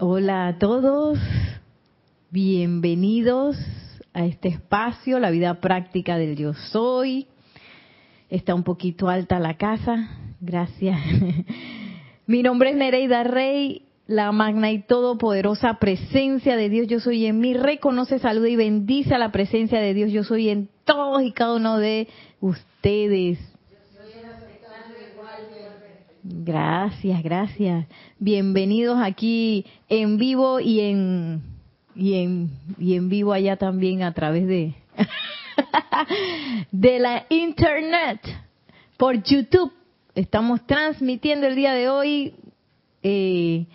Hola 0.00 0.48
a 0.48 0.58
todos, 0.58 1.20
bienvenidos 2.32 3.56
a 4.12 4.24
este 4.24 4.48
espacio, 4.48 5.20
la 5.20 5.30
vida 5.30 5.60
práctica 5.60 6.18
del 6.18 6.34
yo 6.34 6.52
soy. 6.52 7.28
Está 8.28 8.56
un 8.56 8.64
poquito 8.64 9.08
alta 9.08 9.38
la 9.38 9.56
casa, 9.56 10.18
gracias. 10.40 10.98
Mi 12.26 12.42
nombre 12.42 12.70
es 12.70 12.76
Nereida 12.76 13.22
Rey, 13.22 13.82
la 14.08 14.32
magna 14.32 14.72
y 14.72 14.82
todopoderosa 14.82 15.74
presencia 15.74 16.56
de 16.56 16.68
Dios 16.70 16.88
yo 16.88 16.98
soy 16.98 17.26
en 17.26 17.38
mí. 17.38 17.54
Reconoce, 17.54 18.18
saluda 18.18 18.48
y 18.48 18.56
bendice 18.56 19.14
a 19.14 19.18
la 19.18 19.30
presencia 19.30 19.78
de 19.78 19.94
Dios 19.94 20.10
yo 20.10 20.24
soy 20.24 20.48
en 20.48 20.68
todos 20.84 21.22
y 21.22 21.30
cada 21.30 21.54
uno 21.54 21.78
de 21.78 22.08
ustedes. 22.40 23.38
Gracias, 26.26 27.22
gracias. 27.22 27.86
Bienvenidos 28.18 28.98
aquí 28.98 29.66
en 29.90 30.16
vivo 30.16 30.58
y 30.58 30.80
en 30.80 31.42
y 31.94 32.14
en 32.14 32.50
y 32.78 32.94
en 32.94 33.10
vivo 33.10 33.34
allá 33.34 33.56
también 33.56 34.02
a 34.02 34.14
través 34.14 34.46
de 34.46 34.72
de 36.72 36.98
la 36.98 37.26
internet 37.28 38.20
por 38.96 39.22
YouTube. 39.22 39.70
Estamos 40.14 40.66
transmitiendo 40.66 41.46
el 41.46 41.56
día 41.56 41.74
de 41.74 41.90
hoy. 41.90 42.34
Eh, 43.02 43.66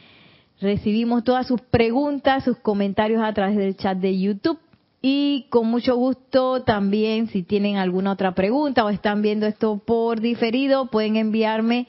recibimos 0.59 1.23
todas 1.23 1.45
sus 1.45 1.61
preguntas, 1.61 2.45
sus 2.45 2.57
comentarios 2.57 3.21
a 3.21 3.31
través 3.31 3.57
del 3.57 3.77
chat 3.77 3.99
de 3.99 4.19
YouTube. 4.19 4.57
Y 5.03 5.45
con 5.51 5.67
mucho 5.67 5.95
gusto 5.95 6.63
también, 6.63 7.27
si 7.27 7.43
tienen 7.43 7.77
alguna 7.77 8.11
otra 8.11 8.33
pregunta 8.33 8.83
o 8.83 8.89
están 8.89 9.21
viendo 9.21 9.45
esto 9.45 9.77
por 9.77 10.19
diferido, 10.19 10.87
pueden 10.87 11.15
enviarme 11.15 11.85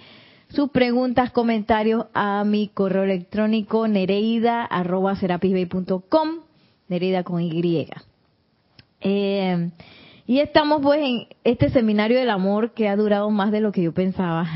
sus 0.50 0.70
preguntas, 0.70 1.30
comentarios 1.30 2.06
a 2.12 2.44
mi 2.44 2.68
correo 2.68 3.04
electrónico 3.04 3.88
nereida.com, 3.88 4.68
nereida 6.88 7.22
con 7.22 7.40
Y. 7.40 7.88
Eh, 9.00 9.70
y 10.26 10.40
estamos 10.40 10.82
pues 10.82 11.00
en 11.02 11.26
este 11.44 11.70
seminario 11.70 12.18
del 12.18 12.30
amor 12.30 12.72
que 12.72 12.88
ha 12.88 12.96
durado 12.96 13.30
más 13.30 13.50
de 13.52 13.60
lo 13.60 13.72
que 13.72 13.82
yo 13.82 13.92
pensaba. 13.92 14.46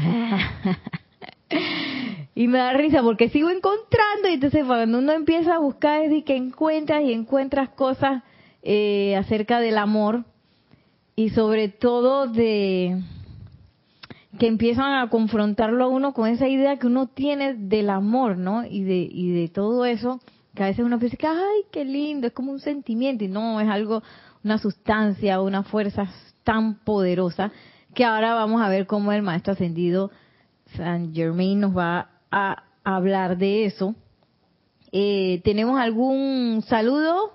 y 2.34 2.48
me 2.48 2.58
da 2.58 2.72
risa 2.72 3.02
porque 3.02 3.28
sigo 3.28 3.48
encontrando 3.48 4.28
y 4.28 4.34
entonces 4.34 4.64
cuando 4.64 4.98
uno 4.98 5.12
empieza 5.12 5.54
a 5.54 5.58
buscar 5.58 6.02
es 6.02 6.24
que 6.24 6.36
encuentras 6.36 7.02
y 7.02 7.12
encuentras 7.12 7.70
cosas 7.70 8.22
eh, 8.62 9.14
acerca 9.16 9.60
del 9.60 9.78
amor 9.78 10.24
y 11.16 11.30
sobre 11.30 11.68
todo 11.68 12.26
de 12.26 13.00
que 14.38 14.46
empiezan 14.46 14.94
a 14.94 15.08
confrontarlo 15.08 15.84
a 15.84 15.88
uno 15.88 16.12
con 16.12 16.28
esa 16.28 16.48
idea 16.48 16.78
que 16.78 16.86
uno 16.86 17.06
tiene 17.06 17.54
del 17.54 17.90
amor, 17.90 18.36
¿no? 18.36 18.64
Y 18.66 18.82
de, 18.82 19.08
y 19.10 19.32
de 19.32 19.48
todo 19.48 19.84
eso, 19.84 20.20
que 20.54 20.62
a 20.62 20.66
veces 20.66 20.84
uno 20.84 20.98
piensa 20.98 21.16
que, 21.16 21.26
ay, 21.26 21.64
qué 21.70 21.84
lindo, 21.84 22.26
es 22.26 22.32
como 22.32 22.52
un 22.52 22.60
sentimiento, 22.60 23.24
y 23.24 23.28
no, 23.28 23.60
es 23.60 23.68
algo, 23.68 24.02
una 24.42 24.58
sustancia, 24.58 25.40
una 25.40 25.62
fuerza 25.62 26.08
tan 26.42 26.76
poderosa, 26.84 27.52
que 27.94 28.04
ahora 28.04 28.34
vamos 28.34 28.60
a 28.60 28.68
ver 28.68 28.86
cómo 28.86 29.12
el 29.12 29.22
maestro 29.22 29.52
ascendido 29.52 30.10
San 30.76 31.14
Germain 31.14 31.60
nos 31.60 31.76
va 31.76 32.10
a 32.30 32.64
hablar 32.82 33.38
de 33.38 33.66
eso. 33.66 33.94
Eh, 34.90 35.40
¿Tenemos 35.44 35.78
algún 35.78 36.62
saludo? 36.66 37.32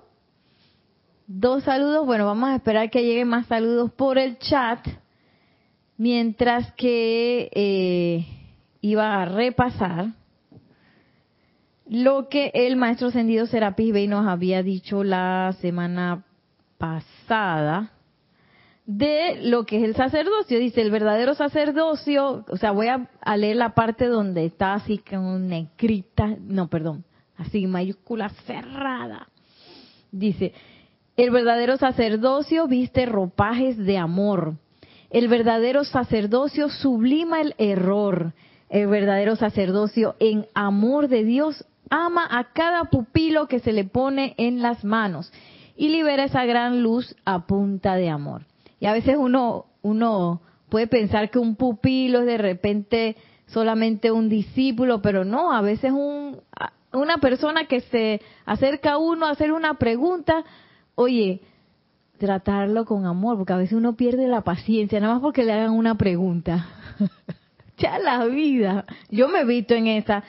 Dos 1.28 1.64
saludos. 1.64 2.06
Bueno, 2.06 2.26
vamos 2.26 2.50
a 2.50 2.56
esperar 2.56 2.90
que 2.90 3.04
lleguen 3.04 3.30
más 3.30 3.48
saludos 3.48 3.92
por 3.92 4.18
el 4.18 4.38
chat 4.40 4.80
mientras 6.00 6.72
que 6.76 7.50
eh, 7.54 8.26
iba 8.80 9.22
a 9.22 9.26
repasar 9.26 10.14
lo 11.90 12.30
que 12.30 12.52
el 12.54 12.78
maestro 12.78 13.10
ascendido 13.10 13.46
Serapis 13.46 13.92
Bey 13.92 14.08
nos 14.08 14.26
había 14.26 14.64
dicho 14.64 15.04
la 15.04 15.54
semana 15.60 16.24
pasada 16.78 17.92
de 18.86 19.42
lo 19.44 19.66
que 19.66 19.78
es 19.80 19.84
el 19.84 19.96
sacerdocio. 19.96 20.58
Dice, 20.58 20.82
el 20.82 20.90
verdadero 20.90 21.36
sacerdocio, 21.36 22.46
o 22.48 22.58
sea, 22.58 22.72
voy 22.72 22.88
a, 22.88 23.10
leer 23.36 23.58
la 23.58 23.76
parte 23.76 24.06
donde 24.08 24.46
está 24.46 24.76
así 24.76 25.00
con 25.00 25.50
negrita, 25.50 26.38
no, 26.40 26.70
perdón, 26.70 27.04
así 27.36 27.68
mayúscula 27.68 28.30
cerrada. 28.48 29.28
Dice, 30.14 30.54
el 31.18 31.30
verdadero 31.32 31.76
sacerdocio 31.76 32.68
viste 32.68 33.06
ropajes 33.06 33.78
de 33.78 33.98
amor 33.98 34.56
el 35.10 35.28
verdadero 35.28 35.84
sacerdocio 35.84 36.70
sublima 36.70 37.42
el 37.42 37.56
error. 37.58 38.34
El 38.70 38.88
verdadero 38.88 39.36
sacerdocio 39.36 40.16
en 40.20 40.46
amor 40.54 41.08
de 41.08 41.24
Dios 41.24 41.66
ama 41.90 42.28
a 42.30 42.54
cada 42.54 42.86
pupilo 42.86 43.48
que 43.48 43.60
se 43.60 43.74
le 43.74 43.84
pone 43.84 44.36
en 44.38 44.62
las 44.62 44.84
manos 44.84 45.32
y 45.76 45.90
libera 45.90 46.26
esa 46.26 46.46
gran 46.46 46.84
luz 46.84 47.16
a 47.26 47.48
punta 47.48 47.96
de 47.96 48.10
amor. 48.10 48.46
Y 48.80 48.86
a 48.86 48.94
veces 48.94 49.16
uno, 49.18 49.66
uno 49.82 50.42
puede 50.70 50.88
pensar 50.88 51.32
que 51.32 51.40
un 51.40 51.56
pupilo 51.56 52.20
es 52.20 52.26
de 52.28 52.38
repente 52.38 53.16
solamente 53.48 54.12
un 54.12 54.30
discípulo, 54.30 55.02
pero 55.02 55.26
no, 55.26 55.52
a 55.52 55.62
veces 55.62 55.92
un, 55.92 56.40
una 56.94 57.18
persona 57.18 57.66
que 57.66 57.82
se 57.82 58.22
acerca 58.46 58.94
a 58.94 58.98
uno 58.98 59.26
a 59.26 59.32
hacer 59.32 59.52
una 59.52 59.76
pregunta, 59.76 60.44
oye, 60.96 61.42
tratarlo 62.20 62.86
con 62.86 63.06
amor, 63.06 63.38
porque 63.38 63.54
a 63.54 63.58
veces 63.58 63.74
uno 63.74 63.96
pierde 63.96 64.28
la 64.28 64.42
paciencia, 64.42 65.00
nada 65.00 65.16
más 65.16 65.22
porque 65.22 65.44
le 65.44 65.54
hagan 65.54 65.72
una 65.72 65.96
pregunta. 65.96 66.68
ya 67.78 67.98
la 67.98 68.26
vida. 68.26 68.86
Yo 69.10 69.28
me 69.30 69.40
he 69.40 69.46
visto 69.46 69.74
en 69.74 69.88
esa, 69.88 70.24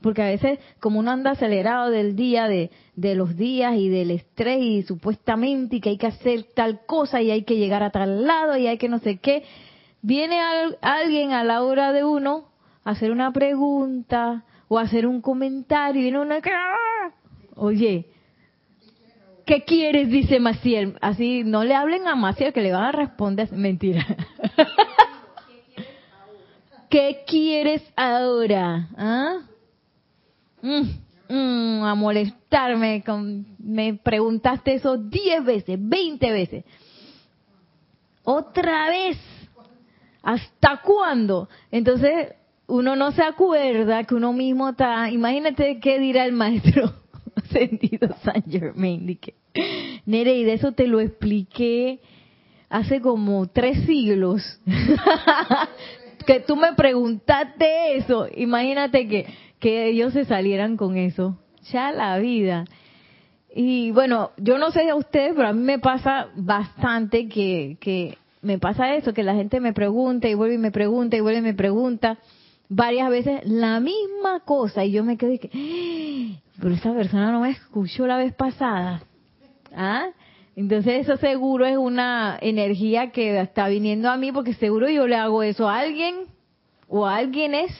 porque 0.00 0.22
a 0.22 0.26
veces 0.26 0.58
como 0.80 0.98
uno 1.00 1.10
anda 1.10 1.32
acelerado 1.32 1.90
del 1.90 2.16
día, 2.16 2.48
de, 2.48 2.70
de 2.94 3.14
los 3.14 3.36
días 3.36 3.76
y 3.76 3.88
del 3.88 4.10
estrés 4.10 4.62
y 4.62 4.82
supuestamente 4.82 5.80
que 5.80 5.90
hay 5.90 5.98
que 5.98 6.06
hacer 6.06 6.46
tal 6.54 6.80
cosa 6.86 7.20
y 7.20 7.30
hay 7.30 7.42
que 7.42 7.56
llegar 7.56 7.82
a 7.82 7.90
tal 7.90 8.26
lado 8.26 8.56
y 8.56 8.66
hay 8.66 8.78
que 8.78 8.88
no 8.88 8.98
sé 8.98 9.18
qué, 9.18 9.44
viene 10.00 10.40
alguien 10.80 11.32
a 11.32 11.44
la 11.44 11.62
hora 11.62 11.92
de 11.92 12.04
uno 12.04 12.46
a 12.84 12.90
hacer 12.90 13.10
una 13.10 13.32
pregunta 13.32 14.44
o 14.68 14.78
hacer 14.78 15.06
un 15.06 15.20
comentario 15.20 16.02
y 16.02 16.14
uno 16.14 16.40
que, 16.40 16.50
¡ah! 16.50 17.12
oye, 17.56 18.06
¿Qué 19.46 19.62
quieres? 19.62 20.08
Dice 20.08 20.40
Maciel. 20.40 20.98
Así, 21.00 21.44
no 21.44 21.62
le 21.62 21.72
hablen 21.72 22.08
a 22.08 22.16
Maciel 22.16 22.52
que 22.52 22.60
le 22.60 22.72
van 22.72 22.86
a 22.86 22.92
responder. 22.92 23.52
Mentira. 23.52 24.04
¿Qué 26.90 27.22
quieres 27.28 27.80
ahora? 27.94 28.88
¿Ah? 28.96 29.38
Mm, 30.62 30.82
mm, 31.28 31.84
a 31.84 31.94
molestarme. 31.94 33.04
Con, 33.04 33.46
me 33.60 33.94
preguntaste 33.94 34.74
eso 34.74 34.96
10 34.96 35.44
veces, 35.44 35.78
20 35.80 36.32
veces. 36.32 36.64
Otra 38.24 38.88
vez. 38.88 39.16
¿Hasta 40.24 40.78
cuándo? 40.78 41.48
Entonces, 41.70 42.34
uno 42.66 42.96
no 42.96 43.12
se 43.12 43.22
acuerda 43.22 44.02
que 44.02 44.16
uno 44.16 44.32
mismo 44.32 44.70
está. 44.70 45.08
Imagínate 45.08 45.78
qué 45.78 46.00
dirá 46.00 46.24
el 46.24 46.32
maestro 46.32 46.92
sentido 47.52 48.08
San 48.22 48.42
Germain. 48.48 49.18
Nereida, 50.04 50.52
eso 50.52 50.72
te 50.72 50.86
lo 50.86 51.00
expliqué 51.00 52.00
hace 52.68 53.00
como 53.00 53.46
tres 53.48 53.84
siglos. 53.86 54.60
que 56.26 56.40
tú 56.40 56.56
me 56.56 56.74
preguntaste 56.74 57.96
eso. 57.96 58.26
Imagínate 58.36 59.08
que, 59.08 59.26
que 59.60 59.88
ellos 59.88 60.12
se 60.12 60.24
salieran 60.24 60.76
con 60.76 60.96
eso. 60.96 61.38
Ya 61.72 61.92
la 61.92 62.18
vida. 62.18 62.64
Y 63.54 63.90
bueno, 63.92 64.32
yo 64.36 64.58
no 64.58 64.70
sé 64.70 64.88
a 64.90 64.94
ustedes, 64.94 65.32
pero 65.34 65.48
a 65.48 65.52
mí 65.52 65.62
me 65.62 65.78
pasa 65.78 66.28
bastante 66.34 67.28
que, 67.28 67.78
que 67.80 68.18
me 68.42 68.58
pasa 68.58 68.94
eso, 68.94 69.14
que 69.14 69.22
la 69.22 69.34
gente 69.34 69.60
me 69.60 69.72
pregunta 69.72 70.28
y 70.28 70.34
vuelve 70.34 70.56
y 70.56 70.58
me 70.58 70.70
pregunta 70.70 71.16
y 71.16 71.20
vuelve 71.20 71.38
y 71.38 71.42
me 71.42 71.54
pregunta 71.54 72.18
varias 72.68 73.10
veces 73.10 73.40
la 73.44 73.80
misma 73.80 74.40
cosa 74.44 74.84
y 74.84 74.92
yo 74.92 75.04
me 75.04 75.16
quedo 75.16 75.32
y 75.32 75.38
que, 75.38 75.50
¡Ah! 75.52 76.40
pero 76.60 76.74
esa 76.74 76.94
persona 76.94 77.32
no 77.32 77.40
me 77.40 77.50
escuchó 77.50 78.06
la 78.06 78.16
vez 78.16 78.34
pasada. 78.34 79.02
¿Ah? 79.74 80.08
Entonces 80.54 81.06
eso 81.06 81.16
seguro 81.18 81.66
es 81.66 81.76
una 81.76 82.38
energía 82.40 83.10
que 83.10 83.38
está 83.40 83.68
viniendo 83.68 84.10
a 84.10 84.16
mí 84.16 84.32
porque 84.32 84.54
seguro 84.54 84.88
yo 84.88 85.06
le 85.06 85.16
hago 85.16 85.42
eso 85.42 85.68
a 85.68 85.80
alguien 85.80 86.24
o 86.88 87.06
a 87.06 87.16
alguien 87.16 87.54
es 87.54 87.72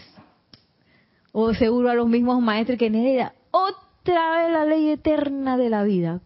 o 1.33 1.55
seguro 1.55 1.91
a 1.91 1.95
los 1.95 2.09
mismos 2.09 2.41
maestros 2.43 2.79
que 2.79 2.91
necesitan 2.91 3.33
otra 3.51 4.37
vez 4.37 4.53
la 4.53 4.65
ley 4.65 4.91
eterna 4.91 5.57
de 5.57 5.71
la 5.71 5.85
vida. 5.85 6.21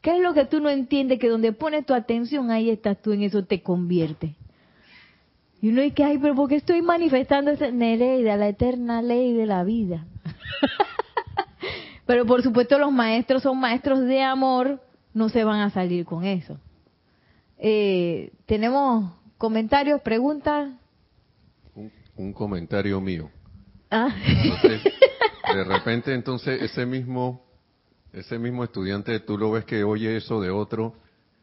¿Qué 0.00 0.16
es 0.16 0.22
lo 0.22 0.32
que 0.32 0.46
tú 0.46 0.60
no 0.60 0.70
entiendes? 0.70 1.18
Que 1.18 1.28
donde 1.28 1.52
pones 1.52 1.84
tu 1.84 1.92
atención, 1.92 2.50
ahí 2.50 2.70
estás 2.70 3.00
tú, 3.02 3.12
en 3.12 3.22
eso 3.22 3.44
te 3.44 3.62
convierte. 3.62 4.34
Y 5.62 5.68
uno 5.68 5.82
dice, 5.82 6.04
ay, 6.04 6.18
pero 6.18 6.34
¿por 6.34 6.48
qué 6.48 6.56
estoy 6.56 6.80
manifestando 6.80 7.50
esa 7.50 7.70
Nereida, 7.70 8.36
la 8.36 8.48
eterna 8.48 9.02
ley 9.02 9.34
de 9.34 9.44
la 9.44 9.62
vida? 9.62 10.06
pero 12.06 12.24
por 12.24 12.42
supuesto 12.42 12.78
los 12.78 12.90
maestros 12.90 13.42
son 13.42 13.60
maestros 13.60 14.00
de 14.00 14.22
amor, 14.22 14.80
no 15.12 15.28
se 15.28 15.44
van 15.44 15.60
a 15.60 15.70
salir 15.70 16.06
con 16.06 16.24
eso. 16.24 16.58
Eh, 17.58 18.32
¿Tenemos 18.46 19.12
comentarios, 19.36 20.00
preguntas? 20.00 20.70
Un, 22.16 22.32
comentario 22.32 23.00
mío. 23.00 23.30
Ah. 23.90 24.08
de 25.54 25.64
repente 25.64 26.14
entonces 26.14 26.62
ese 26.62 26.86
mismo 26.86 27.42
ese 28.12 28.38
mismo 28.38 28.62
estudiante 28.64 29.18
tú 29.20 29.36
lo 29.36 29.52
ves 29.52 29.64
que 29.64 29.84
oye 29.84 30.16
eso 30.16 30.40
de 30.40 30.50
otro 30.50 30.94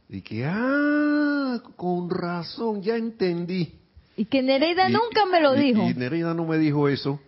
y 0.08 0.22
que 0.22 0.46
ah 0.46 1.62
con 1.76 2.10
razón 2.10 2.82
ya 2.82 2.96
entendí 2.96 3.80
y 4.18 4.26
que 4.26 4.42
Nereida 4.42 4.90
nunca 4.90 5.26
me 5.32 5.40
lo 5.40 5.54
dijo. 5.54 5.90
y 5.90 5.94
Nereida 5.94 6.34
no 6.34 6.44
me 6.46 6.58
dijo 6.58 6.90
eso. 6.90 7.20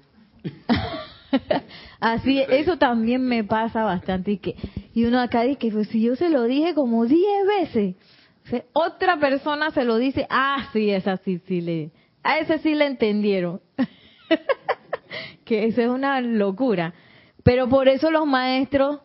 Así 2.00 2.42
eso 2.50 2.78
también 2.78 3.22
me 3.22 3.44
pasa 3.44 3.84
bastante 3.84 4.32
y 4.32 4.38
que 4.40 4.56
y 4.94 5.06
uno 5.06 5.22
acá 5.22 5.44
dice 5.44 5.60
que 5.60 5.72
pues 5.72 5.88
si 5.90 6.02
yo 6.02 6.16
se 6.16 6.30
lo 6.30 6.44
dije 6.44 6.74
como 6.74 7.06
diez 7.06 7.46
veces 7.46 7.96
otra 8.74 9.20
persona 9.20 9.70
se 9.70 9.84
lo 9.84 9.98
dice 9.98 10.26
ah 10.30 10.70
sí 10.74 10.90
es 10.90 11.06
así 11.08 11.40
sí 11.46 11.62
le 11.62 11.92
a 12.24 12.40
ese 12.40 12.58
sí 12.60 12.74
le 12.74 12.88
entendieron 12.88 13.62
que 15.50 15.66
eso 15.66 15.82
es 15.82 15.90
una 15.90 16.22
locura. 16.22 16.94
Pero 17.44 17.68
por 17.70 17.88
eso 17.88 18.12
los 18.12 18.28
maestros 18.28 19.00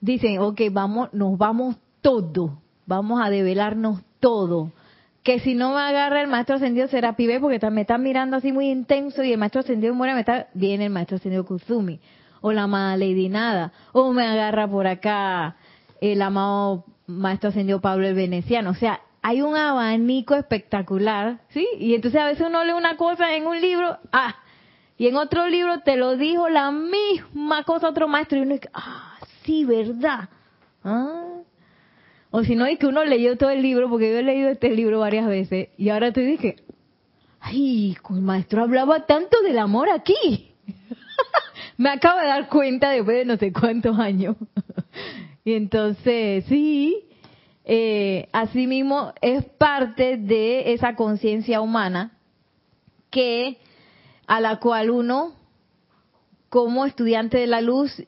dicen, 0.00 0.38
ok, 0.38 0.60
vamos, 0.70 1.12
nos 1.12 1.36
vamos 1.36 1.76
todo, 2.00 2.62
vamos 2.86 3.20
a 3.20 3.30
develarnos 3.30 4.02
todo. 4.20 4.70
Que 5.28 5.40
si 5.40 5.52
no 5.52 5.74
me 5.74 5.80
agarra 5.82 6.22
el 6.22 6.26
maestro 6.26 6.56
ascendido 6.56 6.88
será 6.88 7.14
pibe 7.14 7.38
porque 7.38 7.60
me 7.70 7.82
está 7.82 7.98
mirando 7.98 8.38
así 8.38 8.50
muy 8.50 8.70
intenso 8.70 9.22
y 9.22 9.30
el 9.30 9.38
maestro 9.38 9.60
ascendido 9.60 9.92
muere, 9.92 10.14
me 10.14 10.20
está, 10.20 10.48
viene 10.54 10.86
el 10.86 10.90
maestro 10.90 11.18
ascendido 11.18 11.44
Kuzumi, 11.44 12.00
o 12.40 12.50
la 12.50 12.62
amada 12.62 12.96
Lady 12.96 13.28
Nada, 13.28 13.70
o 13.92 14.10
me 14.14 14.26
agarra 14.26 14.66
por 14.66 14.86
acá 14.86 15.56
el 16.00 16.22
amado 16.22 16.86
maestro 17.06 17.50
ascendido 17.50 17.78
Pablo 17.82 18.06
el 18.06 18.14
Veneciano. 18.14 18.70
O 18.70 18.74
sea, 18.74 19.02
hay 19.20 19.42
un 19.42 19.54
abanico 19.54 20.34
espectacular, 20.34 21.40
¿sí? 21.50 21.68
Y 21.78 21.94
entonces 21.94 22.22
a 22.22 22.24
veces 22.24 22.46
uno 22.46 22.64
lee 22.64 22.72
una 22.72 22.96
cosa 22.96 23.34
en 23.34 23.46
un 23.46 23.60
libro, 23.60 23.98
ah, 24.12 24.34
y 24.96 25.08
en 25.08 25.16
otro 25.16 25.46
libro 25.46 25.80
te 25.80 25.98
lo 25.98 26.16
dijo 26.16 26.48
la 26.48 26.70
misma 26.70 27.64
cosa 27.64 27.90
otro 27.90 28.08
maestro 28.08 28.38
y 28.38 28.40
uno 28.40 28.54
dice, 28.54 28.70
ah, 28.72 29.18
sí, 29.44 29.66
¿verdad? 29.66 30.30
¿Ah? 30.82 31.27
O 32.38 32.44
si 32.44 32.54
no, 32.54 32.66
es 32.66 32.78
que 32.78 32.86
uno 32.86 33.04
leyó 33.04 33.36
todo 33.36 33.50
el 33.50 33.62
libro, 33.62 33.90
porque 33.90 34.12
yo 34.12 34.18
he 34.18 34.22
leído 34.22 34.48
este 34.48 34.70
libro 34.70 35.00
varias 35.00 35.26
veces, 35.26 35.70
y 35.76 35.88
ahora 35.88 36.12
te 36.12 36.20
dije, 36.20 36.54
ay, 37.40 37.96
el 38.10 38.20
maestro 38.20 38.62
hablaba 38.62 39.06
tanto 39.06 39.42
del 39.42 39.58
amor 39.58 39.90
aquí. 39.90 40.52
Me 41.78 41.90
acabo 41.90 42.20
de 42.20 42.26
dar 42.26 42.48
cuenta 42.48 42.90
después 42.90 43.16
de 43.16 43.24
no 43.24 43.36
sé 43.38 43.52
cuántos 43.52 43.98
años. 43.98 44.36
y 45.44 45.54
entonces, 45.54 46.44
sí, 46.44 47.06
eh, 47.64 48.28
así 48.30 48.68
mismo 48.68 49.12
es 49.20 49.44
parte 49.44 50.16
de 50.16 50.74
esa 50.74 50.94
conciencia 50.94 51.60
humana 51.60 52.12
que 53.10 53.58
a 54.28 54.38
la 54.38 54.60
cual 54.60 54.90
uno 54.90 55.32
como 56.50 56.86
estudiante 56.86 57.38
de 57.38 57.48
la 57.48 57.62
luz 57.62 58.00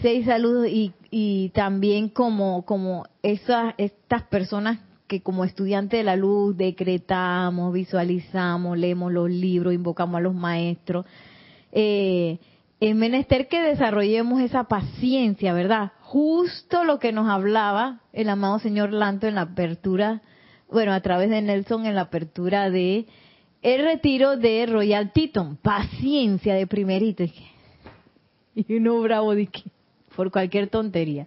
seis 0.00 0.24
saludos 0.24 0.68
y, 0.68 0.94
y 1.14 1.50
también 1.50 2.08
como, 2.08 2.64
como 2.64 3.04
esas, 3.22 3.74
estas 3.76 4.22
personas 4.22 4.78
que 5.06 5.20
como 5.20 5.44
estudiantes 5.44 6.00
de 6.00 6.04
la 6.04 6.16
luz 6.16 6.56
decretamos, 6.56 7.74
visualizamos, 7.74 8.78
leemos 8.78 9.12
los 9.12 9.28
libros, 9.28 9.74
invocamos 9.74 10.16
a 10.16 10.22
los 10.22 10.34
maestros. 10.34 11.04
Eh, 11.70 12.38
es 12.80 12.96
menester 12.96 13.46
que 13.48 13.60
desarrollemos 13.60 14.40
esa 14.40 14.64
paciencia, 14.64 15.52
¿verdad? 15.52 15.92
Justo 16.00 16.82
lo 16.82 16.98
que 16.98 17.12
nos 17.12 17.28
hablaba 17.28 18.00
el 18.14 18.30
amado 18.30 18.58
señor 18.58 18.94
Lanto 18.94 19.26
en 19.26 19.34
la 19.34 19.42
apertura, 19.42 20.22
bueno, 20.70 20.94
a 20.94 21.00
través 21.02 21.28
de 21.28 21.42
Nelson 21.42 21.84
en 21.84 21.94
la 21.94 22.02
apertura 22.02 22.70
de 22.70 23.06
el 23.60 23.84
retiro 23.84 24.38
de 24.38 24.64
Royal 24.64 25.12
Teton. 25.12 25.56
Paciencia 25.56 26.54
de 26.54 26.66
primerito. 26.66 27.24
Y 28.54 28.74
uno 28.74 29.00
bravo 29.00 29.34
de 29.34 29.46
que, 29.46 29.62
por 30.14 30.30
cualquier 30.30 30.68
tontería. 30.68 31.26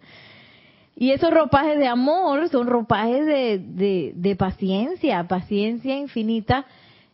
Y 0.95 1.11
esos 1.11 1.31
ropajes 1.31 1.77
de 1.77 1.87
amor 1.87 2.47
son 2.49 2.67
ropajes 2.67 3.25
de, 3.25 4.13
de, 4.15 4.35
paciencia, 4.35 5.27
paciencia 5.27 5.97
infinita, 5.97 6.65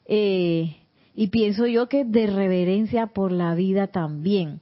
eh, 0.06 0.78
y 1.16 1.28
pienso 1.28 1.66
yo 1.66 1.90
que 1.90 2.06
de 2.06 2.28
reverencia 2.28 3.08
por 3.08 3.32
la 3.32 3.56
vida 3.56 3.88
también. 3.88 4.60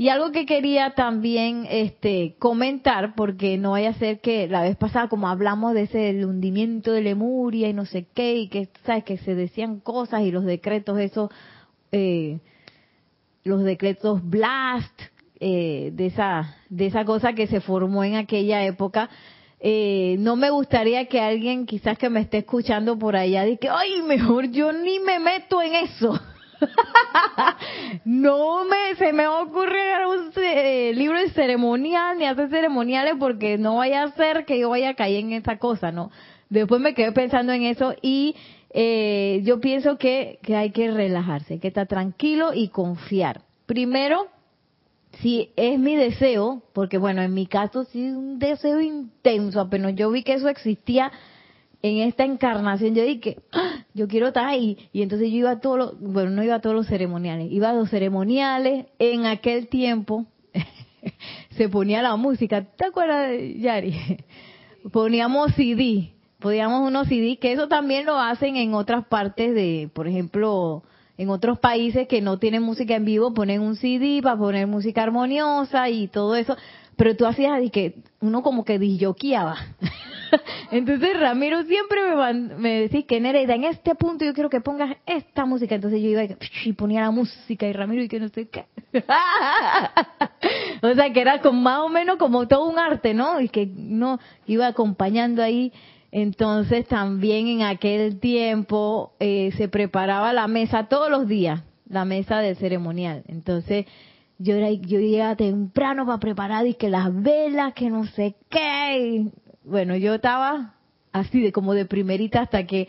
Y 0.00 0.08
algo 0.08 0.32
que 0.32 0.46
quería 0.46 0.94
también 0.94 1.66
este, 1.68 2.36
comentar, 2.38 3.14
porque 3.14 3.58
no 3.58 3.72
vaya 3.72 3.90
a 3.90 3.94
ser 3.94 4.20
que 4.20 4.48
la 4.48 4.62
vez 4.62 4.76
pasada, 4.76 5.08
como 5.08 5.28
hablamos 5.28 5.74
de 5.74 5.82
ese 5.82 6.24
hundimiento 6.24 6.92
de 6.92 7.02
Lemuria 7.02 7.68
y 7.68 7.74
no 7.74 7.84
sé 7.84 8.06
qué, 8.14 8.36
y 8.36 8.48
que, 8.48 8.70
¿sabes? 8.86 9.04
que 9.04 9.18
se 9.18 9.34
decían 9.34 9.80
cosas 9.80 10.22
y 10.22 10.30
los 10.30 10.44
decretos, 10.44 10.98
eso, 10.98 11.30
eh, 11.92 12.38
los 13.44 13.62
decretos 13.62 14.26
blast, 14.26 14.98
eh, 15.40 15.90
de 15.92 16.06
esa 16.06 16.56
de 16.68 16.86
esa 16.86 17.04
cosa 17.04 17.32
que 17.32 17.46
se 17.46 17.60
formó 17.60 18.04
en 18.04 18.16
aquella 18.16 18.64
época 18.64 19.08
eh, 19.58 20.16
no 20.18 20.36
me 20.36 20.50
gustaría 20.50 21.06
que 21.06 21.20
alguien 21.20 21.66
quizás 21.66 21.98
que 21.98 22.10
me 22.10 22.20
esté 22.20 22.38
escuchando 22.38 22.98
por 22.98 23.16
allá 23.16 23.44
diga 23.44 23.78
ay 23.78 24.02
mejor 24.02 24.50
yo 24.50 24.72
ni 24.72 24.98
me 25.00 25.18
meto 25.18 25.60
en 25.62 25.74
eso 25.74 26.20
no 28.04 28.64
me 28.66 28.94
se 28.96 29.12
me 29.12 29.26
ocurre 29.26 30.06
un 30.06 30.30
eh, 30.36 30.92
libro 30.94 31.18
de 31.18 31.30
ceremonial 31.30 32.18
ni 32.18 32.26
hacer 32.26 32.50
ceremoniales 32.50 33.14
porque 33.18 33.58
no 33.58 33.76
vaya 33.76 34.04
a 34.04 34.12
ser 34.12 34.44
que 34.44 34.58
yo 34.58 34.70
vaya 34.70 34.90
a 34.90 34.94
caer 34.94 35.20
en 35.20 35.32
esa 35.32 35.58
cosa 35.58 35.90
no 35.90 36.10
después 36.50 36.80
me 36.80 36.94
quedé 36.94 37.12
pensando 37.12 37.52
en 37.52 37.62
eso 37.62 37.94
y 38.02 38.36
eh, 38.72 39.40
yo 39.44 39.60
pienso 39.60 39.98
que, 39.98 40.38
que 40.42 40.54
hay 40.56 40.70
que 40.70 40.90
relajarse, 40.90 41.58
que 41.58 41.68
estar 41.68 41.88
tranquilo 41.88 42.52
y 42.54 42.68
confiar. 42.68 43.42
Primero, 43.66 44.28
si 45.20 45.50
es 45.56 45.78
mi 45.78 45.96
deseo, 45.96 46.62
porque 46.72 46.98
bueno, 46.98 47.22
en 47.22 47.34
mi 47.34 47.46
caso 47.46 47.84
sí 47.84 48.06
es 48.06 48.14
un 48.14 48.38
deseo 48.38 48.80
intenso, 48.80 49.60
apenas 49.60 49.94
yo 49.94 50.10
vi 50.10 50.22
que 50.22 50.34
eso 50.34 50.48
existía 50.48 51.12
en 51.82 51.98
esta 51.98 52.24
encarnación, 52.24 52.94
yo 52.94 53.04
dije, 53.04 53.38
¡Ah! 53.52 53.84
yo 53.94 54.06
quiero 54.06 54.28
estar 54.28 54.46
ahí. 54.46 54.76
Y 54.92 55.02
entonces 55.02 55.30
yo 55.30 55.36
iba 55.36 55.50
a 55.52 55.60
todos 55.60 55.78
los, 55.78 56.00
bueno, 56.00 56.30
no 56.30 56.44
iba 56.44 56.56
a 56.56 56.60
todos 56.60 56.76
los 56.76 56.86
ceremoniales, 56.86 57.50
iba 57.50 57.70
a 57.70 57.72
los 57.72 57.90
ceremoniales, 57.90 58.86
en 58.98 59.26
aquel 59.26 59.68
tiempo 59.68 60.26
se 61.50 61.68
ponía 61.68 62.02
la 62.02 62.16
música, 62.16 62.64
¿te 62.76 62.86
acuerdas, 62.86 63.32
Yari? 63.56 63.94
Poníamos 64.92 65.54
CD, 65.54 66.12
poníamos 66.38 66.86
unos 66.86 67.08
CD, 67.08 67.38
que 67.38 67.52
eso 67.52 67.68
también 67.68 68.06
lo 68.06 68.18
hacen 68.18 68.56
en 68.56 68.72
otras 68.72 69.06
partes 69.06 69.54
de, 69.54 69.90
por 69.92 70.08
ejemplo, 70.08 70.82
en 71.20 71.28
otros 71.28 71.58
países 71.58 72.08
que 72.08 72.22
no 72.22 72.38
tienen 72.38 72.62
música 72.62 72.94
en 72.94 73.04
vivo 73.04 73.34
ponen 73.34 73.60
un 73.60 73.76
CD 73.76 74.22
para 74.22 74.38
poner 74.38 74.66
música 74.66 75.02
armoniosa 75.02 75.90
y 75.90 76.08
todo 76.08 76.34
eso, 76.34 76.56
pero 76.96 77.14
tú 77.14 77.26
hacías 77.26 77.62
y 77.62 77.68
que 77.68 77.96
uno 78.20 78.42
como 78.42 78.64
que 78.64 78.78
disjoqueaba. 78.78 79.58
Entonces 80.70 81.20
Ramiro 81.20 81.62
siempre 81.64 82.00
me, 82.16 82.56
me 82.56 82.80
decía 82.80 83.02
que 83.02 83.20
Nereida, 83.20 83.54
en 83.54 83.64
este 83.64 83.94
punto 83.96 84.24
yo 84.24 84.32
quiero 84.32 84.48
que 84.48 84.62
pongas 84.62 84.96
esta 85.04 85.44
música. 85.44 85.74
Entonces 85.74 86.00
yo 86.00 86.08
iba 86.08 86.22
y, 86.64 86.72
ponía 86.72 87.02
la 87.02 87.10
música 87.10 87.66
y 87.66 87.72
Ramiro 87.74 88.02
y 88.02 88.08
que 88.08 88.18
no 88.18 88.30
sé 88.30 88.48
qué. 88.48 88.64
o 90.82 90.94
sea 90.94 91.12
que 91.12 91.20
era 91.20 91.42
con 91.42 91.62
más 91.62 91.80
o 91.80 91.90
menos 91.90 92.16
como 92.16 92.48
todo 92.48 92.66
un 92.66 92.78
arte, 92.78 93.12
¿no? 93.12 93.42
Y 93.42 93.50
que 93.50 93.66
no 93.66 94.18
iba 94.46 94.68
acompañando 94.68 95.42
ahí 95.42 95.70
entonces 96.12 96.86
también 96.86 97.46
en 97.46 97.62
aquel 97.62 98.18
tiempo 98.18 99.12
eh, 99.20 99.52
se 99.56 99.68
preparaba 99.68 100.32
la 100.32 100.48
mesa 100.48 100.88
todos 100.88 101.10
los 101.10 101.28
días, 101.28 101.62
la 101.88 102.04
mesa 102.04 102.38
del 102.40 102.56
ceremonial. 102.56 103.22
Entonces 103.28 103.86
yo 104.38 104.54
era, 104.54 104.70
yo 104.70 104.98
llegaba 104.98 105.36
temprano 105.36 106.06
para 106.06 106.18
preparar 106.18 106.66
y 106.66 106.74
que 106.74 106.88
las 106.88 107.14
velas, 107.22 107.74
que 107.74 107.90
no 107.90 108.06
sé 108.06 108.34
qué. 108.48 109.26
bueno, 109.64 109.96
yo 109.96 110.14
estaba 110.14 110.74
así 111.12 111.40
de 111.40 111.52
como 111.52 111.74
de 111.74 111.84
primerita 111.84 112.42
hasta 112.42 112.66
que 112.66 112.88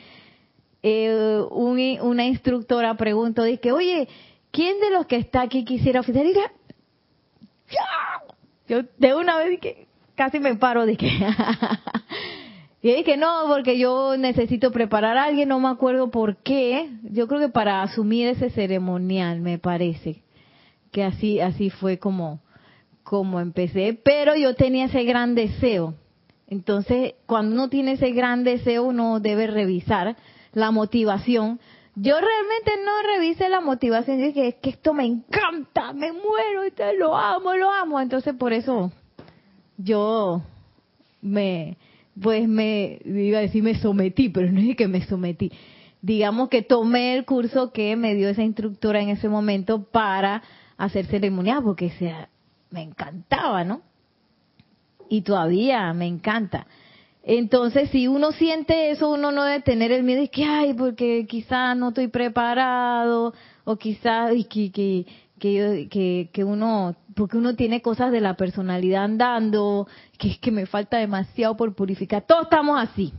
eh, 0.83 1.43
una 1.51 2.25
instructora 2.25 2.95
preguntó, 2.95 3.43
que 3.61 3.71
oye, 3.71 4.07
¿quién 4.51 4.79
de 4.79 4.89
los 4.89 5.05
que 5.05 5.17
está 5.17 5.41
aquí 5.41 5.63
quisiera 5.63 5.99
oficiar? 5.99 6.51
Yo 8.67 8.81
de 8.97 9.13
una 9.13 9.37
vez 9.37 9.51
dije, 9.51 9.87
casi 10.15 10.39
me 10.39 10.55
paro, 10.55 10.85
dije, 10.85 11.07
Y 12.83 12.93
dije, 12.93 13.15
no, 13.15 13.45
porque 13.47 13.77
yo 13.77 14.17
necesito 14.17 14.71
preparar 14.71 15.17
a 15.17 15.25
alguien, 15.25 15.49
no 15.49 15.59
me 15.59 15.69
acuerdo 15.69 16.09
por 16.09 16.37
qué. 16.37 16.89
Yo 17.03 17.27
creo 17.27 17.39
que 17.39 17.49
para 17.49 17.83
asumir 17.83 18.27
ese 18.27 18.49
ceremonial, 18.49 19.39
me 19.39 19.59
parece. 19.59 20.23
Que 20.91 21.03
así, 21.03 21.39
así 21.39 21.69
fue 21.69 21.99
como, 21.99 22.39
como 23.03 23.39
empecé. 23.39 23.99
Pero 24.03 24.35
yo 24.35 24.55
tenía 24.55 24.85
ese 24.85 25.03
gran 25.03 25.35
deseo. 25.35 25.93
Entonces, 26.47 27.13
cuando 27.27 27.53
uno 27.53 27.69
tiene 27.69 27.93
ese 27.93 28.11
gran 28.11 28.43
deseo, 28.43 28.83
uno 28.83 29.19
debe 29.19 29.45
revisar 29.45 30.17
la 30.53 30.71
motivación. 30.71 31.59
Yo 31.95 32.15
realmente 32.19 32.71
no 32.83 32.91
revisé 33.15 33.47
la 33.47 33.61
motivación. 33.61 34.19
Yo 34.19 34.25
dije, 34.25 34.47
es 34.47 34.55
que 34.55 34.71
esto 34.71 34.93
me 34.93 35.05
encanta, 35.05 35.93
me 35.93 36.11
muero, 36.11 36.63
lo 36.97 37.15
amo, 37.15 37.53
lo 37.53 37.71
amo. 37.71 38.01
Entonces, 38.01 38.33
por 38.35 38.53
eso 38.53 38.91
yo 39.77 40.41
me, 41.21 41.77
pues 42.19 42.47
me, 42.47 42.99
iba 43.05 43.39
a 43.39 43.41
decir 43.41 43.63
me 43.63 43.75
sometí, 43.75 44.29
pero 44.29 44.51
no 44.51 44.59
es 44.59 44.75
que 44.75 44.87
me 44.87 45.05
sometí. 45.05 45.51
Digamos 46.01 46.49
que 46.49 46.61
tomé 46.61 47.15
el 47.15 47.25
curso 47.25 47.71
que 47.71 47.95
me 47.95 48.15
dio 48.15 48.29
esa 48.29 48.43
instructora 48.43 49.01
en 49.01 49.09
ese 49.09 49.29
momento 49.29 49.83
para 49.83 50.41
hacer 50.77 51.05
ceremonial 51.05 51.61
porque 51.63 51.91
me 52.71 52.81
encantaba, 52.81 53.63
¿no? 53.63 53.81
Y 55.09 55.21
todavía 55.21 55.93
me 55.93 56.07
encanta. 56.07 56.65
Entonces, 57.23 57.89
si 57.91 58.07
uno 58.07 58.31
siente 58.31 58.89
eso, 58.89 59.09
uno 59.09 59.31
no 59.31 59.43
debe 59.43 59.61
tener 59.61 59.91
el 59.91 60.03
miedo 60.03 60.21
de 60.21 60.29
que, 60.29 60.43
ay, 60.43 60.73
porque 60.73 61.27
quizás 61.27 61.77
no 61.77 61.89
estoy 61.89 62.07
preparado, 62.07 63.33
o 63.63 63.75
quizás 63.75 64.31
que, 64.49 64.71
que, 64.71 65.05
que, 65.41 66.29
que, 66.31 66.43
uno, 66.43 66.95
porque 67.15 67.35
uno 67.35 67.55
tiene 67.55 67.81
cosas 67.81 68.11
de 68.11 68.21
la 68.21 68.35
personalidad 68.35 69.05
andando, 69.05 69.87
que 70.19 70.29
es 70.29 70.39
que 70.39 70.51
me 70.51 70.67
falta 70.67 70.97
demasiado 70.97 71.57
por 71.57 71.73
purificar. 71.73 72.23
Todos 72.27 72.43
estamos 72.43 72.79
así. 72.79 73.11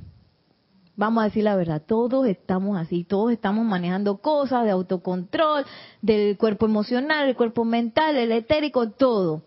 Vamos 0.95 1.23
a 1.23 1.25
decir 1.25 1.43
la 1.43 1.57
verdad, 1.57 1.83
todos 1.85 2.29
estamos 2.29 2.79
así, 2.79 3.02
todos 3.02 3.33
estamos 3.33 3.64
manejando 3.64 4.19
cosas 4.19 4.64
de 4.64 4.71
autocontrol, 4.71 5.64
del 6.00 6.37
cuerpo 6.37 6.67
emocional, 6.67 7.29
el 7.29 7.35
cuerpo 7.35 7.64
mental, 7.64 8.14
el 8.17 8.31
etérico, 8.31 8.91
todo. 8.91 9.43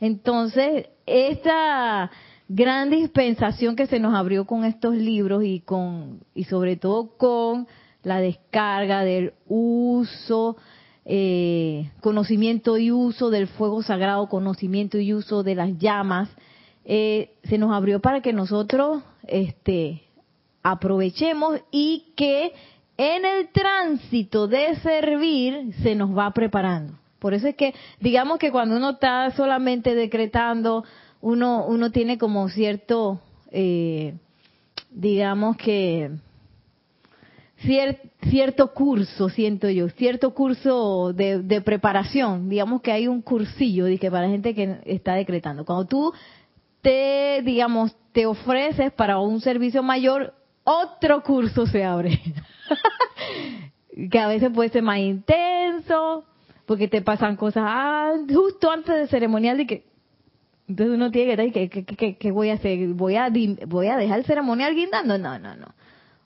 Entonces, 0.00 0.86
esta 1.04 2.10
gran 2.48 2.88
dispensación 2.88 3.76
que 3.76 3.86
se 3.86 3.98
nos 3.98 4.14
abrió 4.14 4.46
con 4.46 4.64
estos 4.64 4.94
libros 4.94 5.44
y 5.44 5.60
con 5.60 6.20
y 6.34 6.44
sobre 6.44 6.76
todo 6.76 7.18
con 7.18 7.66
la 8.02 8.20
descarga 8.20 9.02
del 9.04 9.34
uso 9.46 10.56
eh, 11.04 11.90
conocimiento 12.00 12.78
y 12.78 12.90
uso 12.90 13.30
del 13.30 13.46
fuego 13.46 13.82
sagrado, 13.82 14.28
conocimiento 14.28 14.98
y 14.98 15.12
uso 15.12 15.42
de 15.42 15.54
las 15.54 15.78
llamas, 15.78 16.28
eh, 16.84 17.30
se 17.44 17.58
nos 17.58 17.72
abrió 17.72 18.00
para 18.00 18.20
que 18.20 18.32
nosotros 18.32 19.02
este, 19.26 20.02
aprovechemos 20.62 21.60
y 21.70 22.12
que 22.16 22.52
en 22.96 23.24
el 23.24 23.48
tránsito 23.48 24.46
de 24.46 24.76
servir 24.76 25.74
se 25.82 25.94
nos 25.94 26.16
va 26.16 26.30
preparando. 26.32 26.94
Por 27.18 27.34
eso 27.34 27.48
es 27.48 27.56
que, 27.56 27.74
digamos 28.00 28.38
que 28.38 28.50
cuando 28.50 28.76
uno 28.76 28.90
está 28.90 29.30
solamente 29.30 29.94
decretando, 29.94 30.84
uno, 31.20 31.64
uno 31.66 31.90
tiene 31.90 32.18
como 32.18 32.48
cierto, 32.50 33.20
eh, 33.50 34.14
digamos 34.90 35.56
que, 35.56 36.10
cierto 37.64 38.72
curso, 38.72 39.28
siento 39.28 39.68
yo, 39.68 39.88
cierto 39.90 40.34
curso 40.34 41.12
de, 41.12 41.60
preparación. 41.64 42.48
Digamos 42.48 42.82
que 42.82 42.92
hay 42.92 43.08
un 43.08 43.22
cursillo 43.22 43.86
para 44.10 44.28
gente 44.28 44.54
que 44.54 44.78
está 44.84 45.14
decretando. 45.14 45.64
Cuando 45.64 45.86
tú 45.86 46.12
te, 46.82 47.42
digamos, 47.44 47.96
te 48.12 48.26
ofreces 48.26 48.92
para 48.92 49.18
un 49.18 49.40
servicio 49.40 49.82
mayor, 49.82 50.34
otro 50.64 51.22
curso 51.22 51.66
se 51.66 51.84
abre. 51.84 52.20
que 54.10 54.18
a 54.18 54.28
veces 54.28 54.50
puede 54.52 54.70
ser 54.70 54.82
más 54.82 54.98
intenso, 54.98 56.24
porque 56.66 56.88
te 56.88 57.02
pasan 57.02 57.36
cosas 57.36 57.64
ah, 57.66 58.12
justo 58.32 58.70
antes 58.70 58.94
del 58.94 59.08
ceremonial 59.08 59.58
de 59.58 59.66
que 59.66 59.84
entonces 60.66 60.94
uno 60.94 61.10
tiene 61.10 61.36
que 61.36 61.42
decir, 61.42 61.84
¿qué, 61.84 62.16
qué, 62.16 62.30
voy 62.32 62.48
a 62.48 62.54
hacer? 62.54 62.88
¿Voy 62.94 63.16
a, 63.16 63.30
¿Voy 63.66 63.86
a 63.88 63.98
dejar 63.98 64.20
el 64.20 64.24
ceremonial 64.24 64.74
guindando? 64.74 65.18
No, 65.18 65.38
no, 65.38 65.54
no 65.56 65.74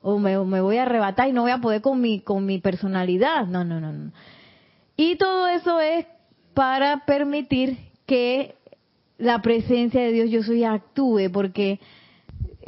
o 0.03 0.19
me, 0.19 0.37
voy 0.37 0.77
a 0.77 0.83
arrebatar 0.83 1.29
y 1.29 1.33
no 1.33 1.43
voy 1.43 1.51
a 1.51 1.59
poder 1.59 1.81
con 1.83 2.01
mi, 2.01 2.21
con 2.21 2.47
mi 2.47 2.59
personalidad. 2.59 3.47
No, 3.47 3.65
no, 3.65 3.81
no, 3.81 3.93
no. 3.93 4.13
Y 4.97 5.17
todo 5.17 5.49
eso 5.49 5.81
es 5.81 6.07
para 6.55 7.05
permitir 7.05 7.79
que 8.07 8.55
la 9.19 9.43
presencia 9.43 10.01
de 10.01 10.13
Dios 10.13 10.31
yo 10.31 10.43
soy 10.43 10.65
actúe, 10.65 11.31
porque 11.33 11.81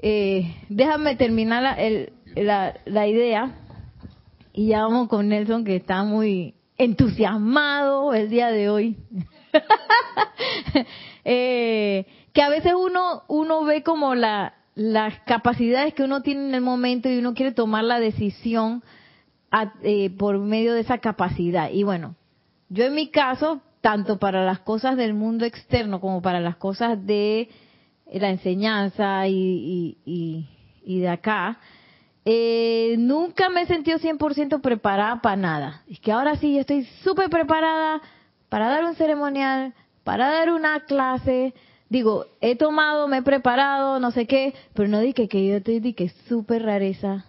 eh, 0.03 0.55
déjame 0.69 1.17
terminar 1.17 1.63
la, 1.63 1.73
el, 1.75 2.13
la, 2.35 2.75
la 2.85 3.07
idea 3.07 3.55
y 4.53 4.69
ya 4.69 4.83
vamos 4.83 5.09
con 5.09 5.29
Nelson 5.29 5.65
que 5.65 5.77
está 5.77 6.03
muy 6.03 6.55
entusiasmado 6.77 8.15
el 8.15 8.31
día 8.31 8.51
de 8.51 8.69
hoy. 8.69 8.97
eh, 11.25 12.07
que 12.33 12.43
a 12.43 12.49
veces 12.49 12.73
uno 12.75 13.23
uno 13.29 13.65
ve 13.65 13.83
como 13.83 14.15
la 14.15 14.55
las 14.75 15.19
capacidades 15.21 15.95
que 15.95 16.05
uno 16.05 16.23
tiene 16.23 16.49
en 16.49 16.55
el 16.55 16.61
momento 16.61 17.09
y 17.09 17.19
uno 17.19 17.35
quiere 17.35 17.53
tomar 17.53 17.85
la 17.85 18.01
decisión 18.01 18.83
eh, 19.83 20.11
por 20.11 20.39
medio 20.39 20.75
de 20.75 20.81
esa 20.81 20.99
capacidad. 20.99 21.71
Y 21.71 21.83
bueno, 21.83 22.15
yo 22.69 22.85
en 22.85 22.95
mi 22.95 23.09
caso, 23.09 23.61
tanto 23.81 24.19
para 24.19 24.45
las 24.45 24.61
cosas 24.61 24.97
del 24.97 25.13
mundo 25.13 25.45
externo 25.45 26.01
como 26.01 26.23
para 26.23 26.41
las 26.41 26.57
cosas 26.57 27.05
de 27.05 27.49
la 28.13 28.31
enseñanza 28.31 29.27
y, 29.27 30.47
de 30.85 31.09
acá, 31.09 31.59
eh, 32.25 32.95
nunca 32.99 33.49
me 33.49 33.63
he 33.63 33.67
sentido 33.67 33.99
100% 33.99 34.61
preparada 34.61 35.21
para 35.21 35.37
nada. 35.37 35.83
Es 35.89 35.99
que 35.99 36.13
ahora 36.13 36.37
sí, 36.37 36.59
estoy 36.59 36.85
súper 37.03 37.29
preparada 37.29 38.01
para 38.49 38.69
dar 38.69 38.85
un 38.85 38.95
ceremonial, 38.95 39.75
para 40.05 40.31
dar 40.31 40.53
una 40.53 40.81
clase, 40.81 41.55
digo, 41.91 42.27
he 42.41 42.57
tomado, 42.57 43.09
me 43.09 43.19
he 43.19 43.23
preparado, 43.23 44.01
no 44.01 44.13
sé 44.13 44.27
qué, 44.27 44.55
pero 44.73 44.89
no 44.89 45.01
dije 45.01 45.29
que 45.29 45.47
yo 45.47 45.63
te 45.63 45.73
dije 45.73 45.95
que 45.95 46.05
es 46.05 46.15
súper 46.29 46.63
rareza 46.63 47.27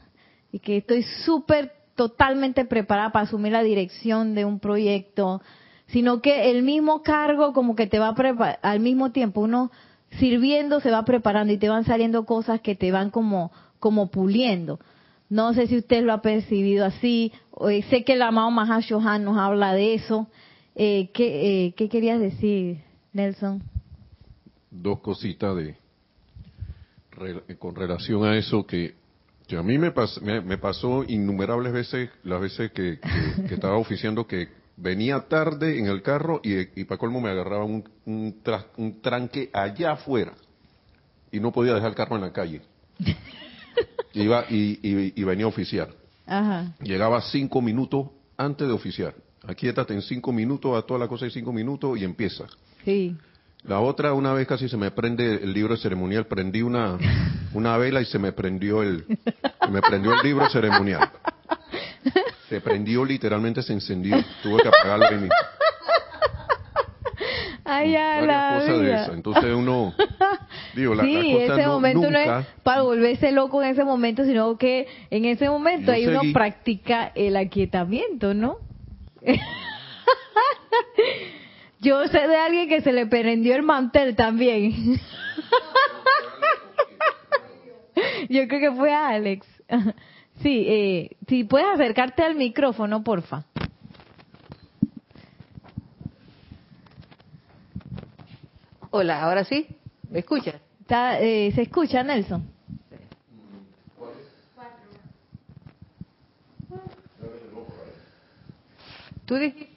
y 0.53 0.59
que 0.59 0.77
estoy 0.77 1.03
súper 1.25 1.73
totalmente 1.95 2.63
preparada 2.63 3.11
para 3.11 3.25
asumir 3.25 3.51
la 3.51 3.63
dirección 3.63 4.35
de 4.35 4.45
un 4.45 4.59
proyecto, 4.59 5.41
sino 5.87 6.21
que 6.21 6.51
el 6.51 6.63
mismo 6.63 7.01
cargo 7.01 7.51
como 7.51 7.75
que 7.75 7.87
te 7.87 7.99
va 7.99 8.15
a 8.15 8.59
al 8.61 8.79
mismo 8.79 9.11
tiempo 9.11 9.41
uno 9.41 9.71
sirviendo 10.19 10.79
se 10.79 10.91
va 10.91 11.03
preparando 11.03 11.51
y 11.51 11.57
te 11.57 11.69
van 11.69 11.83
saliendo 11.83 12.25
cosas 12.25 12.61
que 12.61 12.75
te 12.75 12.91
van 12.91 13.09
como 13.09 13.51
como 13.79 14.11
puliendo. 14.11 14.79
No 15.29 15.53
sé 15.53 15.67
si 15.67 15.77
usted 15.77 16.03
lo 16.03 16.13
ha 16.13 16.21
percibido 16.21 16.85
así. 16.85 17.31
Eh, 17.67 17.83
sé 17.89 18.03
que 18.03 18.13
el 18.13 18.21
amado 18.21 18.51
Mahashohan 18.51 19.23
nos 19.23 19.37
habla 19.37 19.73
de 19.73 19.95
eso. 19.95 20.27
Eh, 20.75 21.09
¿qué, 21.13 21.67
eh, 21.67 21.73
¿Qué 21.75 21.89
querías 21.89 22.19
decir, 22.19 22.83
Nelson? 23.13 23.63
Dos 24.71 24.99
cositas 25.01 25.55
de 25.55 25.75
con 27.59 27.75
relación 27.75 28.25
a 28.25 28.37
eso 28.37 28.65
que, 28.65 28.95
a 29.55 29.61
mí 29.61 29.77
me, 29.77 29.91
me, 30.41 30.57
pasó 30.57 31.03
innumerables 31.07 31.73
veces, 31.73 32.09
las 32.23 32.39
veces 32.39 32.71
que, 32.71 32.99
estaba 33.49 33.77
oficiando 33.77 34.25
que 34.25 34.47
venía 34.77 35.19
tarde 35.27 35.77
en 35.77 35.87
el 35.87 36.01
carro 36.01 36.39
y, 36.41 36.83
para 36.85 36.97
colmo 36.97 37.19
me 37.19 37.29
agarraba 37.29 37.65
un, 37.65 37.83
un, 38.05 39.01
tranque 39.01 39.49
allá 39.53 39.91
afuera 39.91 40.33
y 41.31 41.39
no 41.39 41.51
podía 41.51 41.73
dejar 41.73 41.89
el 41.89 41.95
carro 41.95 42.15
en 42.15 42.21
la 42.21 42.31
calle. 42.31 42.61
Iba 44.13 44.45
y, 44.49 44.79
y, 45.15 45.23
venía 45.23 45.45
a 45.45 45.49
oficiar. 45.49 45.89
Llegaba 46.81 47.21
cinco 47.21 47.61
minutos 47.61 48.07
antes 48.37 48.67
de 48.67 48.73
oficiar. 48.73 49.15
Aquí 49.43 49.67
estate 49.67 49.93
en 49.93 50.01
cinco 50.01 50.31
minutos, 50.31 50.77
a 50.77 50.85
toda 50.85 50.99
la 50.99 51.07
cosa 51.07 51.25
de 51.25 51.31
cinco 51.31 51.51
minutos 51.51 51.97
y 51.97 52.03
empieza. 52.03 52.45
Sí. 52.85 53.17
La 53.63 53.79
otra, 53.79 54.13
una 54.13 54.33
vez 54.33 54.47
casi 54.47 54.67
se 54.67 54.75
me 54.75 54.89
prende 54.91 55.35
el 55.35 55.53
libro 55.53 55.77
ceremonial, 55.77 56.25
prendí 56.25 56.63
una, 56.63 56.97
una 57.53 57.77
vela 57.77 58.01
y 58.01 58.05
se 58.05 58.17
me 58.17 58.31
prendió 58.31 58.81
el, 58.81 59.05
se 59.63 59.69
me 59.69 59.81
prendió 59.81 60.13
el 60.13 60.21
libro 60.23 60.49
ceremonial. 60.49 61.11
Se 62.49 62.59
prendió 62.59 63.05
literalmente, 63.05 63.61
se 63.61 63.73
encendió. 63.73 64.17
Tuve 64.41 64.61
que 64.61 64.67
apagarlo 64.67 65.05
ahí 65.05 65.15
mismo. 65.15 65.29
Ay, 67.63 67.91
ya, 67.91 68.21
la 68.21 68.59
de 68.59 68.93
eso. 68.93 69.13
Entonces 69.13 69.53
uno, 69.55 69.93
digo, 70.75 70.95
la, 70.95 71.03
sí, 71.03 71.33
cosa 71.33 71.53
ese 71.53 71.67
momento 71.67 72.11
no 72.11 72.17
es 72.17 72.45
para 72.63 72.81
volverse 72.81 73.31
loco 73.31 73.63
en 73.63 73.69
ese 73.69 73.85
momento, 73.85 74.25
sino 74.25 74.57
que 74.57 74.87
en 75.09 75.25
ese 75.25 75.49
momento 75.49 75.91
ahí 75.91 76.07
uno 76.07 76.21
practica 76.33 77.11
el 77.15 77.37
aquietamiento, 77.37 78.33
¿no? 78.33 78.57
Yo 81.81 82.07
sé 82.07 82.27
de 82.27 82.37
alguien 82.37 82.69
que 82.69 82.81
se 82.81 82.91
le 82.91 83.07
prendió 83.07 83.55
el 83.55 83.63
mantel 83.63 84.15
también. 84.15 84.71
Yo 88.29 88.47
creo 88.47 88.59
que 88.59 88.71
fue 88.77 88.93
a 88.93 89.09
Alex. 89.09 89.47
Sí, 90.41 90.65
eh, 90.67 91.17
si 91.27 91.43
puedes 91.43 91.67
acercarte 91.67 92.23
al 92.23 92.33
micrófono, 92.33 93.03
porfa. 93.03 93.43
Hola, 98.89 99.21
ahora 99.21 99.43
sí, 99.43 99.67
¿me 100.09 100.19
escuchas? 100.19 100.55
Eh, 100.89 101.51
¿Se 101.53 101.61
escucha, 101.61 102.01
Nelson? 102.01 102.49
Tú 109.25 109.35
dijiste 109.35 109.70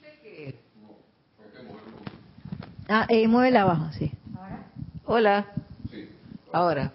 Ah, 2.87 3.05
eh, 3.09 3.27
muévela 3.27 3.63
abajo, 3.63 3.89
sí. 3.97 4.11
Hola. 5.05 5.45
Sí. 5.91 6.07
Ahora, 6.51 6.91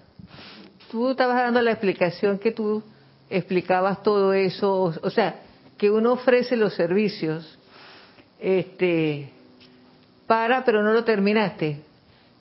tú 0.90 1.10
estabas 1.10 1.36
dando 1.36 1.60
la 1.62 1.72
explicación 1.72 2.38
que 2.38 2.52
tú 2.52 2.82
explicabas 3.28 4.02
todo 4.02 4.32
eso, 4.32 4.92
o 5.02 5.10
sea, 5.10 5.36
que 5.76 5.90
uno 5.90 6.12
ofrece 6.12 6.56
los 6.56 6.74
servicios, 6.74 7.58
este, 8.40 9.30
para, 10.26 10.64
pero 10.64 10.82
no 10.82 10.92
lo 10.92 11.04
terminaste. 11.04 11.80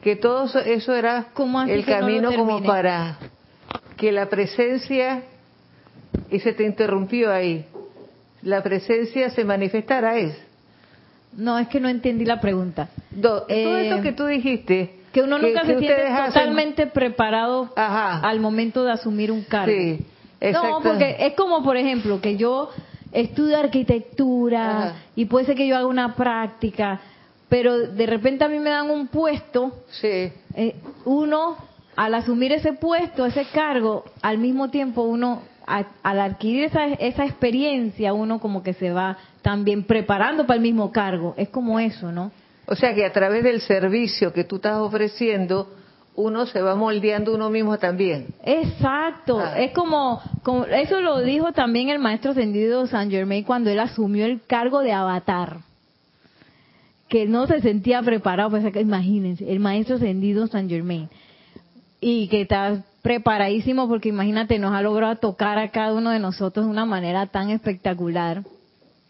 Que 0.01 0.15
todo 0.15 0.46
eso 0.60 0.94
era 0.94 1.27
el 1.68 1.86
camino 1.86 2.34
como 2.34 2.63
para 2.63 3.18
que 3.98 4.12
la 4.12 4.29
presencia, 4.29 5.24
y 6.32 6.39
se 6.39 6.53
te 6.53 6.63
interrumpió 6.63 7.32
ahí, 7.32 7.65
la 8.41 8.63
presencia 8.63 9.29
se 9.29 9.44
manifestara, 9.44 10.18
es. 10.18 10.49
No, 11.38 11.57
es 11.57 11.67
que 11.67 11.79
no 11.79 11.89
entendí 11.89 12.25
la 12.25 12.41
pregunta. 12.41 12.89
Do- 13.12 13.41
todo 13.43 13.48
Eh, 13.50 13.88
eso 13.88 14.01
que 14.01 14.12
tú 14.12 14.25
dijiste. 14.25 14.95
Que 15.13 15.21
uno 15.24 15.38
nunca 15.39 15.62
se 15.62 15.77
siente 15.79 16.07
hacen- 16.07 16.27
totalmente 16.33 16.88
preparado 16.88 17.71
Ajá. 17.75 18.19
al 18.19 18.39
momento 18.39 18.83
de 18.83 18.91
asumir 18.91 19.31
un 19.31 19.43
cargo. 19.43 19.74
Sí, 19.74 20.05
No, 20.53 20.79
porque 20.83 21.17
es 21.19 21.33
como, 21.33 21.63
por 21.63 21.77
ejemplo, 21.77 22.21
que 22.21 22.38
yo 22.38 22.69
estudio 23.12 23.57
arquitectura 23.57 24.77
Ajá. 24.89 24.95
y 25.15 25.25
puede 25.25 25.45
ser 25.48 25.55
que 25.55 25.67
yo 25.67 25.75
haga 25.75 25.88
una 25.88 26.15
práctica, 26.15 27.00
pero 27.50 27.77
de 27.79 28.05
repente 28.05 28.43
a 28.43 28.48
mí 28.48 28.59
me 28.59 28.69
dan 28.69 28.89
un 28.89 29.07
puesto, 29.07 29.74
Sí, 29.89 30.31
eh, 30.55 30.75
uno, 31.05 31.57
al 31.95 32.13
asumir 32.13 32.51
ese 32.53 32.74
puesto, 32.74 33.25
ese 33.25 33.45
cargo, 33.45 34.05
al 34.21 34.38
mismo 34.38 34.69
tiempo 34.69 35.01
uno, 35.01 35.41
a- 35.67 35.86
al 36.03 36.19
adquirir 36.19 36.65
esa, 36.65 36.86
esa 36.86 37.25
experiencia, 37.25 38.13
uno 38.13 38.39
como 38.39 38.62
que 38.63 38.74
se 38.74 38.91
va 38.91 39.17
también 39.41 39.84
preparando 39.84 40.46
para 40.46 40.58
el 40.58 40.62
mismo 40.62 40.91
cargo. 40.91 41.34
Es 41.38 41.50
como 41.50 41.79
eso, 41.79 42.12
¿no? 42.12 42.31
o 42.72 42.75
sea 42.75 42.93
que 42.93 43.03
a 43.03 43.12
través 43.12 43.43
del 43.43 43.62
servicio 43.62 44.31
que 44.31 44.43
tú 44.43 44.58
estás 44.58 44.77
ofreciendo, 44.77 45.74
uno 46.15 46.46
se 46.46 46.62
va 46.62 46.75
moldeando 46.75 47.34
uno 47.34 47.50
mismo 47.50 47.79
también. 47.79 48.27
Exacto, 48.43 49.39
Ah. 49.39 49.60
es 49.60 49.72
como, 49.72 50.22
como, 50.43 50.65
eso 50.65 51.00
lo 51.00 51.22
dijo 51.22 51.51
también 51.51 51.89
el 51.89 51.98
maestro 51.98 52.31
ascendido 52.31 52.86
San 52.86 53.10
Germain 53.10 53.43
cuando 53.43 53.72
él 53.72 53.79
asumió 53.79 54.25
el 54.25 54.41
cargo 54.46 54.81
de 54.81 54.91
avatar, 54.91 55.62
que 57.08 57.25
no 57.25 57.48
se 57.48 57.60
sentía 57.62 58.03
preparado, 58.03 58.51
pues 58.51 58.63
imagínense, 58.75 59.51
el 59.51 59.60
maestro 59.60 59.96
ascendido 59.96 60.46
San 60.46 60.69
Germain, 60.69 61.10
y 62.00 62.27
que 62.27 62.41
está 62.41 62.84
preparadísimo 63.01 63.88
porque 63.88 64.10
imagínate, 64.10 64.60
nos 64.60 64.74
ha 64.75 64.84
logrado 64.84 65.15
tocar 65.15 65.58
a 65.58 65.69
cada 65.69 65.93
uno 65.93 66.12
de 66.12 66.19
nosotros 66.19 66.67
de 66.67 66.72
una 66.72 66.86
manera 66.86 67.25
tan 67.25 67.50
espectacular, 67.50 68.43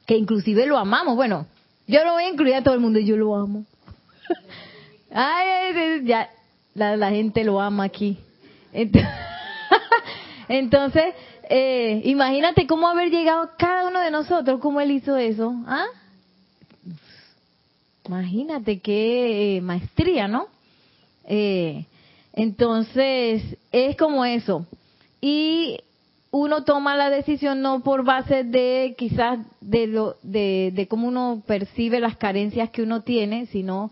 que 0.10 0.18
inclusive 0.18 0.66
lo 0.66 0.76
amamos, 0.80 1.16
bueno, 1.16 1.46
yo 1.86 2.04
no 2.04 2.14
voy 2.14 2.24
a 2.24 2.30
incluir 2.30 2.56
a 2.56 2.64
todo 2.64 2.74
el 2.74 2.80
mundo, 2.80 2.98
yo 2.98 3.16
lo 3.16 3.36
amo. 3.36 3.64
Ay, 5.14 6.04
ya, 6.04 6.32
la, 6.74 6.98
la 6.98 7.12
gente 7.12 7.44
lo 7.44 7.62
ama 7.62 7.84
aquí. 7.84 8.18
Ent- 8.74 9.08
Entonces, 10.48 11.14
eh, 11.48 12.02
imagínate 12.06 12.66
cómo 12.66 12.88
haber 12.88 13.12
llegado 13.12 13.52
cada 13.56 13.88
uno 13.88 14.00
de 14.00 14.10
nosotros, 14.10 14.60
cómo 14.60 14.82
él 14.82 14.90
hizo 14.90 15.16
eso. 15.16 15.54
¿Ah? 15.68 15.86
Imagínate 18.08 18.80
qué 18.80 19.58
eh, 19.58 19.62
maestría, 19.62 20.28
¿no? 20.28 20.48
Eh, 21.26 21.86
entonces, 22.34 23.44
es 23.72 23.96
como 23.96 24.26
eso. 24.26 24.66
Y 25.22 25.78
uno 26.32 26.64
toma 26.64 26.96
la 26.96 27.10
decisión 27.10 27.62
no 27.62 27.82
por 27.82 28.04
base 28.04 28.44
de 28.44 28.96
quizás 28.98 29.40
de 29.62 29.88
lo 29.88 30.16
de, 30.22 30.72
de 30.76 30.88
cómo 30.88 31.08
uno 31.08 31.42
percibe 31.46 32.00
las 32.00 32.18
carencias 32.18 32.70
que 32.70 32.84
uno 32.84 33.02
tiene, 33.02 33.48
sino 33.48 33.92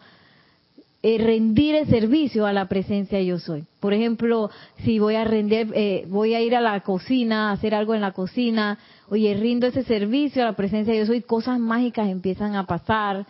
eh, 1.01 1.17
rendir 1.20 1.75
el 1.75 1.88
servicio 1.88 2.46
a 2.46 2.53
la 2.53 2.67
presencia 2.67 3.22
yo 3.22 3.39
soy. 3.39 3.65
Por 3.79 3.94
ejemplo, 3.94 4.50
si 4.84 5.00
voy 5.00 5.15
a 5.15 5.24
rendir, 5.24 5.72
eh, 5.74 6.06
voy 6.10 6.34
a 6.36 6.41
ir 6.41 6.56
a 6.56 6.62
la 6.62 6.79
cocina, 6.82 7.50
a 7.50 7.53
hacer 7.53 7.74
algo 7.74 7.96
en 7.96 8.01
la 8.01 8.12
cocina, 8.12 8.77
oye, 9.10 9.34
rindo 9.36 9.67
ese 9.67 9.84
servicio 9.84 10.41
a 10.44 10.46
la 10.46 10.53
presencia 10.53 10.94
yo 10.96 11.06
soy, 11.06 11.22
cosas 11.22 11.60
mágicas 11.60 12.10
empiezan 12.10 12.56
a 12.56 12.65
pasar. 12.65 13.25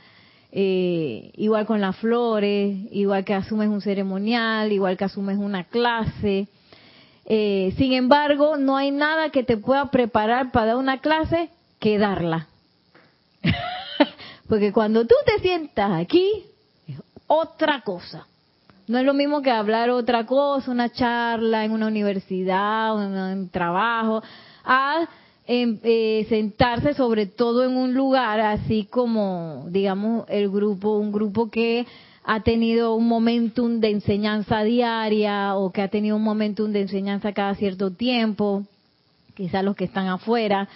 eh, 0.49 1.31
igual 1.35 1.65
con 1.65 1.81
las 1.81 1.97
flores, 1.97 2.77
igual 2.91 3.25
que 3.25 3.33
asumes 3.33 3.67
un 3.67 3.81
ceremonial, 3.81 4.71
igual 4.71 4.97
que 4.97 5.03
asumes 5.03 5.37
una 5.37 5.65
clase. 5.65 6.47
Eh, 7.29 7.73
sin 7.77 7.91
embargo, 7.91 8.55
no 8.55 8.77
hay 8.77 8.89
nada 8.89 9.29
que 9.31 9.43
te 9.43 9.57
pueda 9.57 9.91
preparar 9.91 10.51
para 10.51 10.67
dar 10.67 10.75
una 10.77 10.99
clase 10.99 11.49
que 11.77 11.97
darla. 11.97 12.47
Porque 14.47 14.71
cuando 14.71 15.05
tú 15.05 15.13
te 15.25 15.41
sientas 15.41 15.91
aquí, 15.91 16.45
es 16.87 16.95
otra 17.27 17.81
cosa. 17.81 18.25
No 18.87 18.97
es 18.97 19.03
lo 19.03 19.13
mismo 19.13 19.41
que 19.41 19.51
hablar 19.51 19.89
otra 19.89 20.25
cosa, 20.25 20.71
una 20.71 20.89
charla 20.89 21.65
en 21.65 21.73
una 21.73 21.87
universidad, 21.87 22.95
en 23.03 23.39
un 23.39 23.49
trabajo, 23.49 24.23
a 24.63 25.05
em, 25.45 25.77
eh, 25.83 26.25
sentarse 26.29 26.93
sobre 26.93 27.25
todo 27.25 27.65
en 27.65 27.75
un 27.75 27.93
lugar 27.93 28.39
así 28.39 28.85
como, 28.85 29.65
digamos, 29.67 30.25
el 30.29 30.49
grupo, 30.49 30.97
un 30.97 31.11
grupo 31.11 31.49
que 31.49 31.85
ha 32.29 32.41
tenido 32.41 32.93
un 32.93 33.07
momentum 33.07 33.79
de 33.79 33.89
enseñanza 33.89 34.61
diaria 34.61 35.55
o 35.55 35.71
que 35.71 35.81
ha 35.81 35.87
tenido 35.87 36.17
un 36.17 36.23
momentum 36.23 36.73
de 36.73 36.81
enseñanza 36.81 37.31
cada 37.31 37.55
cierto 37.55 37.91
tiempo, 37.91 38.65
quizás 39.33 39.63
los 39.63 39.77
que 39.77 39.85
están 39.85 40.07
afuera, 40.07 40.67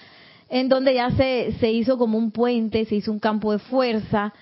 en 0.47 0.69
donde 0.69 0.93
ya 0.93 1.11
se, 1.11 1.51
se 1.59 1.69
hizo 1.69 1.97
como 1.97 2.17
un 2.17 2.31
puente, 2.31 2.85
se 2.85 2.95
hizo 2.95 3.11
un 3.11 3.19
campo 3.19 3.51
de 3.51 3.59
fuerza. 3.59 4.33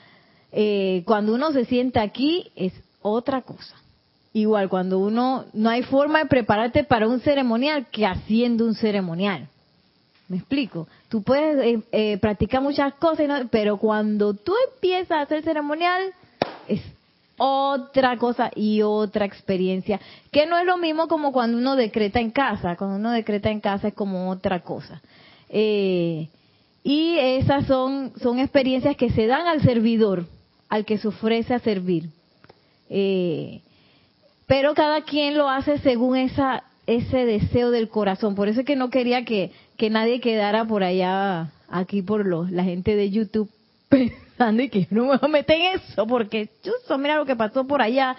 Eh, 0.51 1.01
cuando 1.07 1.33
uno 1.33 1.51
se 1.51 1.65
sienta 1.65 2.03
aquí 2.03 2.51
es 2.55 2.73
otra 3.01 3.41
cosa. 3.41 3.75
Igual, 4.31 4.69
cuando 4.69 4.99
uno, 4.99 5.45
no 5.53 5.71
hay 5.71 5.81
forma 5.81 6.19
de 6.19 6.25
prepararte 6.27 6.83
para 6.83 7.07
un 7.07 7.21
ceremonial 7.21 7.87
que 7.91 8.05
haciendo 8.05 8.65
un 8.65 8.75
ceremonial. 8.75 9.47
¿Me 10.27 10.37
explico? 10.37 10.87
Tú 11.07 11.23
puedes 11.23 11.57
eh, 11.65 11.81
eh, 11.91 12.17
practicar 12.19 12.61
muchas 12.61 12.93
cosas, 12.93 13.27
¿no? 13.27 13.47
pero 13.49 13.77
cuando 13.77 14.35
tú 14.35 14.53
empiezas 14.75 15.09
a 15.09 15.21
hacer 15.21 15.41
ceremonial, 15.41 16.13
es 16.67 16.83
otra 17.39 18.17
cosa 18.17 18.51
y 18.55 18.81
otra 18.83 19.25
experiencia, 19.25 19.99
que 20.31 20.45
no 20.45 20.57
es 20.57 20.65
lo 20.65 20.77
mismo 20.77 21.07
como 21.07 21.31
cuando 21.31 21.57
uno 21.57 21.75
decreta 21.75 22.19
en 22.19 22.31
casa, 22.31 22.75
cuando 22.75 22.97
uno 22.97 23.11
decreta 23.11 23.49
en 23.49 23.59
casa 23.59 23.87
es 23.87 23.93
como 23.93 24.29
otra 24.29 24.61
cosa. 24.61 25.01
Eh, 25.49 26.27
y 26.83 27.17
esas 27.17 27.65
son, 27.65 28.13
son 28.21 28.39
experiencias 28.39 28.95
que 28.95 29.09
se 29.09 29.25
dan 29.25 29.47
al 29.47 29.61
servidor, 29.61 30.27
al 30.69 30.85
que 30.85 30.97
se 30.97 31.07
ofrece 31.07 31.53
a 31.53 31.59
servir. 31.59 32.09
Eh, 32.89 33.61
pero 34.45 34.73
cada 34.73 35.01
quien 35.01 35.37
lo 35.37 35.49
hace 35.49 35.79
según 35.79 36.17
esa 36.17 36.63
ese 36.89 37.25
deseo 37.25 37.69
del 37.69 37.87
corazón. 37.87 38.33
Por 38.33 38.47
eso 38.47 38.61
es 38.61 38.65
que 38.65 38.75
no 38.75 38.89
quería 38.89 39.23
que, 39.23 39.51
que 39.77 39.91
nadie 39.91 40.19
quedara 40.19 40.65
por 40.65 40.83
allá, 40.83 41.51
aquí 41.69 42.01
por 42.01 42.25
los, 42.25 42.49
la 42.49 42.63
gente 42.63 42.95
de 42.95 43.11
YouTube, 43.11 43.49
pensando 43.89 44.63
y 44.63 44.69
que 44.69 44.87
no 44.91 45.03
me 45.03 45.07
voy 45.09 45.19
a 45.21 45.27
meter 45.27 45.59
en 45.59 45.79
eso, 45.79 46.07
porque 46.07 46.49
chuzo, 46.63 46.97
mira 46.97 47.17
lo 47.17 47.25
que 47.25 47.35
pasó 47.35 47.65
por 47.65 47.81
allá. 47.81 48.15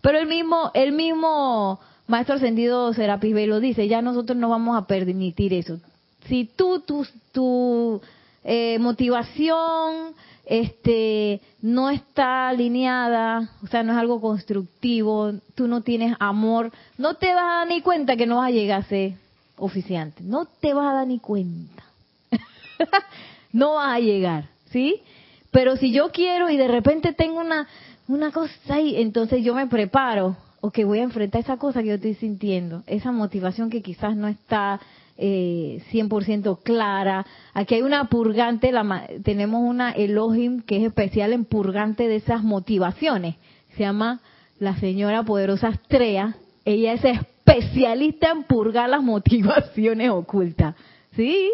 Pero 0.00 0.18
el 0.18 0.26
mismo, 0.26 0.70
el 0.74 0.92
mismo 0.92 1.78
maestro 2.06 2.34
ascendido 2.34 2.92
Serapis 2.92 3.34
Bey 3.34 3.46
lo 3.46 3.60
dice, 3.60 3.86
ya 3.86 4.02
nosotros 4.02 4.36
no 4.36 4.48
vamos 4.48 4.76
a 4.76 4.86
permitir 4.86 5.54
eso. 5.54 5.78
Si 6.26 6.44
tú, 6.44 6.80
tu, 6.80 7.06
tu 7.32 8.00
eh, 8.44 8.78
motivación 8.80 10.14
este 10.44 11.40
no 11.60 11.90
está 11.90 12.48
alineada, 12.48 13.50
o 13.62 13.68
sea, 13.68 13.82
no 13.82 13.92
es 13.92 13.98
algo 13.98 14.20
constructivo, 14.20 15.32
tú 15.54 15.68
no 15.68 15.82
tienes 15.82 16.16
amor, 16.18 16.72
no 16.98 17.14
te 17.14 17.32
vas 17.34 17.44
a 17.44 17.56
dar 17.58 17.68
ni 17.68 17.80
cuenta 17.80 18.16
que 18.16 18.26
no 18.26 18.36
vas 18.36 18.48
a 18.48 18.52
llegar 18.52 18.80
a 18.80 18.84
ser 18.84 19.14
oficiante, 19.56 20.22
no 20.22 20.46
te 20.46 20.74
vas 20.74 20.90
a 20.90 20.94
dar 20.94 21.06
ni 21.06 21.20
cuenta. 21.20 21.84
no 23.52 23.74
vas 23.74 23.96
a 23.96 24.00
llegar, 24.00 24.48
¿sí? 24.72 25.02
Pero 25.50 25.76
si 25.76 25.92
yo 25.92 26.10
quiero 26.10 26.50
y 26.50 26.56
de 26.56 26.68
repente 26.68 27.12
tengo 27.12 27.38
una 27.38 27.68
una 28.08 28.30
cosa 28.32 28.52
ahí, 28.68 28.96
entonces 28.96 29.44
yo 29.44 29.54
me 29.54 29.66
preparo, 29.66 30.36
o 30.60 30.70
que 30.70 30.84
voy 30.84 30.98
a 30.98 31.04
enfrentar 31.04 31.40
esa 31.40 31.56
cosa 31.56 31.82
que 31.82 31.88
yo 31.88 31.94
estoy 31.94 32.14
sintiendo, 32.14 32.82
esa 32.86 33.12
motivación 33.12 33.70
que 33.70 33.82
quizás 33.82 34.16
no 34.16 34.28
está 34.28 34.80
eh, 35.16 35.82
100% 35.92 36.62
clara. 36.62 37.26
Aquí 37.54 37.74
hay 37.76 37.82
una 37.82 38.08
purgante, 38.08 38.70
la, 38.70 39.08
tenemos 39.24 39.62
una 39.62 39.92
Elohim 39.92 40.62
que 40.62 40.78
es 40.78 40.84
especial 40.84 41.32
en 41.32 41.44
purgante 41.44 42.08
de 42.08 42.16
esas 42.16 42.42
motivaciones. 42.42 43.36
Se 43.76 43.80
llama 43.80 44.20
la 44.58 44.76
señora 44.76 45.24
poderosa 45.24 45.68
Astrea. 45.68 46.36
Ella 46.64 46.92
es 46.92 47.04
especialista 47.04 48.30
en 48.30 48.44
purgar 48.44 48.88
las 48.88 49.02
motivaciones 49.02 50.10
ocultas. 50.10 50.74
¿Sí? 51.16 51.50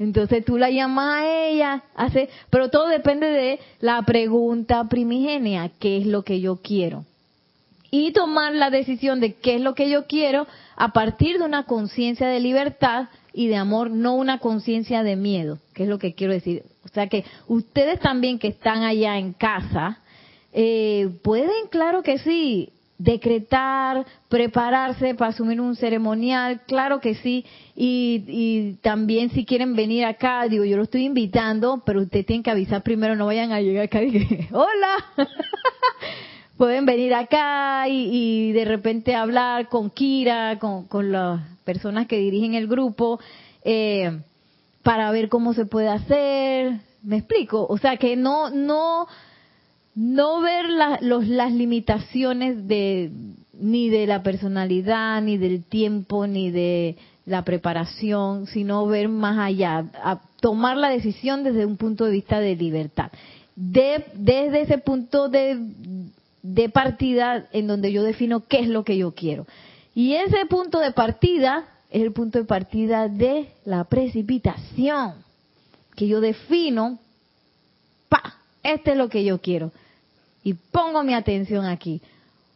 Entonces 0.00 0.44
tú 0.44 0.58
la 0.58 0.70
llamas 0.70 1.18
a 1.18 1.46
ella, 1.46 1.84
hace, 1.94 2.28
pero 2.50 2.70
todo 2.70 2.88
depende 2.88 3.28
de 3.28 3.60
la 3.80 4.02
pregunta 4.02 4.88
primigenia, 4.88 5.70
¿qué 5.78 5.98
es 5.98 6.06
lo 6.06 6.24
que 6.24 6.40
yo 6.40 6.56
quiero? 6.56 7.04
y 7.90 8.12
tomar 8.12 8.54
la 8.54 8.70
decisión 8.70 9.20
de 9.20 9.34
qué 9.34 9.56
es 9.56 9.60
lo 9.60 9.74
que 9.74 9.90
yo 9.90 10.06
quiero 10.06 10.46
a 10.76 10.92
partir 10.92 11.38
de 11.38 11.44
una 11.44 11.64
conciencia 11.64 12.28
de 12.28 12.40
libertad 12.40 13.08
y 13.32 13.48
de 13.48 13.56
amor, 13.56 13.90
no 13.90 14.14
una 14.14 14.38
conciencia 14.38 15.02
de 15.02 15.16
miedo, 15.16 15.58
que 15.74 15.84
es 15.84 15.88
lo 15.88 15.98
que 15.98 16.14
quiero 16.14 16.32
decir. 16.32 16.62
O 16.84 16.88
sea 16.88 17.08
que 17.08 17.24
ustedes 17.48 18.00
también 18.00 18.38
que 18.38 18.48
están 18.48 18.82
allá 18.82 19.18
en 19.18 19.32
casa, 19.32 19.98
eh, 20.52 21.10
pueden, 21.22 21.68
claro 21.70 22.02
que 22.02 22.18
sí, 22.18 22.70
decretar, 23.00 24.04
prepararse 24.28 25.14
para 25.14 25.30
asumir 25.30 25.58
un 25.58 25.74
ceremonial, 25.74 26.60
claro 26.66 27.00
que 27.00 27.14
sí, 27.14 27.46
y, 27.74 28.74
también 28.82 29.30
si 29.30 29.46
quieren 29.46 29.74
venir 29.74 30.04
acá, 30.04 30.46
digo, 30.48 30.66
yo 30.66 30.76
lo 30.76 30.82
estoy 30.82 31.06
invitando, 31.06 31.82
pero 31.86 32.02
ustedes 32.02 32.26
tienen 32.26 32.42
que 32.42 32.50
avisar 32.50 32.82
primero, 32.82 33.16
no 33.16 33.24
vayan 33.24 33.52
a 33.52 33.60
llegar 33.62 33.86
acá 33.86 34.02
y 34.02 34.10
que, 34.12 34.48
hola, 34.52 35.06
pueden 36.58 36.84
venir 36.84 37.14
acá 37.14 37.88
y, 37.88 38.10
y 38.12 38.52
de 38.52 38.66
repente 38.66 39.14
hablar 39.14 39.70
con 39.70 39.88
Kira, 39.88 40.58
con, 40.58 40.86
con 40.86 41.10
las 41.10 41.40
personas 41.64 42.06
que 42.06 42.18
dirigen 42.18 42.52
el 42.52 42.66
grupo, 42.66 43.18
eh, 43.64 44.20
para 44.82 45.10
ver 45.10 45.30
cómo 45.30 45.54
se 45.54 45.64
puede 45.64 45.88
hacer, 45.88 46.80
¿Me 47.02 47.16
explico? 47.16 47.66
O 47.66 47.78
sea, 47.78 47.96
que 47.96 48.14
no, 48.14 48.50
no, 48.50 49.06
no 49.94 50.40
ver 50.40 50.66
los, 51.00 51.26
las 51.26 51.52
limitaciones 51.52 52.66
de, 52.68 53.10
ni 53.52 53.88
de 53.88 54.06
la 54.06 54.22
personalidad, 54.22 55.20
ni 55.22 55.36
del 55.36 55.64
tiempo, 55.64 56.26
ni 56.26 56.50
de 56.50 56.96
la 57.26 57.44
preparación, 57.44 58.46
sino 58.46 58.86
ver 58.86 59.08
más 59.08 59.38
allá, 59.38 59.84
a 60.02 60.20
tomar 60.40 60.76
la 60.76 60.88
decisión 60.88 61.44
desde 61.44 61.66
un 61.66 61.76
punto 61.76 62.04
de 62.06 62.12
vista 62.12 62.40
de 62.40 62.56
libertad. 62.56 63.10
De, 63.54 64.04
desde 64.14 64.62
ese 64.62 64.78
punto 64.78 65.28
de, 65.28 65.58
de 66.42 66.68
partida 66.70 67.46
en 67.52 67.66
donde 67.66 67.92
yo 67.92 68.02
defino 68.02 68.46
qué 68.46 68.60
es 68.60 68.68
lo 68.68 68.84
que 68.84 68.96
yo 68.96 69.12
quiero. 69.12 69.46
Y 69.94 70.14
ese 70.14 70.46
punto 70.46 70.78
de 70.78 70.92
partida 70.92 71.66
es 71.90 72.02
el 72.02 72.12
punto 72.12 72.38
de 72.38 72.44
partida 72.44 73.08
de 73.08 73.50
la 73.64 73.84
precipitación, 73.84 75.14
que 75.96 76.06
yo 76.06 76.20
defino, 76.20 76.98
pa, 78.08 78.39
este 78.62 78.92
es 78.92 78.96
lo 78.96 79.08
que 79.08 79.24
yo 79.24 79.40
quiero. 79.40 79.72
Y 80.42 80.54
pongo 80.54 81.02
mi 81.02 81.14
atención 81.14 81.66
aquí. 81.66 82.00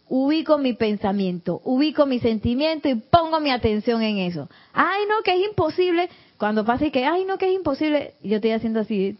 Ubico 0.09 0.59
mi 0.59 0.75
pensamiento, 0.75 1.62
ubico 1.64 2.05
mi 2.05 2.21
sentimiento 2.21 2.88
y 2.88 2.95
pongo 2.95 3.40
mi 3.40 3.51
atención 3.51 4.03
en 4.03 4.19
eso. 4.19 4.49
Ay, 4.73 5.03
no, 5.09 5.23
que 5.23 5.35
es 5.35 5.49
imposible. 5.49 6.11
Cuando 6.37 6.64
pasa 6.64 6.87
y 6.87 6.90
que, 6.90 7.07
ay, 7.07 7.25
no, 7.25 7.38
que 7.38 7.49
es 7.49 7.55
imposible, 7.55 8.12
yo 8.23 8.37
estoy 8.37 8.51
haciendo 8.51 8.81
así. 8.81 9.17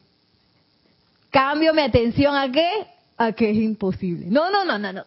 Cambio 1.31 1.73
mi 1.73 1.83
atención 1.83 2.37
a 2.37 2.53
qué? 2.53 2.69
A 3.17 3.33
que 3.33 3.51
es 3.51 3.57
imposible. 3.57 4.27
No, 4.29 4.51
no, 4.51 4.65
no, 4.65 4.79
no, 4.79 4.93
no. 4.93 5.05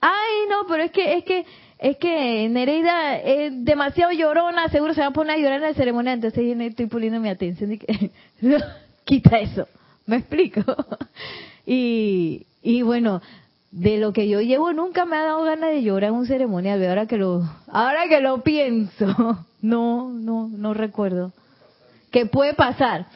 Ay, 0.00 0.48
no, 0.50 0.66
pero 0.68 0.82
es 0.82 0.90
que, 0.90 1.16
es 1.16 1.24
que, 1.24 1.46
es 1.78 1.96
que 1.98 2.48
Nereida 2.48 3.18
es 3.18 3.64
demasiado 3.64 4.10
llorona, 4.10 4.68
seguro 4.68 4.92
se 4.92 5.00
va 5.00 5.06
a 5.06 5.12
poner 5.12 5.36
a 5.36 5.38
llorar 5.38 5.62
en 5.62 5.68
la 5.68 5.74
ceremonia, 5.74 6.12
entonces 6.12 6.56
estoy 6.60 6.86
poniendo 6.86 7.20
mi 7.20 7.28
atención 7.28 7.72
y 7.74 7.78
que, 7.78 8.10
quita 9.04 9.38
eso. 9.38 9.68
¿Me 10.06 10.16
explico? 10.16 10.62
y, 11.66 12.46
y 12.62 12.82
bueno, 12.82 13.22
de 13.72 13.96
lo 13.96 14.12
que 14.12 14.28
yo 14.28 14.40
llevo 14.40 14.72
nunca 14.72 15.04
me 15.06 15.16
ha 15.16 15.24
dado 15.24 15.42
ganas 15.44 15.70
de 15.70 15.82
llorar 15.82 16.10
en 16.10 16.16
un 16.16 16.26
ceremonial, 16.26 16.84
ahora 16.84 17.06
que 17.06 17.16
lo, 17.16 17.42
ahora 17.68 18.08
que 18.08 18.20
lo 18.20 18.42
pienso, 18.42 19.06
no, 19.62 20.10
no, 20.10 20.48
no 20.48 20.74
recuerdo. 20.74 21.32
¿Qué 22.10 22.26
puede 22.26 22.54
pasar? 22.54 23.06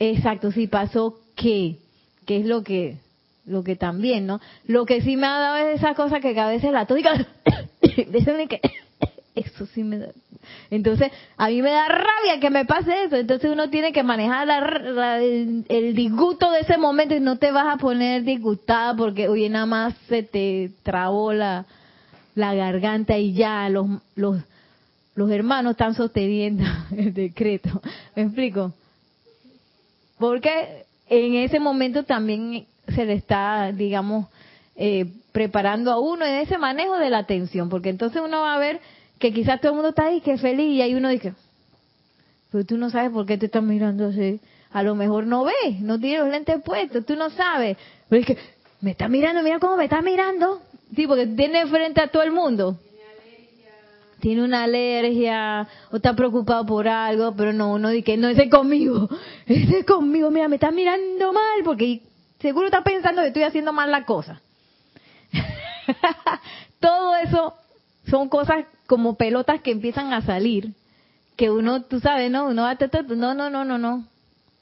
Exacto, 0.00 0.50
si 0.50 0.66
pasó 0.66 1.18
qué, 1.36 1.78
qué 2.26 2.40
es 2.40 2.46
lo 2.46 2.64
que, 2.64 2.96
lo 3.46 3.62
que 3.62 3.76
también, 3.76 4.26
¿no? 4.26 4.40
Lo 4.66 4.84
que 4.84 5.00
sí 5.02 5.16
me 5.16 5.28
ha 5.28 5.38
dado 5.38 5.56
es 5.58 5.76
esa 5.76 5.94
cosa 5.94 6.20
que 6.20 6.38
a 6.38 6.48
veces 6.48 6.72
la 6.72 6.86
tónica, 6.86 7.26
que 7.80 8.08
eso 9.36 9.66
sí 9.66 9.84
me 9.84 9.98
da. 9.98 10.08
Entonces, 10.70 11.10
a 11.36 11.48
mí 11.48 11.62
me 11.62 11.70
da 11.70 11.88
rabia 11.88 12.40
que 12.40 12.50
me 12.50 12.64
pase 12.64 13.04
eso. 13.04 13.16
Entonces 13.16 13.50
uno 13.50 13.70
tiene 13.70 13.92
que 13.92 14.02
manejar 14.02 14.48
el, 15.20 15.94
disgusto 15.94 16.50
de 16.50 16.60
ese 16.60 16.76
momento 16.76 17.14
y 17.14 17.20
no 17.20 17.36
te 17.36 17.50
vas 17.50 17.74
a 17.74 17.78
poner 17.78 18.24
disgustada 18.24 18.94
porque, 18.94 19.28
oye, 19.28 19.48
nada 19.48 19.66
más 19.66 19.94
se 20.08 20.22
te 20.22 20.70
trabó 20.82 21.32
la, 21.32 21.64
la 22.34 22.54
garganta 22.54 23.18
y 23.18 23.32
ya 23.32 23.68
los, 23.68 23.86
los, 24.14 24.42
los 25.14 25.30
hermanos 25.30 25.72
están 25.72 25.94
sosteniendo 25.94 26.64
el 26.96 27.14
decreto. 27.14 27.80
¿Me 28.14 28.22
explico? 28.22 28.72
Porque 30.18 30.84
en 31.08 31.34
ese 31.34 31.60
momento 31.60 32.04
también 32.04 32.66
se 32.88 33.04
le 33.04 33.14
está, 33.14 33.72
digamos, 33.72 34.26
eh, 34.76 35.06
preparando 35.32 35.92
a 35.92 35.98
uno 35.98 36.24
en 36.24 36.36
ese 36.36 36.58
manejo 36.58 36.98
de 36.98 37.10
la 37.10 37.18
atención, 37.18 37.68
porque 37.68 37.90
entonces 37.90 38.22
uno 38.24 38.40
va 38.40 38.54
a 38.54 38.58
ver 38.58 38.80
que 39.18 39.32
quizás 39.32 39.60
todo 39.60 39.72
el 39.72 39.76
mundo 39.76 39.90
está 39.90 40.06
ahí, 40.06 40.20
que 40.20 40.38
feliz, 40.38 40.76
y 40.76 40.82
hay 40.82 40.94
uno 40.94 41.08
dice, 41.08 41.34
pero 42.50 42.64
tú 42.64 42.76
no 42.76 42.90
sabes 42.90 43.10
por 43.10 43.26
qué 43.26 43.36
te 43.36 43.46
están 43.46 43.66
mirando 43.66 44.06
así. 44.06 44.40
A 44.70 44.82
lo 44.82 44.94
mejor 44.94 45.26
no 45.26 45.44
ves, 45.44 45.80
no 45.80 45.98
tiene 45.98 46.18
los 46.18 46.28
lentes 46.28 46.62
puestos, 46.62 47.04
tú 47.06 47.16
no 47.16 47.30
sabes. 47.30 47.76
Pero 48.08 48.20
es 48.20 48.26
que, 48.26 48.38
me 48.80 48.92
está 48.92 49.08
mirando, 49.08 49.42
mira 49.42 49.58
cómo 49.58 49.76
me 49.76 49.84
está 49.84 50.02
mirando. 50.02 50.60
Sí, 50.94 51.06
porque 51.06 51.26
tiene 51.26 51.66
frente 51.66 52.00
a 52.00 52.08
todo 52.08 52.22
el 52.22 52.32
mundo 52.32 52.78
tiene 54.20 54.42
una 54.42 54.64
alergia 54.64 55.68
o 55.90 55.96
está 55.96 56.14
preocupado 56.14 56.66
por 56.66 56.88
algo, 56.88 57.34
pero 57.36 57.52
no, 57.52 57.72
uno 57.74 57.90
dice, 57.90 58.16
no, 58.16 58.28
ese 58.28 58.44
es 58.44 58.50
conmigo, 58.50 59.08
ese 59.46 59.78
es 59.78 59.86
conmigo, 59.86 60.30
mira, 60.30 60.48
me 60.48 60.56
está 60.56 60.70
mirando 60.70 61.32
mal 61.32 61.62
porque 61.64 62.02
seguro 62.40 62.66
está 62.66 62.82
pensando 62.82 63.22
que 63.22 63.28
estoy 63.28 63.44
haciendo 63.44 63.72
mal 63.72 63.90
la 63.90 64.04
cosa. 64.04 64.40
Todo 66.80 67.16
eso 67.16 67.54
son 68.10 68.28
cosas 68.28 68.64
como 68.86 69.16
pelotas 69.16 69.60
que 69.60 69.70
empiezan 69.70 70.12
a 70.12 70.22
salir, 70.22 70.72
que 71.36 71.50
uno, 71.50 71.82
tú 71.82 72.00
sabes, 72.00 72.30
¿no? 72.30 72.48
Uno 72.48 72.62
va, 72.62 72.76
no, 73.08 73.34
no, 73.34 73.50
no, 73.50 73.64
no, 73.64 73.78
no. 73.78 74.04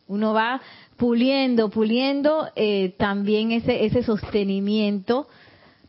Uno 0.09 0.33
va 0.33 0.61
puliendo, 0.97 1.71
puliendo 1.71 2.49
eh, 2.55 2.95
también 2.99 3.51
ese, 3.53 3.85
ese 3.87 4.03
sostenimiento 4.03 5.27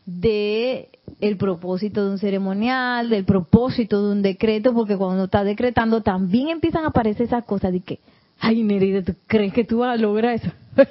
de 0.06 0.88
el 1.20 1.36
propósito 1.36 2.04
de 2.04 2.10
un 2.12 2.18
ceremonial, 2.18 3.10
del 3.10 3.24
propósito 3.24 4.04
de 4.04 4.12
un 4.12 4.22
decreto, 4.22 4.72
porque 4.72 4.96
cuando 4.96 5.24
está 5.24 5.44
decretando 5.44 6.02
también 6.02 6.48
empiezan 6.48 6.84
a 6.84 6.88
aparecer 6.88 7.26
esas 7.26 7.44
cosas 7.44 7.72
de 7.72 7.80
que, 7.80 7.98
ay 8.40 8.62
Nerida, 8.62 9.02
¿tú 9.02 9.14
crees 9.26 9.52
que 9.52 9.64
tú 9.64 9.78
vas 9.78 9.94
a 9.94 10.00
lograr 10.00 10.34
eso? 10.34 10.50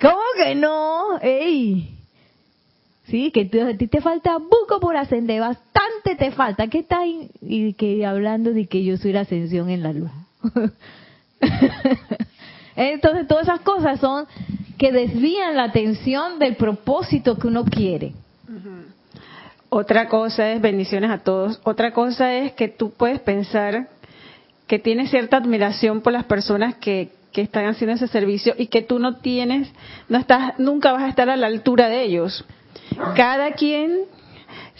¿Cómo 0.00 0.20
que 0.36 0.54
no? 0.54 1.18
¡Ey! 1.20 2.01
Sí, 3.12 3.30
que 3.30 3.42
a 3.60 3.76
ti 3.76 3.88
te 3.88 4.00
falta 4.00 4.38
buco 4.38 4.80
por 4.80 4.96
ascender, 4.96 5.38
bastante 5.38 6.16
te 6.16 6.30
falta. 6.30 6.68
¿Qué 6.68 6.78
estás 6.78 7.00
y 7.42 7.74
que 7.74 8.06
hablando 8.06 8.54
de 8.54 8.66
que 8.66 8.82
yo 8.84 8.96
soy 8.96 9.12
la 9.12 9.20
ascensión 9.20 9.68
en 9.68 9.82
la 9.82 9.92
luz? 9.92 10.10
Entonces, 12.74 13.26
todas 13.28 13.42
esas 13.42 13.60
cosas 13.60 14.00
son 14.00 14.24
que 14.78 14.92
desvían 14.92 15.56
la 15.56 15.64
atención 15.64 16.38
del 16.38 16.56
propósito 16.56 17.36
que 17.36 17.48
uno 17.48 17.66
quiere. 17.66 18.14
Otra 19.68 20.08
cosa 20.08 20.50
es, 20.50 20.62
bendiciones 20.62 21.10
a 21.10 21.18
todos, 21.18 21.60
otra 21.64 21.92
cosa 21.92 22.32
es 22.34 22.52
que 22.52 22.68
tú 22.68 22.92
puedes 22.92 23.20
pensar 23.20 23.88
que 24.66 24.78
tienes 24.78 25.10
cierta 25.10 25.36
admiración 25.36 26.00
por 26.00 26.14
las 26.14 26.24
personas 26.24 26.76
que, 26.76 27.10
que 27.30 27.42
están 27.42 27.66
haciendo 27.66 27.94
ese 27.94 28.08
servicio 28.08 28.54
y 28.56 28.68
que 28.68 28.80
tú 28.80 28.98
no 28.98 29.16
tienes, 29.16 29.70
no 30.08 30.16
estás, 30.16 30.58
nunca 30.58 30.92
vas 30.92 31.02
a 31.02 31.08
estar 31.08 31.28
a 31.28 31.36
la 31.36 31.48
altura 31.48 31.90
de 31.90 32.04
ellos. 32.04 32.46
Cada 33.14 33.52
quien, 33.52 34.00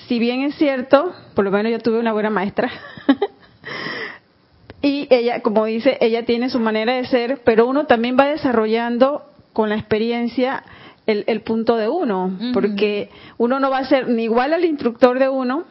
si 0.07 0.19
bien 0.19 0.43
es 0.43 0.55
cierto, 0.57 1.13
por 1.35 1.45
lo 1.45 1.51
menos 1.51 1.73
yo 1.73 1.79
tuve 1.79 1.99
una 1.99 2.13
buena 2.13 2.31
maestra, 2.31 2.71
y 4.83 5.07
ella, 5.11 5.41
como 5.41 5.65
dice, 5.65 5.99
ella 6.01 6.25
tiene 6.25 6.51
su 6.51 6.59
manera 6.59 6.95
de 6.95 7.07
ser, 7.07 7.41
pero 7.45 7.67
uno 7.67 7.87
también 7.87 8.17
va 8.19 8.27
desarrollando 8.27 9.23
con 9.53 9.69
la 9.69 9.77
experiencia 9.77 10.63
el, 11.07 11.41
punto 11.43 11.77
de 11.77 11.89
uno, 11.89 12.31
porque 12.53 13.11
uno 13.37 13.59
no 13.61 13.71
va 13.71 13.79
a 13.79 13.85
ser 13.85 14.09
ni 14.09 14.25
igual 14.25 14.53
al 14.53 14.65
instructor 14.65 15.19
de 15.19 15.29
uno, 15.29 15.65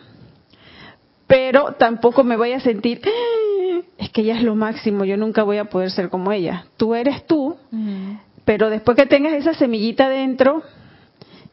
pero 1.25 1.73
tampoco 1.73 2.23
me 2.23 2.35
voy 2.35 2.51
a 2.51 2.59
sentir, 2.59 3.01
ah, 3.05 3.81
es 3.97 4.09
que 4.09 4.21
ella 4.21 4.35
es 4.35 4.43
lo 4.43 4.55
máximo, 4.55 5.05
yo 5.05 5.15
nunca 5.15 5.43
voy 5.43 5.57
a 5.57 5.65
poder 5.65 5.89
ser 5.89 6.09
como 6.09 6.31
ella. 6.31 6.65
Tú 6.75 6.93
eres 6.93 7.25
tú, 7.25 7.55
pero 8.43 8.69
después 8.69 8.97
que 8.97 9.05
tengas 9.05 9.33
esa 9.33 9.53
semillita 9.53 10.09
dentro, 10.09 10.63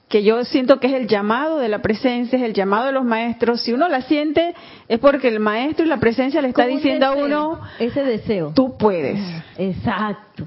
que 0.09 0.23
yo 0.23 0.45
siento 0.45 0.81
que 0.81 0.87
es 0.87 0.95
el 0.95 1.07
llamado 1.07 1.59
de 1.59 1.69
la 1.69 1.81
presencia, 1.81 2.39
es 2.39 2.45
el 2.45 2.55
llamado 2.55 2.87
de 2.87 2.93
los 2.93 3.05
maestros. 3.05 3.61
Si 3.61 3.73
uno 3.73 3.89
la 3.89 4.03
siente, 4.03 4.55
es 4.89 4.99
porque 4.99 5.29
el 5.29 5.39
maestro 5.39 5.85
y 5.85 5.89
la 5.89 5.99
presencia 5.99 6.41
le 6.41 6.49
está 6.49 6.67
diciendo 6.67 7.07
a 7.07 7.13
uno, 7.13 7.61
ese 7.79 8.03
deseo, 8.03 8.53
tú 8.55 8.77
puedes. 8.79 9.21
Exacto. 9.59 10.47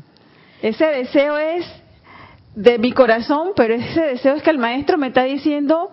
Ese 0.61 0.85
deseo 0.85 1.37
es 1.37 1.65
de 2.55 2.79
mi 2.79 2.91
corazón, 2.91 3.51
pero 3.55 3.75
ese 3.75 4.01
deseo 4.01 4.35
es 4.35 4.43
que 4.43 4.49
el 4.49 4.57
maestro 4.57 4.97
me 4.97 5.07
está 5.07 5.23
diciendo, 5.23 5.91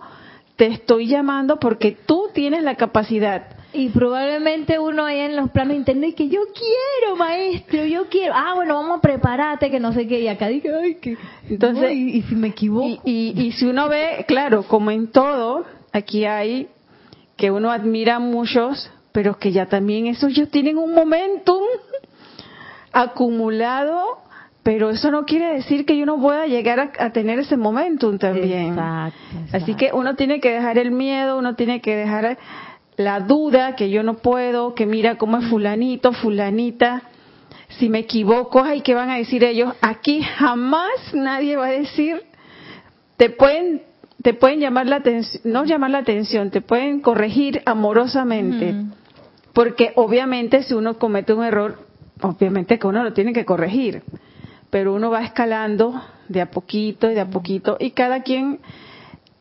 te 0.55 0.65
estoy 0.65 1.07
llamando 1.07 1.59
porque 1.59 1.95
tú 2.05 2.29
tienes 2.33 2.63
la 2.63 2.75
capacidad. 2.75 3.58
Y 3.71 3.89
probablemente 3.89 4.79
uno 4.79 5.05
ahí 5.05 5.19
en 5.19 5.35
los 5.35 5.51
planos 5.51 5.75
internos 5.75 6.09
y 6.09 6.13
que 6.13 6.27
yo 6.27 6.39
quiero, 6.53 7.15
maestro, 7.15 7.85
yo 7.85 8.07
quiero. 8.09 8.33
Ah, 8.35 8.53
bueno, 8.55 8.73
vamos 8.75 8.97
a 8.97 9.01
prepararte, 9.01 9.69
que 9.69 9.79
no 9.79 9.93
sé 9.93 10.07
qué. 10.07 10.21
Y 10.21 10.27
acá 10.27 10.47
dije, 10.47 10.69
ay, 10.73 10.95
que. 10.95 11.17
Entonces, 11.47 11.91
y, 11.91 12.23
si 12.23 12.35
me 12.35 12.47
equivoco. 12.47 13.01
Y, 13.05 13.33
y, 13.35 13.51
si 13.51 13.65
uno 13.65 13.87
ve, 13.87 14.25
claro, 14.27 14.63
como 14.63 14.89
en 14.89 15.11
todo, 15.11 15.65
aquí 15.91 16.25
hay 16.25 16.67
que 17.37 17.51
uno 17.51 17.71
admira 17.71 18.15
a 18.15 18.19
muchos, 18.19 18.91
pero 19.11 19.37
que 19.37 19.51
ya 19.51 19.67
también 19.67 20.07
esos 20.07 20.33
ya 20.33 20.47
tienen 20.47 20.77
un 20.77 20.93
momentum 20.93 21.63
acumulado 22.91 24.19
pero 24.63 24.89
eso 24.89 25.09
no 25.09 25.25
quiere 25.25 25.53
decir 25.53 25.85
que 25.85 25.97
yo 25.97 26.05
no 26.05 26.19
pueda 26.19 26.45
llegar 26.45 26.91
a, 26.99 27.09
tener 27.11 27.39
ese 27.39 27.57
momentum 27.57 28.19
también. 28.19 28.69
Exacto, 28.69 29.17
Así 29.53 29.73
que 29.75 29.91
uno 29.93 30.15
tiene 30.15 30.39
que 30.39 30.51
dejar 30.51 30.77
el 30.77 30.91
miedo, 30.91 31.39
uno 31.39 31.55
tiene 31.55 31.81
que 31.81 31.95
dejar 31.95 32.37
la 32.99 33.21
duda 33.21 33.77
que 33.77 33.89
yo 33.89 34.03
no 34.03 34.15
puedo, 34.15 34.75
que 34.75 34.85
mira 34.85 35.15
cómo 35.15 35.37
es 35.37 35.45
fulanito, 35.47 36.11
fulanita. 36.11 37.03
Si 37.77 37.87
me 37.87 37.99
equivoco, 37.99 38.61
ay, 38.61 38.81
¿qué 38.81 38.93
van 38.93 39.09
a 39.09 39.15
decir 39.15 39.45
ellos? 39.45 39.73
Aquí 39.79 40.21
jamás 40.21 41.13
nadie 41.13 41.55
va 41.55 41.67
a 41.67 41.71
decir, 41.71 42.21
te 43.15 43.29
pueden 43.29 43.83
te 44.21 44.33
pueden 44.33 44.59
llamar 44.59 44.87
la 44.87 44.97
atención, 44.97 45.41
no 45.45 45.63
llamar 45.63 45.91
la 45.91 45.99
atención, 45.99 46.51
te 46.51 46.59
pueden 46.59 46.99
corregir 46.99 47.61
amorosamente. 47.65 48.75
Porque 49.53 49.93
obviamente 49.95 50.63
si 50.63 50.73
uno 50.73 50.99
comete 50.99 51.31
un 51.31 51.45
error, 51.45 51.79
obviamente 52.21 52.79
que 52.79 52.87
uno 52.87 53.01
lo 53.01 53.13
tiene 53.13 53.31
que 53.31 53.45
corregir, 53.45 54.03
pero 54.69 54.93
uno 54.93 55.09
va 55.09 55.23
escalando 55.23 56.01
de 56.27 56.41
a 56.41 56.51
poquito 56.51 57.09
y 57.09 57.13
de 57.13 57.21
a 57.21 57.29
poquito 57.29 57.77
y 57.79 57.91
cada 57.91 58.23
quien, 58.23 58.59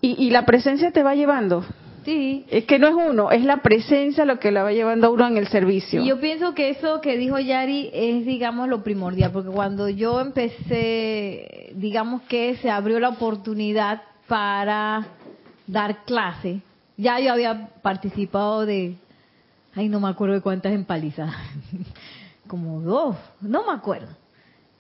y, 0.01 0.15
y 0.25 0.31
la 0.31 0.47
presencia 0.47 0.93
te 0.93 1.03
va 1.03 1.17
llevando. 1.17 1.65
Sí. 2.09 2.47
Es 2.49 2.65
que 2.65 2.79
no 2.79 2.89
es 2.89 2.95
uno, 2.95 3.31
es 3.31 3.45
la 3.45 3.59
presencia 3.59 4.25
lo 4.25 4.39
que 4.39 4.51
la 4.51 4.63
va 4.63 4.73
llevando 4.73 5.09
a 5.09 5.11
uno 5.11 5.27
en 5.27 5.37
el 5.37 5.47
servicio. 5.49 6.03
Y 6.03 6.09
yo 6.09 6.19
pienso 6.19 6.55
que 6.55 6.71
eso 6.71 7.03
que 7.03 7.19
dijo 7.19 7.39
Yari 7.39 7.91
es, 7.93 8.25
digamos, 8.25 8.67
lo 8.67 8.83
primordial, 8.83 9.31
porque 9.31 9.51
cuando 9.51 9.91
yo 9.91 10.19
empecé, 10.19 11.71
digamos 11.75 12.23
que 12.23 12.57
se 12.57 12.71
abrió 12.71 12.99
la 12.99 13.11
oportunidad 13.11 14.01
para 14.27 15.07
dar 15.67 16.07
clase, 16.07 16.63
ya 16.97 17.21
yo 17.21 17.31
había 17.31 17.69
participado 17.83 18.65
de, 18.65 18.95
ay, 19.75 19.91
no 19.91 20.01
me 20.01 20.09
acuerdo 20.09 20.37
de 20.37 20.41
cuántas 20.41 20.73
empalizadas, 20.73 21.37
como 22.47 22.81
dos, 22.81 23.17
no 23.43 23.67
me 23.67 23.73
acuerdo. 23.75 24.17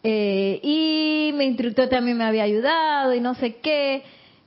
Eh, 0.02 0.60
y 0.62 1.32
mi 1.34 1.44
instructor 1.44 1.90
también 1.90 2.16
me 2.16 2.24
había 2.24 2.44
ayudado 2.44 3.12
y 3.12 3.20
no 3.20 3.34
sé 3.34 3.56
qué. 3.56 4.02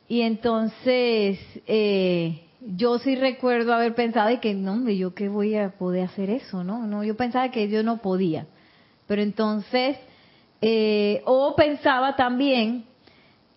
Y 0.07 0.21
entonces 0.21 1.37
eh, 1.67 2.41
yo 2.61 2.99
sí 2.99 3.15
recuerdo 3.15 3.73
haber 3.73 3.95
pensado 3.95 4.29
de 4.29 4.39
que 4.39 4.53
no, 4.53 4.73
hombre, 4.73 4.95
yo 4.95 5.15
qué 5.15 5.29
voy 5.29 5.55
a 5.55 5.71
poder 5.71 6.05
hacer 6.05 6.29
eso, 6.29 6.63
¿no? 6.63 6.85
No, 6.85 7.03
yo 7.03 7.17
pensaba 7.17 7.49
que 7.49 7.67
yo 7.69 7.83
no 7.83 7.97
podía. 7.97 8.45
Pero 9.07 9.23
entonces, 9.23 9.97
eh, 10.61 11.21
o 11.25 11.55
pensaba 11.55 12.15
también 12.15 12.85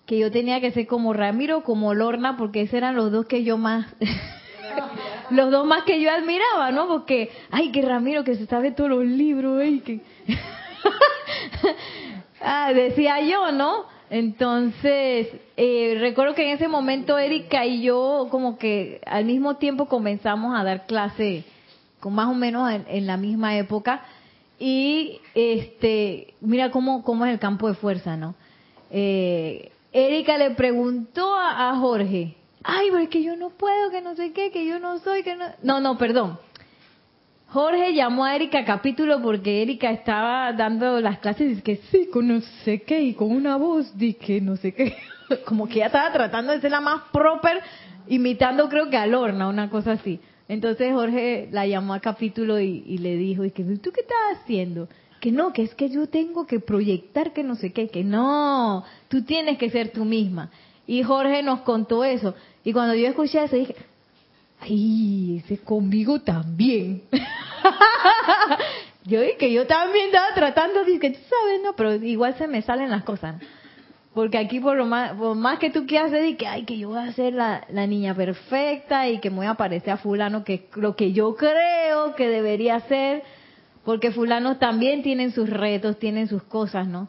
que 0.07 0.19
yo 0.19 0.31
tenía 0.31 0.61
que 0.61 0.71
ser 0.71 0.87
como 0.87 1.13
Ramiro, 1.13 1.65
como 1.65 1.95
Lorna, 1.95 2.37
porque 2.37 2.63
esos 2.63 2.75
eran 2.75 2.97
los 2.97 3.13
dos 3.13 3.27
que 3.27 3.45
yo 3.45 3.59
más, 3.59 3.87
los 5.31 5.51
dos 5.51 5.67
más 5.67 5.85
que 5.85 6.01
yo 6.01 6.11
admiraba, 6.11 6.73
¿no? 6.73 6.89
Porque, 6.89 7.31
ay, 7.51 7.73
que 7.73 7.83
Ramiro 7.83 8.25
que 8.25 8.37
se 8.37 8.47
sabe 8.47 8.73
todos 8.73 8.91
los 8.91 9.05
libros, 9.05 9.61
ay, 9.63 9.81
que... 9.81 10.01
ah, 12.41 12.73
decía 12.73 13.21
yo, 13.21 13.53
¿no? 13.53 13.85
Entonces, 14.15 15.27
eh, 15.57 15.97
recuerdo 15.99 16.37
que 16.37 16.47
en 16.49 16.55
ese 16.55 16.69
momento 16.69 17.19
Erika 17.19 17.67
y 17.67 17.83
yo 17.83 18.29
como 18.31 18.59
que 18.59 19.01
al 19.07 19.25
mismo 19.25 19.57
tiempo 19.57 19.87
comenzamos 19.87 20.57
a 20.57 20.63
dar 20.63 20.87
clase, 20.87 21.43
con 21.99 22.15
más 22.15 22.29
o 22.29 22.35
menos 22.35 22.71
en, 22.87 23.09
la 23.09 23.17
misma 23.17 23.59
época, 23.59 24.05
y 24.57 25.21
este, 25.35 26.35
mira 26.41 26.71
cómo, 26.71 27.03
cómo 27.03 27.27
es 27.27 27.33
el 27.33 27.41
campo 27.41 27.67
de 27.67 27.75
fuerza, 27.75 28.17
¿no? 28.17 28.37
Eh, 28.93 29.73
Erika 29.93 30.39
le 30.39 30.53
preguntó 30.53 31.35
a, 31.35 31.71
a 31.71 31.77
Jorge, 31.79 32.37
ay, 32.63 32.91
pero 32.93 33.03
es 33.03 33.09
que 33.09 33.25
yo 33.25 33.35
no 33.35 33.51
puedo, 33.51 33.91
que 33.91 34.01
no 34.01 34.15
sé 34.15 34.31
qué, 34.31 34.53
que 34.53 34.65
yo 34.65 34.79
no 34.79 35.01
soy, 35.01 35.25
que 35.25 35.35
no... 35.35 35.47
No, 35.65 35.81
no, 35.81 35.99
perdón. 35.99 36.39
Jorge 37.55 37.95
llamó 37.95 38.25
a 38.25 38.35
Erika 38.35 38.59
a 38.59 38.65
capítulo 38.65 39.23
porque 39.23 39.63
Erika 39.63 39.93
estaba 39.93 40.53
dando 40.55 41.01
las 41.01 41.21
clases 41.21 41.43
y 41.43 41.49
dice 41.51 41.63
que 41.63 41.77
sí, 41.89 42.09
con 42.13 42.27
no 42.27 42.41
sé 42.65 42.83
qué, 42.83 43.01
y 43.01 43.15
con 43.15 43.31
una 43.31 43.55
voz 43.55 43.97
de 43.97 44.15
que 44.15 44.41
no 44.41 44.57
sé 44.57 44.75
qué. 44.75 44.97
Como 45.47 45.69
que 45.69 45.77
ya 45.77 45.87
estaba 45.87 46.13
tratando 46.13 46.53
de 46.53 46.61
ser 46.61 46.73
la 46.73 46.81
más 46.81 47.03
proper, 47.13 47.61
imitando 48.09 48.69
creo 48.69 48.91
que 48.91 48.97
a 48.97 49.07
Lorna, 49.07 49.47
una 49.47 49.71
cosa 49.71 49.93
así. 49.93 50.19
Entonces 50.49 50.93
Jorge 50.93 51.49
la 51.53 51.65
llamó 51.65 51.95
a 51.95 52.01
capítulo 52.01 52.59
y, 52.59 52.83
y 52.89 52.99
le 52.99 53.17
dijo, 53.17 53.45
y 53.45 53.53
que, 53.53 53.63
¿tú 53.63 53.93
qué 53.93 54.01
estás 54.01 54.43
haciendo? 54.43 54.89
Que 55.21 55.31
no, 55.31 55.53
que 55.53 55.63
es 55.63 55.77
que 55.77 55.89
yo 55.89 56.09
tengo 56.09 56.49
que 56.49 56.59
proyectar 56.59 57.33
que 57.33 57.45
no 57.45 57.55
sé 57.55 57.73
qué, 57.73 57.87
que 57.87 58.03
no, 58.03 58.83
tú 59.07 59.23
tienes 59.23 59.59
que 59.59 59.71
ser 59.71 59.93
tú 59.93 60.05
misma. 60.05 60.51
Y 60.89 61.05
Jorge 61.05 61.45
nos 61.45 61.61
contó 61.61 62.03
eso. 62.03 62.35
Y 62.65 62.73
cuando 62.73 62.97
yo 62.97 63.07
escuché 63.07 63.45
eso 63.45 63.55
dije, 63.55 63.77
ay, 64.65 65.43
ese 65.45 65.59
conmigo 65.59 66.21
también. 66.21 67.03
yo 69.05 69.21
dije, 69.21 69.53
yo 69.53 69.67
también 69.67 70.07
estaba 70.07 70.35
tratando, 70.35 70.85
dije, 70.85 71.11
tú 71.11 71.19
sabes, 71.29 71.63
no, 71.63 71.75
pero 71.77 71.95
igual 71.95 72.37
se 72.37 72.47
me 72.47 72.63
salen 72.63 72.91
las 72.91 73.05
cosas. 73.05 73.37
Porque 74.15 74.39
aquí 74.39 74.61
por 74.61 74.77
lo 74.77 74.87
más, 74.87 75.13
por 75.15 75.35
más 75.35 75.59
que 75.59 75.71
tú 75.71 75.87
quieras 75.87 76.13
decir 76.13 76.37
que, 76.37 76.47
ay, 76.47 76.65
que 76.65 76.79
yo 76.79 76.91
voy 76.91 77.01
a 77.01 77.13
ser 77.13 77.35
la, 77.35 77.67
la 77.71 77.87
niña 77.87 78.15
perfecta 78.15 79.09
y 79.09 79.19
que 79.19 79.29
me 79.29 79.37
voy 79.39 79.47
a 79.47 79.55
parecer 79.55 79.91
a 79.91 79.97
fulano, 79.97 80.45
que 80.45 80.69
lo 80.77 80.95
que 80.95 81.13
yo 81.13 81.35
creo 81.35 82.15
que 82.15 82.29
debería 82.29 82.79
ser, 82.81 83.25
porque 83.85 84.13
fulanos 84.13 84.61
también 84.61 85.03
tienen 85.03 85.33
sus 85.33 85.51
retos, 85.51 85.99
tienen 85.99 86.29
sus 86.29 86.45
cosas, 86.45 86.87
¿no? 86.87 87.09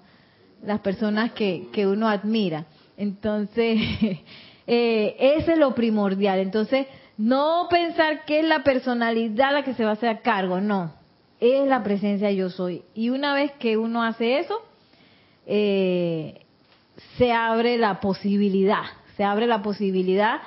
Las 0.64 0.80
personas 0.80 1.32
que, 1.34 1.68
que 1.72 1.86
uno 1.86 2.10
admira. 2.10 2.66
Entonces, 2.98 3.80
eh, 4.68 5.16
ese 5.20 5.54
es 5.54 5.60
lo 5.60 5.76
primordial. 5.76 6.40
Entonces, 6.40 6.88
no 7.18 7.68
pensar 7.70 8.26
que 8.26 8.40
es 8.40 8.46
la 8.46 8.64
personalidad 8.64 9.54
la 9.54 9.64
que 9.64 9.74
se 9.74 9.84
va 9.84 9.92
a 9.92 9.94
hacer 9.94 10.22
cargo, 10.22 10.62
no. 10.62 10.94
Es 11.40 11.68
la 11.68 11.84
presencia 11.84 12.32
yo 12.32 12.50
soy. 12.50 12.84
Y 12.94 13.10
una 13.10 13.34
vez 13.34 13.52
que 13.54 13.78
uno 13.78 14.04
hace 14.04 14.40
eso, 14.40 14.62
eh, 15.46 16.42
se 17.18 17.32
abre 17.32 17.78
la 17.78 18.00
posibilidad, 18.00 18.84
se 19.18 19.24
abre 19.24 19.48
la 19.48 19.62
posibilidad 19.62 20.42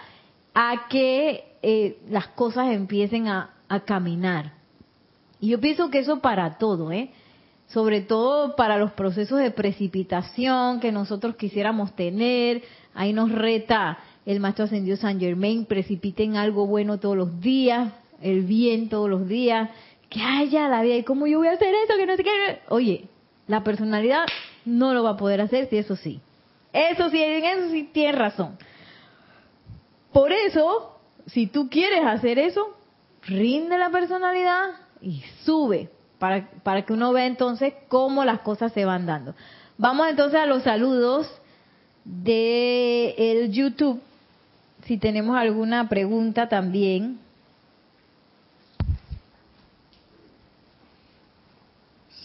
a 0.55 0.89
que 0.89 1.45
eh, 1.63 1.99
las 2.11 2.29
cosas 2.29 2.71
empiecen 2.71 3.29
a, 3.29 3.51
a 3.69 3.81
caminar. 3.81 4.53
Y 5.41 5.49
yo 5.51 5.61
pienso 5.61 5.91
que 5.91 6.01
eso 6.01 6.21
para 6.21 6.59
todo, 6.59 6.91
¿eh? 6.91 7.11
sobre 7.69 8.01
todo 8.01 8.57
para 8.57 8.79
los 8.79 8.93
procesos 8.93 9.39
de 9.41 9.51
precipitación 9.51 10.81
que 10.81 10.91
nosotros 10.91 11.37
quisiéramos 11.37 11.95
tener. 11.95 12.63
Ahí 12.95 13.13
nos 13.13 13.31
reta 13.31 13.99
el 14.29 14.41
Maestro 14.41 14.67
Ascendido 14.67 14.99
San 14.99 15.19
Germain, 15.19 15.65
precipiten 15.65 16.37
algo 16.37 16.67
bueno 16.67 17.01
todos 17.01 17.17
los 17.17 17.41
días, 17.41 17.95
el 18.21 18.43
bien 18.43 18.91
todos 18.91 19.09
los 19.09 19.27
días, 19.27 19.71
que 20.11 20.21
haya 20.21 20.69
la 20.69 20.83
vida. 20.83 20.97
¿Y 20.97 21.03
cómo 21.03 21.27
yo 21.27 21.39
voy 21.39 21.49
a 21.49 21.53
hacer 21.53 21.73
eso? 21.75 21.97
Que 21.97 22.05
no 22.05 22.15
sé 22.15 22.25
qué. 22.25 22.59
Oye, 22.69 23.07
la 23.47 23.65
personalidad 23.65 24.27
no 24.67 24.93
lo 24.93 25.03
va 25.03 25.13
a 25.13 25.17
poder 25.17 25.41
hacer, 25.41 25.71
si 25.71 25.79
eso 25.79 25.97
sí. 25.97 26.21
Eso 26.75 27.09
sí, 27.09 27.23
eso 27.23 27.71
sí 27.71 27.89
tienes 27.91 28.19
razón. 28.19 28.59
Por 30.13 30.31
eso, 30.31 31.01
si 31.25 31.47
tú 31.47 31.71
quieres 31.71 32.05
hacer 32.05 32.39
eso, 32.39 32.77
rinde 33.23 33.79
la 33.79 33.89
personalidad 33.89 34.73
y 35.01 35.23
sube 35.43 35.89
para, 36.19 36.51
para 36.63 36.85
que 36.85 36.93
uno 36.93 37.15
vea 37.15 37.25
entonces 37.25 37.73
cómo 37.89 38.27
las 38.27 38.41
cosas 38.41 38.75
se 38.75 38.85
van 38.85 39.07
dando. 39.07 39.35
Vamos 39.79 40.07
entonces 40.11 40.39
a 40.39 40.45
los 40.45 40.65
saludos 40.65 41.27
de 42.05 43.15
el 43.17 43.53
YouTube. 43.53 44.03
Si 44.89 44.97
tenemos 44.97 45.37
alguna 45.37 45.87
pregunta 45.87 46.49
también. 46.49 47.19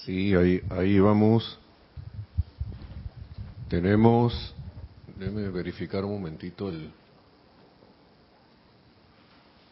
Sí, 0.06 0.34
ahí, 0.34 0.62
ahí 0.70 0.98
vamos. 0.98 1.60
Tenemos, 3.68 4.56
déjeme 5.20 5.50
verificar 5.50 6.06
un 6.06 6.14
momentito 6.14 6.70
el, 6.70 6.90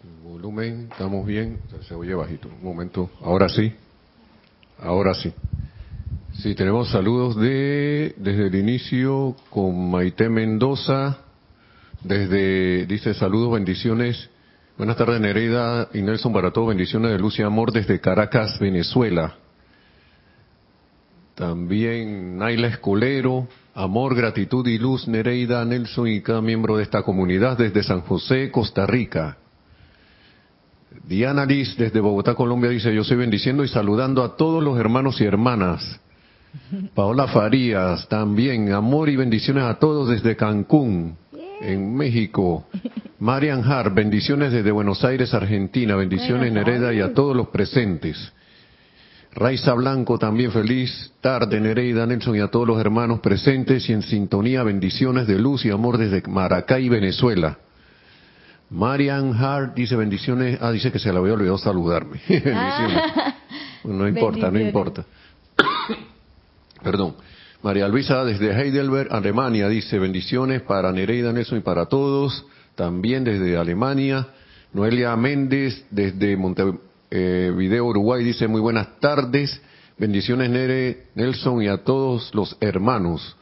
el 0.04 0.30
volumen. 0.30 0.89
¿Estamos 0.91 1.25
bien? 1.25 1.60
Se 1.88 1.95
oye 1.95 2.13
bajito. 2.13 2.49
Un 2.49 2.62
momento. 2.62 3.10
Ahora 3.21 3.47
sí. 3.47 3.73
Ahora 4.80 5.13
sí. 5.13 5.34
Sí, 6.34 6.56
tenemos 6.56 6.91
saludos 6.91 7.38
de 7.38 8.15
desde 8.17 8.47
el 8.47 8.56
inicio 8.56 9.38
con 9.49 9.91
Maite 9.91 10.27
Mendoza. 10.27 11.20
Desde, 12.03 12.87
dice 12.87 13.13
saludos, 13.13 13.53
bendiciones. 13.53 14.29
Buenas 14.75 14.97
tardes, 14.97 15.21
Nereida 15.21 15.89
y 15.93 16.01
Nelson 16.01 16.33
para 16.33 16.51
todos. 16.51 16.69
Bendiciones 16.69 17.11
de 17.11 17.19
luz 17.19 17.37
y 17.37 17.43
amor 17.43 17.71
desde 17.71 17.99
Caracas, 17.99 18.57
Venezuela. 18.59 19.35
También 21.35 22.39
Naila 22.39 22.69
Escolero, 22.69 23.47
amor, 23.75 24.15
gratitud 24.15 24.65
y 24.67 24.79
luz, 24.79 25.07
Nereida, 25.07 25.63
Nelson 25.63 26.07
y 26.07 26.21
cada 26.21 26.41
miembro 26.41 26.77
de 26.77 26.83
esta 26.83 27.03
comunidad 27.03 27.57
desde 27.57 27.83
San 27.83 28.01
José, 28.01 28.49
Costa 28.49 28.87
Rica. 28.87 29.37
Diana 31.07 31.45
Liz 31.45 31.77
desde 31.77 31.99
Bogotá, 31.99 32.33
Colombia 32.33 32.71
dice, 32.71 32.93
yo 32.93 33.01
estoy 33.01 33.17
bendiciendo 33.17 33.63
y 33.63 33.67
saludando 33.67 34.23
a 34.23 34.35
todos 34.35 34.63
los 34.63 34.77
hermanos 34.79 35.21
y 35.21 35.25
hermanas. 35.25 35.99
Paola 36.95 37.27
Farías 37.27 38.07
también, 38.09 38.73
amor 38.73 39.07
y 39.09 39.15
bendiciones 39.15 39.63
a 39.65 39.75
todos 39.75 40.09
desde 40.09 40.35
Cancún, 40.35 41.15
en 41.62 41.95
México. 41.95 42.65
Marian 43.19 43.63
Hart, 43.63 43.93
bendiciones 43.93 44.52
desde 44.52 44.71
Buenos 44.71 45.04
Aires, 45.04 45.34
Argentina, 45.34 45.95
bendiciones 45.95 46.52
Nereida 46.52 46.93
y 46.93 47.00
a 47.00 47.13
todos 47.13 47.36
los 47.36 47.50
presentes. 47.50 48.34
Raiza 49.34 49.74
Blanco 49.74 50.17
también 50.17 50.52
feliz 50.52 51.13
tarde, 51.21 51.62
Nereida, 51.62 52.06
Nelson 52.06 52.36
y 52.36 52.39
a 52.39 52.50
todos 52.50 52.67
los 52.67 52.80
hermanos 52.80 53.19
presentes 53.21 53.88
y 53.89 53.93
en 53.93 54.02
sintonía, 54.02 54.63
bendiciones 54.63 55.28
de 55.28 55.39
luz 55.39 55.65
y 55.65 55.69
amor 55.69 55.97
desde 55.97 56.21
Maracay, 56.28 56.89
Venezuela. 56.89 57.58
Marian 58.69 59.34
Hart 59.34 59.76
dice 59.76 59.95
bendiciones, 59.95 60.58
ah, 60.62 60.71
dice 60.71 60.91
que 60.91 61.00
se 61.00 61.12
la 61.13 61.19
había 61.19 61.34
olvidado 61.34 61.58
saludarme. 61.58 62.19
Ah. 62.54 63.36
no 63.84 64.08
importa, 64.08 64.52
no 64.52 64.60
importa. 64.60 65.06
Perdón. 66.84 67.15
María 67.63 67.88
Luisa 67.88 68.26
desde 68.26 68.60
Heidelberg, 68.60 69.13
Alemania, 69.13 69.69
dice 69.69 70.00
bendiciones 70.00 70.63
para 70.63 70.91
Nereida 70.91 71.32
Nelson 71.32 71.60
y 71.60 71.62
para 71.62 71.86
todos. 71.86 72.45
También 72.76 73.24
desde 73.24 73.56
Alemania. 73.56 74.28
Noelia 74.74 75.15
Méndez 75.15 75.86
desde 75.91 76.36
Montevideo, 76.38 77.86
Uruguay, 77.86 78.24
dice 78.24 78.47
muy 78.47 78.62
buenas 78.62 79.00
tardes. 79.00 79.62
Bendiciones 79.97 80.50
Nere, 80.50 81.08
Nelson 81.13 81.62
y 81.62 81.67
a 81.67 81.84
todos 81.84 82.34
los 82.34 82.58
hermanos. 82.62 83.38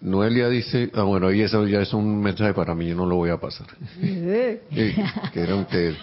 Noelia 0.00 0.48
dice, 0.48 0.90
ah 0.94 1.02
bueno, 1.02 1.32
y 1.32 1.40
eso 1.40 1.66
ya 1.66 1.80
es 1.80 1.94
un 1.94 2.20
mensaje 2.20 2.54
para 2.54 2.74
mí, 2.74 2.86
yo 2.88 2.94
no 2.94 3.06
lo 3.06 3.16
voy 3.16 3.30
a 3.30 3.38
pasar. 3.38 3.66
Eh, 4.02 4.60
que 5.32 5.40
era 5.40 5.56
usted. 5.56 5.94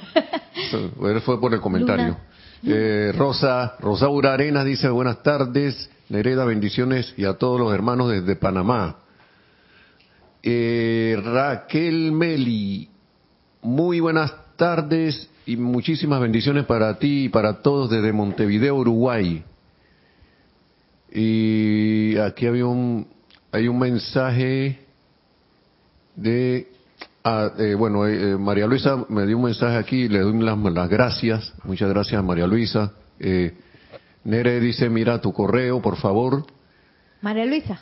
Eso 0.56 1.22
fue 1.22 1.40
por 1.40 1.54
el 1.54 1.62
comentario. 1.62 2.18
Eh, 2.64 3.12
Rosa, 3.18 3.76
Rosa 3.80 4.08
Arenas 4.32 4.66
dice, 4.66 4.88
buenas 4.90 5.24
tardes, 5.24 5.90
Nereda, 6.10 6.46
bendiciones 6.46 7.12
y 7.18 7.26
a 7.26 7.34
todos 7.34 7.60
los 7.60 7.74
hermanos 7.74 8.12
desde 8.12 8.36
Panamá. 8.36 8.98
Eh, 10.44 11.20
Raquel 11.24 12.12
Meli, 12.12 12.88
muy 13.64 14.00
buenas 14.00 14.32
tardes 14.58 15.28
y 15.48 15.58
muchísimas 15.58 16.22
bendiciones 16.22 16.66
para 16.66 17.00
ti 17.00 17.26
y 17.26 17.30
para 17.30 17.64
todos 17.64 17.90
desde 17.90 18.14
Montevideo, 18.14 18.76
Uruguay. 18.76 19.44
Y 21.12 22.16
aquí 22.18 22.46
había 22.46 22.68
un, 22.68 23.08
hay 23.52 23.68
un 23.68 23.80
mensaje 23.80 24.82
de, 26.16 26.72
ah, 27.24 27.52
eh, 27.58 27.76
bueno, 27.76 28.06
eh, 28.08 28.38
María 28.38 28.68
Luisa 28.68 29.06
me 29.10 29.26
dio 29.26 29.38
un 29.38 29.44
mensaje 29.44 29.78
aquí, 29.78 30.08
le 30.08 30.20
doy 30.20 30.40
las, 30.40 30.58
las 30.58 30.90
gracias, 30.90 31.54
muchas 31.64 31.90
gracias 31.90 32.24
María 32.24 32.48
Luisa. 32.48 32.94
Eh, 33.20 33.54
Nere 34.24 34.60
dice, 34.60 34.90
mira 34.90 35.20
tu 35.20 35.34
correo, 35.34 35.82
por 35.82 35.98
favor. 35.98 36.46
María 37.22 37.46
Luisa. 37.46 37.82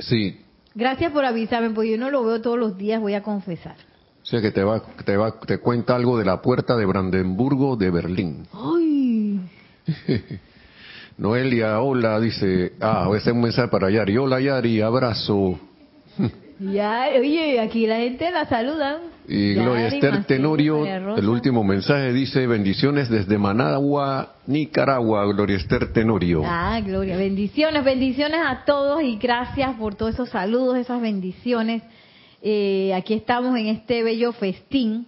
Sí. 0.00 0.40
Gracias 0.74 1.12
por 1.12 1.24
avisarme, 1.24 1.70
porque 1.70 1.90
yo 1.92 1.98
no 1.98 2.10
lo 2.10 2.24
veo 2.24 2.40
todos 2.40 2.58
los 2.58 2.76
días, 2.76 3.00
voy 3.00 3.14
a 3.14 3.22
confesar. 3.22 3.76
O 4.22 4.26
sea 4.26 4.40
que 4.40 4.50
te 4.50 4.62
va, 4.62 4.82
te 5.04 5.16
va, 5.16 5.38
te 5.40 5.58
cuenta 5.58 5.96
algo 5.96 6.16
de 6.16 6.24
la 6.24 6.40
puerta 6.40 6.76
de 6.76 6.86
Brandenburgo 6.86 7.76
de 7.76 7.90
Berlín. 7.90 8.46
¡Ay! 8.52 9.40
Noelia, 11.18 11.80
hola, 11.80 12.18
dice, 12.20 12.74
ah, 12.80 13.08
ese 13.14 13.30
es 13.30 13.34
un 13.34 13.42
mensaje 13.42 13.68
para 13.68 13.90
Yari. 13.90 14.16
Hola 14.16 14.40
Yari, 14.40 14.80
abrazo. 14.80 15.58
Ya, 16.58 17.08
oye, 17.18 17.60
aquí 17.60 17.86
la 17.86 17.96
gente 17.96 18.30
la 18.30 18.46
saluda. 18.46 19.00
Y 19.26 19.54
Gloria 19.54 19.86
Esther 19.88 20.24
Tenorio, 20.24 20.84
el 20.84 21.28
último 21.28 21.62
mensaje 21.62 22.12
dice, 22.12 22.46
bendiciones 22.46 23.08
desde 23.08 23.38
Managua, 23.38 24.34
Nicaragua, 24.46 25.24
Gloria 25.26 25.56
Esther 25.56 25.92
Tenorio. 25.92 26.42
Ah, 26.44 26.80
Gloria, 26.84 27.16
bendiciones, 27.16 27.84
bendiciones 27.84 28.40
a 28.44 28.64
todos 28.64 29.02
y 29.02 29.16
gracias 29.16 29.76
por 29.76 29.94
todos 29.94 30.14
esos 30.14 30.28
saludos, 30.30 30.76
esas 30.76 31.00
bendiciones. 31.00 31.82
Eh, 32.42 32.92
aquí 32.94 33.14
estamos 33.14 33.56
en 33.56 33.68
este 33.68 34.02
bello 34.02 34.32
festín. 34.32 35.06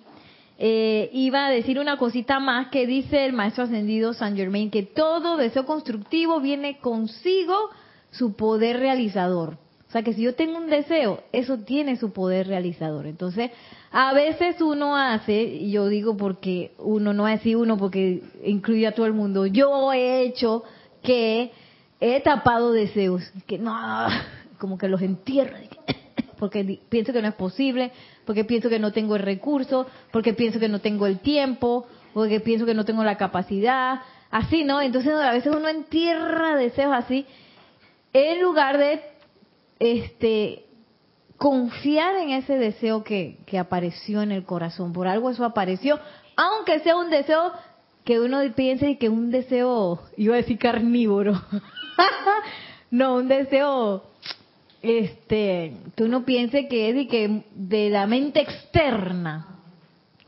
Eh, 0.56 1.10
iba 1.12 1.46
a 1.46 1.50
decir 1.50 1.80
una 1.80 1.96
cosita 1.96 2.38
más 2.38 2.68
que 2.68 2.86
dice 2.86 3.24
el 3.24 3.32
maestro 3.32 3.64
ascendido 3.64 4.14
San 4.14 4.36
Germain, 4.36 4.70
que 4.70 4.84
todo 4.84 5.36
deseo 5.36 5.66
constructivo 5.66 6.40
viene 6.40 6.78
consigo 6.78 7.70
su 8.12 8.36
poder 8.36 8.78
realizador. 8.78 9.58
Sea 9.94 10.02
que 10.02 10.12
si 10.12 10.22
yo 10.22 10.34
tengo 10.34 10.58
un 10.58 10.68
deseo, 10.68 11.22
eso 11.30 11.58
tiene 11.58 11.94
su 11.94 12.12
poder 12.12 12.48
realizador. 12.48 13.06
Entonces, 13.06 13.52
a 13.92 14.12
veces 14.12 14.60
uno 14.60 14.96
hace, 14.96 15.44
y 15.44 15.70
yo 15.70 15.86
digo 15.86 16.16
porque 16.16 16.72
uno 16.78 17.12
no 17.12 17.28
es 17.28 17.38
así 17.38 17.54
uno 17.54 17.76
porque 17.76 18.20
incluye 18.44 18.88
a 18.88 18.92
todo 18.92 19.06
el 19.06 19.12
mundo, 19.12 19.46
yo 19.46 19.92
he 19.92 20.22
hecho 20.22 20.64
que 21.00 21.52
he 22.00 22.20
tapado 22.22 22.72
deseos, 22.72 23.22
que 23.46 23.56
no, 23.56 23.72
como 24.58 24.78
que 24.78 24.88
los 24.88 25.00
entierro 25.00 25.58
porque 26.40 26.80
pienso 26.88 27.12
que 27.12 27.22
no 27.22 27.28
es 27.28 27.34
posible, 27.34 27.92
porque 28.24 28.44
pienso 28.44 28.68
que 28.68 28.80
no 28.80 28.90
tengo 28.90 29.14
el 29.14 29.22
recurso, 29.22 29.86
porque 30.10 30.34
pienso 30.34 30.58
que 30.58 30.68
no 30.68 30.80
tengo 30.80 31.06
el 31.06 31.20
tiempo, 31.20 31.86
porque 32.12 32.40
pienso 32.40 32.66
que 32.66 32.74
no 32.74 32.84
tengo 32.84 33.04
la 33.04 33.16
capacidad, 33.16 34.00
así, 34.32 34.64
¿no? 34.64 34.82
Entonces 34.82 35.12
a 35.12 35.30
veces 35.30 35.54
uno 35.54 35.68
entierra 35.68 36.56
deseos 36.56 36.92
así, 36.92 37.26
en 38.12 38.42
lugar 38.42 38.78
de 38.78 39.13
este 39.84 40.64
confiar 41.36 42.16
en 42.16 42.30
ese 42.30 42.56
deseo 42.56 43.04
que, 43.04 43.36
que 43.46 43.58
apareció 43.58 44.22
en 44.22 44.32
el 44.32 44.44
corazón. 44.44 44.92
Por 44.92 45.06
algo 45.06 45.30
eso 45.30 45.44
apareció, 45.44 46.00
aunque 46.36 46.80
sea 46.80 46.96
un 46.96 47.10
deseo 47.10 47.52
que 48.04 48.18
uno 48.18 48.40
piense 48.54 48.96
que 48.96 49.08
un 49.08 49.30
deseo, 49.30 50.00
iba 50.16 50.34
a 50.34 50.38
decir 50.38 50.58
carnívoro, 50.58 51.40
no, 52.90 53.16
un 53.16 53.28
deseo 53.28 54.04
este, 54.82 55.76
que 55.96 56.04
uno 56.04 56.24
piense 56.24 56.66
que 56.68 56.88
es 56.88 56.94
de, 56.94 57.08
que 57.08 57.44
de 57.54 57.90
la 57.90 58.06
mente 58.06 58.40
externa. 58.40 59.48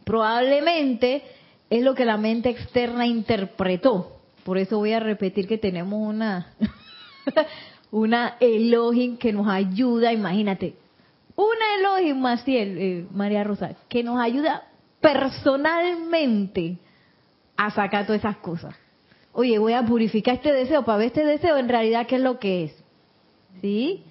Probablemente 0.05 1.23
es 1.71 1.83
lo 1.83 1.95
que 1.95 2.05
la 2.05 2.16
mente 2.16 2.51
externa 2.51 3.07
interpretó. 3.07 4.12
Por 4.45 4.59
eso 4.59 4.79
voy 4.79 4.92
a 4.92 5.01
repetir 5.01 5.49
que 5.49 5.59
tenemos 5.59 5.99
una, 5.99 6.55
una 7.90 8.37
Elohim 8.40 9.16
que 9.16 9.33
nos 9.33 9.49
ayuda, 9.49 10.12
imagínate, 10.12 10.75
una 11.35 11.75
Elohim, 11.79 12.18
Maciel, 12.18 12.79
eh, 12.79 13.07
María 13.12 13.44
Rosa, 13.44 13.75
que 13.88 14.03
nos 14.03 14.18
ayuda 14.18 14.64
personalmente 15.01 16.79
a 17.57 17.70
sacar 17.70 18.07
todas 18.07 18.20
esas 18.20 18.37
cosas. 18.38 18.75
Oye, 19.33 19.59
voy 19.59 19.75
a 19.75 19.85
purificar 19.85 20.37
este 20.37 20.53
deseo 20.53 20.85
para 20.85 20.99
ver 20.99 21.09
este 21.09 21.25
deseo 21.25 21.59
en 21.59 21.68
realidad 21.68 22.07
qué 22.07 22.16
es 22.16 22.22
lo 22.22 22.38
que 22.38 22.64
es. 22.64 22.85
¿Sí? 23.61 24.05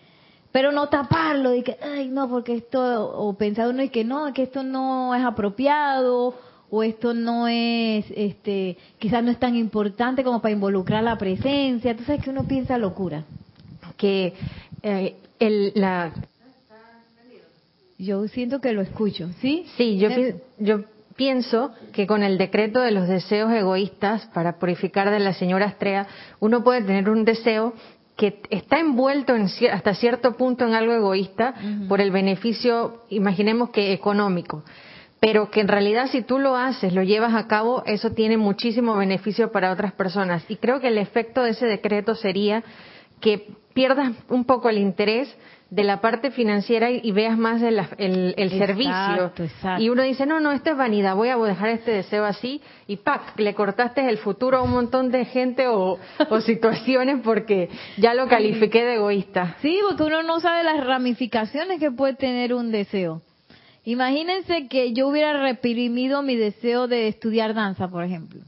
pero 0.55 0.71
no 0.71 0.87
taparlo 0.87 1.53
y 1.53 1.63
que, 1.63 1.77
ay, 1.81 2.07
no, 2.07 2.29
porque 2.29 2.55
esto, 2.55 3.09
o 3.09 3.33
pensar 3.33 3.67
uno 3.67 3.83
y 3.83 3.89
que 3.89 4.05
no, 4.05 4.31
que 4.31 4.43
esto 4.43 4.63
no 4.63 5.13
es 5.13 5.21
apropiado, 5.21 6.33
o 6.69 6.81
esto 6.81 7.13
no 7.13 7.49
es, 7.49 8.05
este, 8.15 8.77
quizás 8.97 9.21
no 9.21 9.31
es 9.31 9.37
tan 9.37 9.57
importante 9.57 10.23
como 10.23 10.41
para 10.41 10.53
involucrar 10.53 11.03
la 11.03 11.17
presencia. 11.17 11.93
Tú 11.97 12.05
sabes 12.05 12.23
que 12.23 12.29
uno 12.29 12.45
piensa 12.45 12.77
locura. 12.77 13.25
Que 13.97 14.33
eh, 14.81 15.15
el, 15.39 15.71
la. 15.75 16.11
Yo 17.97 18.27
siento 18.27 18.59
que 18.59 18.73
lo 18.73 18.81
escucho, 18.81 19.29
¿sí? 19.39 19.65
Sí, 19.77 19.97
yo, 19.97 20.09
yo 20.59 20.83
pienso 21.15 21.71
que 21.93 22.05
con 22.07 22.23
el 22.23 22.37
decreto 22.37 22.81
de 22.81 22.91
los 22.91 23.07
deseos 23.07 23.51
egoístas 23.53 24.25
para 24.33 24.59
purificar 24.59 25.09
de 25.11 25.19
la 25.19 25.33
señora 25.33 25.67
Astrea, 25.67 26.07
uno 26.39 26.63
puede 26.63 26.81
tener 26.81 27.09
un 27.09 27.23
deseo 27.23 27.73
que 28.15 28.41
está 28.49 28.79
envuelto 28.79 29.35
en, 29.35 29.49
hasta 29.71 29.93
cierto 29.93 30.37
punto 30.37 30.65
en 30.65 30.73
algo 30.73 30.93
egoísta 30.93 31.53
por 31.89 31.99
el 31.99 32.11
beneficio, 32.11 33.03
imaginemos 33.09 33.71
que 33.71 33.91
económico, 33.91 34.63
pero 35.19 35.49
que 35.51 35.61
en 35.61 35.67
realidad 35.67 36.07
si 36.11 36.21
tú 36.21 36.39
lo 36.39 36.55
haces, 36.55 36.93
lo 36.93 37.03
llevas 37.03 37.33
a 37.33 37.47
cabo, 37.47 37.83
eso 37.85 38.11
tiene 38.11 38.37
muchísimo 38.37 38.95
beneficio 38.95 39.51
para 39.51 39.71
otras 39.71 39.91
personas. 39.93 40.43
Y 40.49 40.57
creo 40.57 40.79
que 40.79 40.87
el 40.89 40.97
efecto 40.97 41.43
de 41.43 41.51
ese 41.51 41.65
decreto 41.65 42.15
sería 42.15 42.63
que 43.25 43.47
pierdas 43.73 44.13
un 44.29 44.45
poco 44.45 44.69
el 44.69 44.77
interés 44.77 45.35
de 45.71 45.83
la 45.83 45.99
parte 45.99 46.29
financiera 46.29 46.91
y, 46.91 47.11
veas 47.11 47.35
más 47.39 47.59
el, 47.63 47.79
el, 47.97 48.49
servicio. 48.51 49.31
Y 49.79 49.89
uno 49.89 50.03
dice, 50.03 50.27
no, 50.27 50.39
no, 50.39 50.51
esto 50.51 50.69
es 50.69 50.77
vanidad, 50.77 51.15
voy 51.15 51.29
a 51.29 51.37
dejar 51.37 51.69
este 51.69 51.89
deseo 51.89 52.23
así 52.23 52.61
y 52.85 52.97
¡pac! 52.97 53.33
Le 53.39 53.55
cortaste 53.55 54.07
el 54.07 54.19
futuro 54.19 54.59
a 54.59 54.61
un 54.61 54.69
montón 54.69 55.09
de 55.09 55.25
gente 55.25 55.67
o, 55.67 55.97
o 56.29 56.41
situaciones 56.41 57.21
porque 57.23 57.69
ya 57.97 58.13
lo 58.13 58.27
califiqué 58.27 58.85
de 58.85 58.95
egoísta. 58.97 59.57
Sí, 59.63 59.79
porque 59.89 60.03
uno 60.03 60.21
no 60.21 60.39
sabe 60.39 60.63
las 60.63 60.85
ramificaciones 60.85 61.79
que 61.79 61.89
puede 61.89 62.13
tener 62.13 62.53
un 62.53 62.71
deseo. 62.71 63.23
Imagínense 63.85 64.67
que 64.67 64.93
yo 64.93 65.07
hubiera 65.07 65.41
reprimido 65.41 66.21
mi 66.21 66.35
deseo 66.35 66.87
de 66.87 67.07
estudiar 67.07 67.55
danza, 67.55 67.87
por 67.87 68.03
ejemplo 68.03 68.41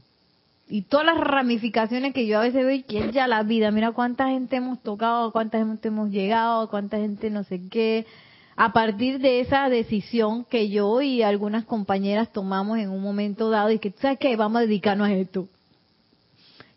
y 0.70 0.82
todas 0.82 1.06
las 1.06 1.18
ramificaciones 1.18 2.12
que 2.12 2.26
yo 2.26 2.38
a 2.38 2.42
veces 2.42 2.64
veo 2.64 2.74
y 2.74 2.82
que 2.82 2.98
es 2.98 3.12
ya 3.12 3.26
la 3.26 3.42
vida. 3.42 3.70
Mira 3.70 3.92
cuánta 3.92 4.28
gente 4.28 4.56
hemos 4.56 4.78
tocado, 4.82 5.32
cuánta 5.32 5.58
gente 5.58 5.88
hemos 5.88 6.10
llegado, 6.10 6.68
cuánta 6.68 6.98
gente 6.98 7.30
no 7.30 7.42
sé 7.44 7.68
qué. 7.70 8.06
A 8.54 8.72
partir 8.72 9.18
de 9.20 9.40
esa 9.40 9.68
decisión 9.68 10.44
que 10.44 10.68
yo 10.68 11.00
y 11.00 11.22
algunas 11.22 11.64
compañeras 11.64 12.32
tomamos 12.32 12.78
en 12.78 12.90
un 12.90 13.00
momento 13.00 13.50
dado 13.50 13.70
y 13.70 13.78
que, 13.78 13.92
¿sabes 13.92 14.18
qué? 14.18 14.36
Vamos 14.36 14.58
a 14.58 14.62
dedicarnos 14.62 15.08
a 15.08 15.12
esto. 15.12 15.48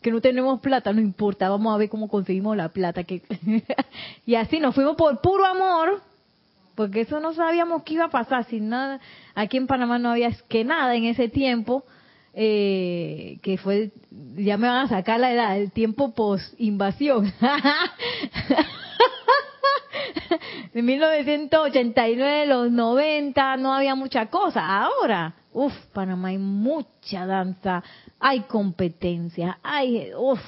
Que 0.01 0.11
no 0.11 0.21
tenemos 0.21 0.61
plata, 0.61 0.93
no 0.93 1.01
importa, 1.01 1.49
vamos 1.49 1.73
a 1.73 1.77
ver 1.77 1.89
cómo 1.89 2.07
conseguimos 2.07 2.55
la 2.55 2.69
plata. 2.69 3.03
Que... 3.03 3.21
y 4.25 4.35
así 4.35 4.59
nos 4.59 4.73
fuimos 4.73 4.95
por 4.95 5.19
puro 5.21 5.45
amor, 5.45 6.01
porque 6.75 7.01
eso 7.01 7.19
no 7.19 7.33
sabíamos 7.33 7.83
qué 7.83 7.95
iba 7.95 8.05
a 8.05 8.11
pasar. 8.11 8.45
Sin 8.45 8.69
nada, 8.69 9.01
aquí 9.35 9.57
en 9.57 9.67
Panamá 9.67 9.99
no 9.99 10.11
había 10.11 10.31
que 10.47 10.63
nada 10.63 10.95
en 10.95 11.05
ese 11.05 11.27
tiempo 11.27 11.83
eh, 12.33 13.39
que 13.41 13.57
fue, 13.57 13.91
ya 14.35 14.57
me 14.57 14.67
van 14.67 14.85
a 14.85 14.89
sacar 14.89 15.19
la 15.19 15.33
edad, 15.33 15.57
el 15.57 15.71
tiempo 15.71 16.13
post-invasión. 16.13 17.33
de 20.73 20.81
1989, 20.81 22.45
los 22.47 22.71
90, 22.71 23.57
no 23.57 23.73
había 23.73 23.95
mucha 23.95 24.27
cosa. 24.27 24.65
Ahora, 24.65 25.33
uff, 25.53 25.73
Panamá 25.93 26.29
hay 26.29 26.37
mucha 26.37 27.25
danza, 27.25 27.83
hay 28.19 28.41
competencia, 28.41 29.59
hay, 29.61 30.11
uff. 30.17 30.39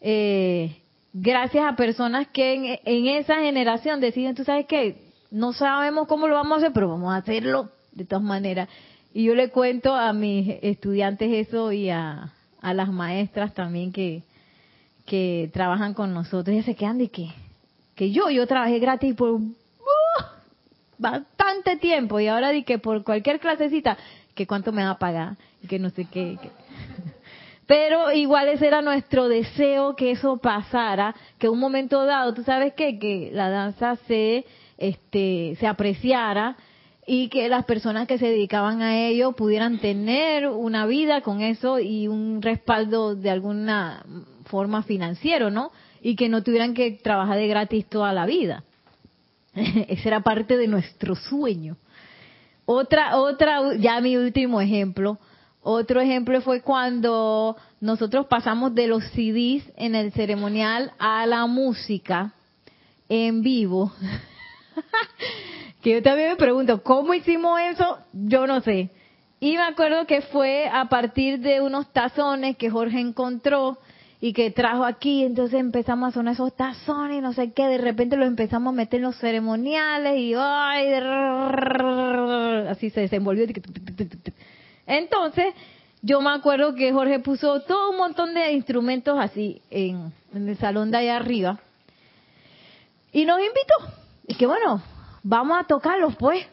Eh, 0.00 0.76
gracias 1.12 1.64
a 1.64 1.76
personas 1.76 2.26
que 2.28 2.54
en, 2.54 2.80
en, 2.84 3.06
esa 3.06 3.36
generación 3.36 4.00
deciden, 4.00 4.34
tú 4.34 4.42
sabes 4.42 4.66
qué, 4.66 5.00
no 5.30 5.52
sabemos 5.52 6.08
cómo 6.08 6.26
lo 6.26 6.34
vamos 6.34 6.56
a 6.56 6.58
hacer, 6.58 6.72
pero 6.72 6.88
vamos 6.88 7.12
a 7.12 7.18
hacerlo 7.18 7.70
de 7.92 8.04
todas 8.04 8.24
maneras. 8.24 8.68
Y 9.14 9.24
yo 9.24 9.34
le 9.34 9.50
cuento 9.50 9.94
a 9.94 10.12
mis 10.12 10.56
estudiantes 10.62 11.48
eso 11.48 11.70
y 11.70 11.90
a, 11.90 12.32
las 12.62 12.88
maestras 12.88 13.52
también 13.52 13.92
que, 13.92 14.22
que 15.04 15.50
trabajan 15.52 15.94
con 15.94 16.14
nosotros, 16.14 16.56
ya 16.56 16.62
se 16.62 16.74
quedan 16.74 16.98
de 16.98 17.08
que, 17.08 17.28
que 17.94 18.10
yo, 18.10 18.30
yo 18.30 18.46
trabajé 18.46 18.78
gratis 18.78 19.14
por 19.14 19.32
uh, 19.32 19.50
bastante 20.96 21.76
tiempo 21.76 22.20
y 22.20 22.28
ahora 22.28 22.50
di 22.50 22.62
que 22.62 22.78
por 22.78 23.02
cualquier 23.04 23.40
clasecita, 23.40 23.98
que 24.34 24.46
cuánto 24.46 24.72
me 24.72 24.84
va 24.84 24.90
a 24.90 24.98
pagar, 24.98 25.36
que 25.68 25.78
no 25.78 25.90
sé 25.90 26.06
qué. 26.06 26.38
Pero 27.66 28.12
igual 28.12 28.48
ese 28.48 28.66
era 28.66 28.80
nuestro 28.80 29.28
deseo 29.28 29.94
que 29.94 30.12
eso 30.12 30.38
pasara, 30.38 31.14
que 31.38 31.48
un 31.48 31.58
momento 31.58 32.06
dado, 32.06 32.32
tú 32.32 32.42
sabes 32.44 32.72
qué, 32.74 32.98
que 32.98 33.30
la 33.32 33.50
danza 33.50 33.96
se, 34.06 34.46
este, 34.78 35.56
se 35.60 35.66
apreciara 35.66 36.56
y 37.06 37.28
que 37.28 37.48
las 37.48 37.64
personas 37.64 38.06
que 38.06 38.18
se 38.18 38.26
dedicaban 38.26 38.80
a 38.80 39.00
ello 39.00 39.32
pudieran 39.32 39.78
tener 39.78 40.46
una 40.48 40.86
vida 40.86 41.20
con 41.22 41.40
eso 41.40 41.80
y 41.80 42.06
un 42.06 42.40
respaldo 42.42 43.16
de 43.16 43.30
alguna 43.30 44.04
forma 44.44 44.82
financiero, 44.82 45.50
¿no? 45.50 45.72
Y 46.00 46.14
que 46.14 46.28
no 46.28 46.42
tuvieran 46.42 46.74
que 46.74 46.92
trabajar 46.92 47.38
de 47.38 47.48
gratis 47.48 47.86
toda 47.86 48.12
la 48.12 48.26
vida. 48.26 48.64
Ese 49.54 50.08
era 50.08 50.20
parte 50.20 50.56
de 50.56 50.68
nuestro 50.68 51.16
sueño. 51.16 51.76
Otra, 52.64 53.16
otra, 53.16 53.74
ya 53.76 54.00
mi 54.00 54.16
último 54.16 54.60
ejemplo. 54.60 55.18
Otro 55.60 56.00
ejemplo 56.00 56.40
fue 56.40 56.60
cuando 56.62 57.56
nosotros 57.80 58.26
pasamos 58.26 58.74
de 58.74 58.86
los 58.86 59.04
CDs 59.10 59.64
en 59.76 59.94
el 59.94 60.12
ceremonial 60.12 60.92
a 60.98 61.26
la 61.26 61.46
música 61.46 62.32
en 63.08 63.42
vivo. 63.42 63.92
que 65.82 65.90
yo 65.90 66.02
también 66.02 66.30
me 66.30 66.36
pregunto, 66.36 66.82
¿cómo 66.82 67.12
hicimos 67.12 67.60
eso? 67.60 67.98
Yo 68.12 68.46
no 68.46 68.60
sé. 68.60 68.90
Y 69.40 69.56
me 69.56 69.62
acuerdo 69.62 70.06
que 70.06 70.22
fue 70.22 70.68
a 70.72 70.88
partir 70.88 71.40
de 71.40 71.60
unos 71.60 71.92
tazones 71.92 72.56
que 72.56 72.70
Jorge 72.70 73.00
encontró 73.00 73.78
y 74.20 74.32
que 74.32 74.52
trajo 74.52 74.84
aquí, 74.84 75.24
entonces 75.24 75.58
empezamos 75.58 76.10
a 76.10 76.12
sonar 76.12 76.34
esos 76.34 76.54
tazones 76.54 77.20
no 77.20 77.32
sé 77.32 77.52
qué, 77.52 77.66
de 77.66 77.78
repente 77.78 78.16
los 78.16 78.28
empezamos 78.28 78.72
a 78.72 78.76
meter 78.76 78.98
en 78.98 79.02
los 79.02 79.16
ceremoniales 79.16 80.16
y 80.16 80.34
¡ay! 80.38 80.92
así 82.68 82.90
se 82.90 83.00
desenvolvió. 83.00 83.44
Entonces, 84.86 85.52
yo 86.02 86.20
me 86.20 86.30
acuerdo 86.30 86.76
que 86.76 86.92
Jorge 86.92 87.18
puso 87.18 87.62
todo 87.62 87.90
un 87.90 87.96
montón 87.96 88.32
de 88.34 88.52
instrumentos 88.52 89.18
así 89.18 89.60
en, 89.70 90.12
en 90.32 90.48
el 90.48 90.56
salón 90.56 90.92
de 90.92 90.98
allá 90.98 91.16
arriba 91.16 91.58
y 93.12 93.24
nos 93.24 93.40
invitó. 93.40 93.74
Y 94.28 94.36
que 94.36 94.46
bueno, 94.46 94.80
vamos 95.22 95.58
a 95.60 95.64
tocarlos 95.64 96.16
pues. 96.16 96.46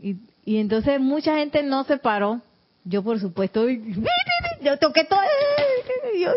Y, 0.00 0.16
y 0.44 0.58
entonces 0.58 1.00
mucha 1.00 1.36
gente 1.36 1.62
no 1.62 1.84
se 1.84 1.96
paró. 1.96 2.40
Yo 2.84 3.02
por 3.02 3.20
supuesto, 3.20 3.68
yo 3.68 4.78
toqué 4.78 5.04
todo. 5.04 5.20
Yo, 6.18 6.30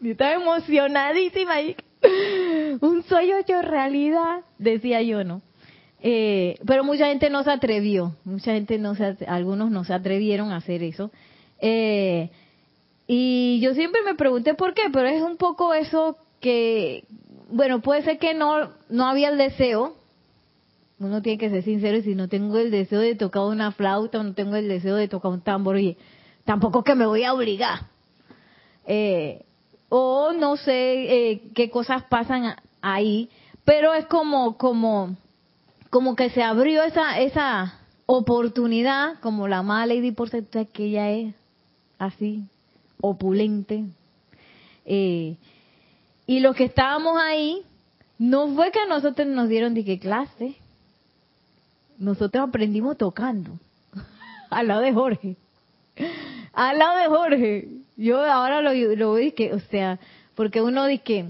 yo 0.00 0.10
estaba 0.12 0.32
emocionadísima. 0.34 1.60
y- 1.62 1.76
Un 2.80 3.02
sueño 3.04 3.36
hecho 3.38 3.62
realidad, 3.62 4.40
decía 4.58 5.00
yo, 5.02 5.24
¿no? 5.24 5.40
Eh, 6.00 6.56
pero 6.66 6.82
mucha 6.82 7.06
gente 7.06 7.30
no 7.30 7.44
se 7.44 7.50
atrevió, 7.52 8.16
mucha 8.24 8.52
gente 8.52 8.76
no 8.76 8.96
se, 8.96 9.16
algunos 9.28 9.70
no 9.70 9.84
se 9.84 9.94
atrevieron 9.94 10.50
a 10.50 10.56
hacer 10.56 10.82
eso. 10.82 11.12
Eh, 11.60 12.28
y 13.06 13.60
yo 13.62 13.72
siempre 13.74 14.02
me 14.04 14.16
pregunté 14.16 14.54
por 14.54 14.74
qué, 14.74 14.82
pero 14.92 15.06
es 15.08 15.22
un 15.22 15.36
poco 15.36 15.74
eso 15.74 16.16
que, 16.40 17.04
bueno, 17.50 17.80
puede 17.82 18.02
ser 18.02 18.18
que 18.18 18.34
no, 18.34 18.70
no 18.88 19.06
había 19.06 19.28
el 19.28 19.38
deseo, 19.38 19.94
uno 21.06 21.22
tiene 21.22 21.38
que 21.38 21.50
ser 21.50 21.62
sincero 21.62 21.98
y 21.98 22.02
si 22.02 22.14
no 22.14 22.28
tengo 22.28 22.58
el 22.58 22.70
deseo 22.70 23.00
de 23.00 23.14
tocar 23.14 23.42
una 23.42 23.72
flauta 23.72 24.20
o 24.20 24.22
no 24.22 24.34
tengo 24.34 24.56
el 24.56 24.68
deseo 24.68 24.96
de 24.96 25.08
tocar 25.08 25.30
un 25.30 25.40
tambor, 25.40 25.76
oye, 25.76 25.96
tampoco 26.44 26.82
que 26.84 26.94
me 26.94 27.06
voy 27.06 27.24
a 27.24 27.34
obligar. 27.34 27.86
Eh, 28.86 29.44
o 29.88 30.32
no 30.32 30.56
sé 30.56 31.30
eh, 31.30 31.42
qué 31.54 31.70
cosas 31.70 32.04
pasan 32.04 32.56
ahí, 32.80 33.28
pero 33.64 33.94
es 33.94 34.06
como, 34.06 34.56
como, 34.56 35.16
como 35.90 36.16
que 36.16 36.30
se 36.30 36.42
abrió 36.42 36.82
esa, 36.82 37.20
esa 37.20 37.78
oportunidad, 38.06 39.20
como 39.20 39.48
la 39.48 39.58
amada 39.58 39.86
Lady 39.86 40.12
Porcentaje 40.12 40.66
que 40.72 40.84
ella 40.86 41.10
es 41.10 41.34
así, 41.98 42.44
opulente. 43.00 43.84
Eh, 44.84 45.36
y 46.26 46.40
los 46.40 46.56
que 46.56 46.64
estábamos 46.64 47.16
ahí, 47.20 47.62
no 48.18 48.54
fue 48.54 48.70
que 48.70 48.80
a 48.80 48.86
nosotros 48.86 49.26
nos 49.26 49.48
dieron 49.48 49.74
de 49.74 49.84
qué 49.84 49.98
clase, 49.98 50.56
nosotros 52.02 52.48
aprendimos 52.48 52.96
tocando, 52.98 53.52
al 54.50 54.68
lado 54.68 54.80
de 54.80 54.92
Jorge, 54.92 55.36
al 56.52 56.78
lado 56.78 56.98
de 56.98 57.06
Jorge. 57.06 57.68
Yo 57.96 58.20
ahora 58.20 58.60
lo, 58.60 58.72
lo 58.72 59.14
que, 59.36 59.52
o 59.52 59.60
sea, 59.70 59.98
porque 60.34 60.60
uno 60.60 60.86
dice 60.86 61.02
que, 61.02 61.26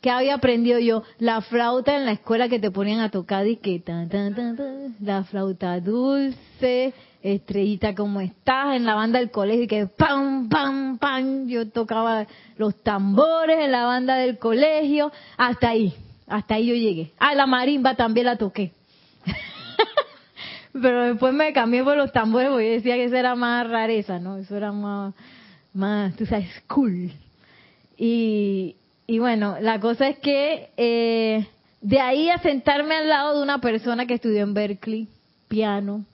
que 0.00 0.10
había 0.10 0.34
aprendido 0.34 0.78
yo 0.78 1.02
la 1.18 1.40
flauta 1.40 1.96
en 1.96 2.04
la 2.04 2.12
escuela 2.12 2.48
que 2.48 2.58
te 2.58 2.70
ponían 2.70 3.00
a 3.00 3.10
tocar 3.10 3.46
y 3.46 3.56
que 3.56 3.80
tan, 3.80 4.08
tan, 4.08 4.34
tan, 4.34 4.56
tan, 4.56 4.96
la 5.00 5.24
flauta 5.24 5.80
dulce, 5.80 6.92
estrellita 7.22 7.94
como 7.94 8.20
estás 8.20 8.76
en 8.76 8.84
la 8.84 8.94
banda 8.94 9.18
del 9.18 9.30
colegio 9.30 9.64
y 9.64 9.68
que 9.68 9.86
pam, 9.86 10.48
pam, 10.48 10.98
pam, 10.98 11.46
yo 11.46 11.68
tocaba 11.70 12.26
los 12.56 12.74
tambores 12.82 13.58
en 13.60 13.72
la 13.72 13.84
banda 13.84 14.16
del 14.16 14.38
colegio, 14.38 15.10
hasta 15.36 15.70
ahí, 15.70 15.94
hasta 16.26 16.56
ahí 16.56 16.66
yo 16.66 16.74
llegué. 16.74 17.12
Ah, 17.18 17.34
la 17.34 17.46
marimba 17.46 17.94
también 17.94 18.26
la 18.26 18.36
toqué. 18.36 18.72
Pero 20.80 21.04
después 21.04 21.34
me 21.34 21.52
cambié 21.52 21.82
por 21.82 21.96
los 21.96 22.12
tambores 22.12 22.50
porque 22.50 22.70
decía 22.70 22.94
que 22.96 23.04
eso 23.04 23.16
era 23.16 23.34
más 23.34 23.68
rareza, 23.68 24.18
¿no? 24.18 24.36
Eso 24.38 24.56
era 24.56 24.72
más, 24.72 25.14
más, 25.72 26.14
tú 26.16 26.26
sabes, 26.26 26.48
cool. 26.66 27.10
Y, 27.96 28.76
y 29.06 29.18
bueno, 29.18 29.56
la 29.60 29.80
cosa 29.80 30.08
es 30.08 30.18
que 30.18 30.70
eh, 30.76 31.46
de 31.80 32.00
ahí 32.00 32.28
a 32.30 32.38
sentarme 32.38 32.94
al 32.94 33.08
lado 33.08 33.36
de 33.36 33.42
una 33.42 33.60
persona 33.60 34.06
que 34.06 34.14
estudió 34.14 34.42
en 34.42 34.54
Berkeley, 34.54 35.08
piano, 35.48 36.04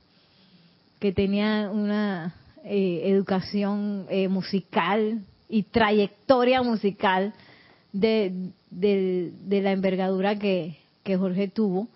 que 1.00 1.12
tenía 1.12 1.70
una 1.70 2.34
eh, 2.64 3.02
educación 3.04 4.06
eh, 4.08 4.28
musical 4.28 5.20
y 5.48 5.64
trayectoria 5.64 6.62
musical 6.62 7.34
de, 7.92 8.50
de, 8.70 9.32
de 9.44 9.60
la 9.60 9.72
envergadura 9.72 10.38
que, 10.38 10.78
que 11.02 11.16
Jorge 11.16 11.48
tuvo. 11.48 11.88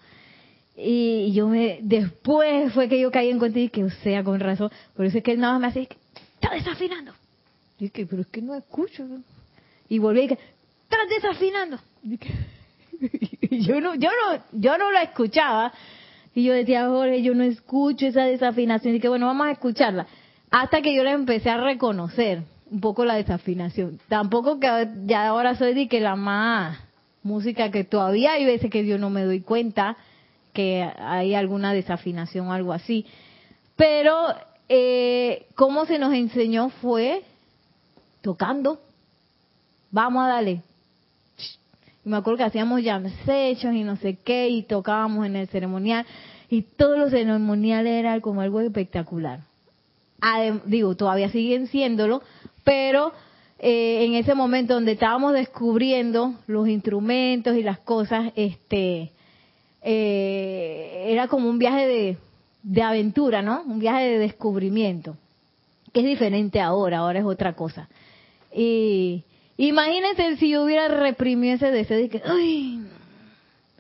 Y 0.81 1.33
yo 1.33 1.49
me, 1.49 1.81
después 1.83 2.73
fue 2.73 2.89
que 2.89 3.01
yo 3.01 3.11
caí 3.11 3.31
en 3.31 3.41
cuenta 3.41 3.59
y 3.59 3.69
que, 3.69 3.83
o 3.83 3.91
sea, 3.91 4.23
con 4.23 4.39
razón, 4.39 4.71
por 4.95 5.07
eso 5.07 5.19
es 5.19 5.25
que 5.25 5.33
él 5.33 5.41
nada 5.41 5.55
más 5.55 5.61
me 5.61 5.67
hacía, 5.69 5.87
que, 5.87 5.97
está 6.35 6.55
desafinando. 6.55 7.13
Y 7.81 7.89
pero 7.89 8.23
es 8.23 8.29
que 8.29 8.41
no 8.41 8.55
escucho. 8.55 9.05
Y 9.89 9.99
volví 9.99 10.23
y 10.23 10.29
que, 10.29 10.39
estás 10.85 11.09
desafinando. 11.09 11.79
Y 13.51 13.61
yo 13.61 13.81
no, 13.81 13.95
yo 13.95 14.11
no, 14.11 14.43
yo 14.53 14.77
no 14.77 14.91
la 14.91 15.03
escuchaba. 15.03 15.73
Y 16.35 16.45
yo 16.45 16.53
decía, 16.53 16.87
Jorge, 16.89 17.23
yo 17.23 17.35
no 17.35 17.45
escucho 17.45 18.07
esa 18.07 18.25
desafinación. 18.25 18.95
Y 18.95 19.01
que 19.01 19.09
bueno, 19.09 19.27
vamos 19.27 19.47
a 19.47 19.53
escucharla. 19.53 20.07
Hasta 20.51 20.83
que 20.83 20.95
yo 20.95 21.03
la 21.03 21.13
empecé 21.13 21.49
a 21.49 21.59
reconocer 21.59 22.43
un 22.71 22.81
poco 22.81 23.05
la 23.05 23.15
desafinación. 23.15 24.01
Tampoco 24.09 24.59
que 24.61 24.89
ya 25.07 25.29
ahora 25.29 25.55
soy 25.55 25.75
de 25.75 25.89
que 25.89 26.01
la 26.01 26.17
más 26.17 26.79
música 27.23 27.71
que 27.71 27.85
todavía 27.85 28.33
hay 28.33 28.45
veces 28.45 28.71
que 28.71 28.85
yo 28.85 28.99
no 28.99 29.11
me 29.11 29.23
doy 29.23 29.41
cuenta 29.41 29.97
que 30.53 30.83
hay 30.99 31.35
alguna 31.35 31.73
desafinación 31.73 32.49
o 32.49 32.53
algo 32.53 32.73
así. 32.73 33.07
Pero 33.77 34.35
eh, 34.69 35.47
cómo 35.55 35.87
se 35.87 35.99
nos 35.99 36.13
enseñó 36.13 36.69
fue 36.69 37.23
tocando. 38.21 38.81
Vamos 39.91 40.25
a 40.25 40.29
darle. 40.29 40.63
Y 42.05 42.09
me 42.09 42.17
acuerdo 42.17 42.39
que 42.39 42.45
hacíamos 42.45 42.83
jam 42.83 43.07
y 43.07 43.85
no 43.85 43.97
sé 43.97 44.19
qué, 44.23 44.49
y 44.49 44.63
tocábamos 44.63 45.27
en 45.27 45.37
el 45.37 45.49
ceremonial, 45.49 46.07
y 46.51 46.63
todos 46.63 46.99
los 46.99 47.11
ceremoniales 47.11 47.93
eran 47.93 48.21
como 48.21 48.41
algo 48.41 48.61
espectacular. 48.61 49.41
Digo, 50.65 50.97
todavía 50.97 51.29
siguen 51.31 51.69
siéndolo, 51.69 52.23
pero 52.65 53.13
eh, 53.59 54.05
en 54.05 54.15
ese 54.15 54.35
momento 54.35 54.75
donde 54.75 54.93
estábamos 54.93 55.33
descubriendo 55.33 56.35
los 56.47 56.69
instrumentos 56.69 57.57
y 57.57 57.63
las 57.63 57.79
cosas, 57.79 58.33
este, 58.37 59.13
eh, 59.83 61.07
era 61.09 61.29
como 61.29 61.49
un 61.49 61.59
viaje 61.59 61.87
de, 61.87 62.17
de 62.63 62.83
aventura, 62.83 63.43
¿no? 63.43 63.63
Un 63.63 63.79
viaje 63.79 64.05
de 64.05 64.19
descubrimiento, 64.19 65.17
que 65.93 66.01
es 66.01 66.07
diferente 66.07 66.61
ahora, 66.61 66.99
ahora 66.99 67.21
es 67.21 67.25
otra 67.25 67.55
cosa. 67.55 67.89
Y 68.53 69.25
imagínense 69.57 70.37
si 70.37 70.51
yo 70.51 70.65
hubiera 70.65 70.89
reprimido 70.89 71.55
ese 71.55 71.71
deseo 71.71 71.99
de 71.99 72.09
que, 72.09 72.23
ay, 72.25 72.87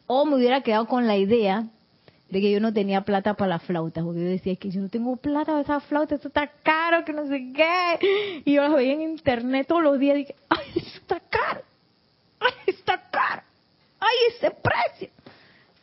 o 0.06 0.24
me 0.24 0.36
hubiera 0.36 0.62
quedado 0.62 0.86
con 0.86 1.06
la 1.06 1.16
idea 1.16 1.66
de 2.30 2.40
que 2.40 2.50
yo 2.50 2.60
no 2.60 2.72
tenía 2.72 3.02
plata 3.02 3.34
para 3.34 3.48
la 3.50 3.58
flauta, 3.58 4.02
porque 4.02 4.20
yo 4.20 4.28
decía 4.28 4.52
es 4.52 4.58
que 4.58 4.70
yo 4.70 4.80
no 4.80 4.88
tengo 4.88 5.16
plata 5.16 5.52
para 5.52 5.60
esa 5.62 5.80
flauta, 5.80 6.14
eso 6.14 6.28
está 6.28 6.46
caro, 6.62 7.04
que 7.04 7.12
no 7.12 7.26
sé 7.26 7.52
qué. 7.54 8.42
Y 8.44 8.54
yo 8.54 8.62
las 8.62 8.74
veía 8.74 8.92
en 8.92 9.02
internet 9.02 9.66
todos 9.66 9.82
los 9.82 9.98
días 9.98 10.16
y 10.16 10.20
dije, 10.20 10.34
ay, 10.48 10.66
eso 10.76 10.98
está 10.98 11.20
caro, 11.20 11.62
ay, 12.40 12.52
está 12.66 13.02
caro, 13.10 13.42
ay, 14.00 14.16
ese 14.36 14.50
precio. 14.50 15.08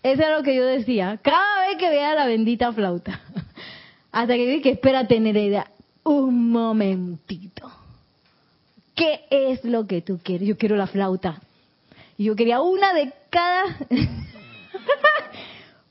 Eso 0.06 0.22
es 0.22 0.30
lo 0.30 0.44
que 0.44 0.56
yo 0.56 0.64
decía, 0.66 1.20
cada 1.20 1.68
vez 1.68 1.78
que 1.80 1.90
veía 1.90 2.14
la 2.14 2.28
bendita 2.28 2.72
flauta. 2.72 3.22
Hasta 4.12 4.36
que 4.36 4.46
vi 4.46 4.62
que 4.62 4.70
espera 4.70 5.08
tener 5.08 5.36
idea. 5.36 5.66
Un 6.04 6.52
momentito. 6.52 7.72
¿qué 8.94 9.26
es 9.32 9.64
lo 9.64 9.88
que 9.88 10.02
tú 10.02 10.20
quieres? 10.24 10.48
Yo 10.48 10.58
quiero 10.58 10.76
la 10.76 10.86
flauta. 10.86 11.42
Y 12.20 12.26
yo 12.26 12.36
quería 12.36 12.62
una 12.62 12.94
de 12.94 13.12
cada, 13.32 13.66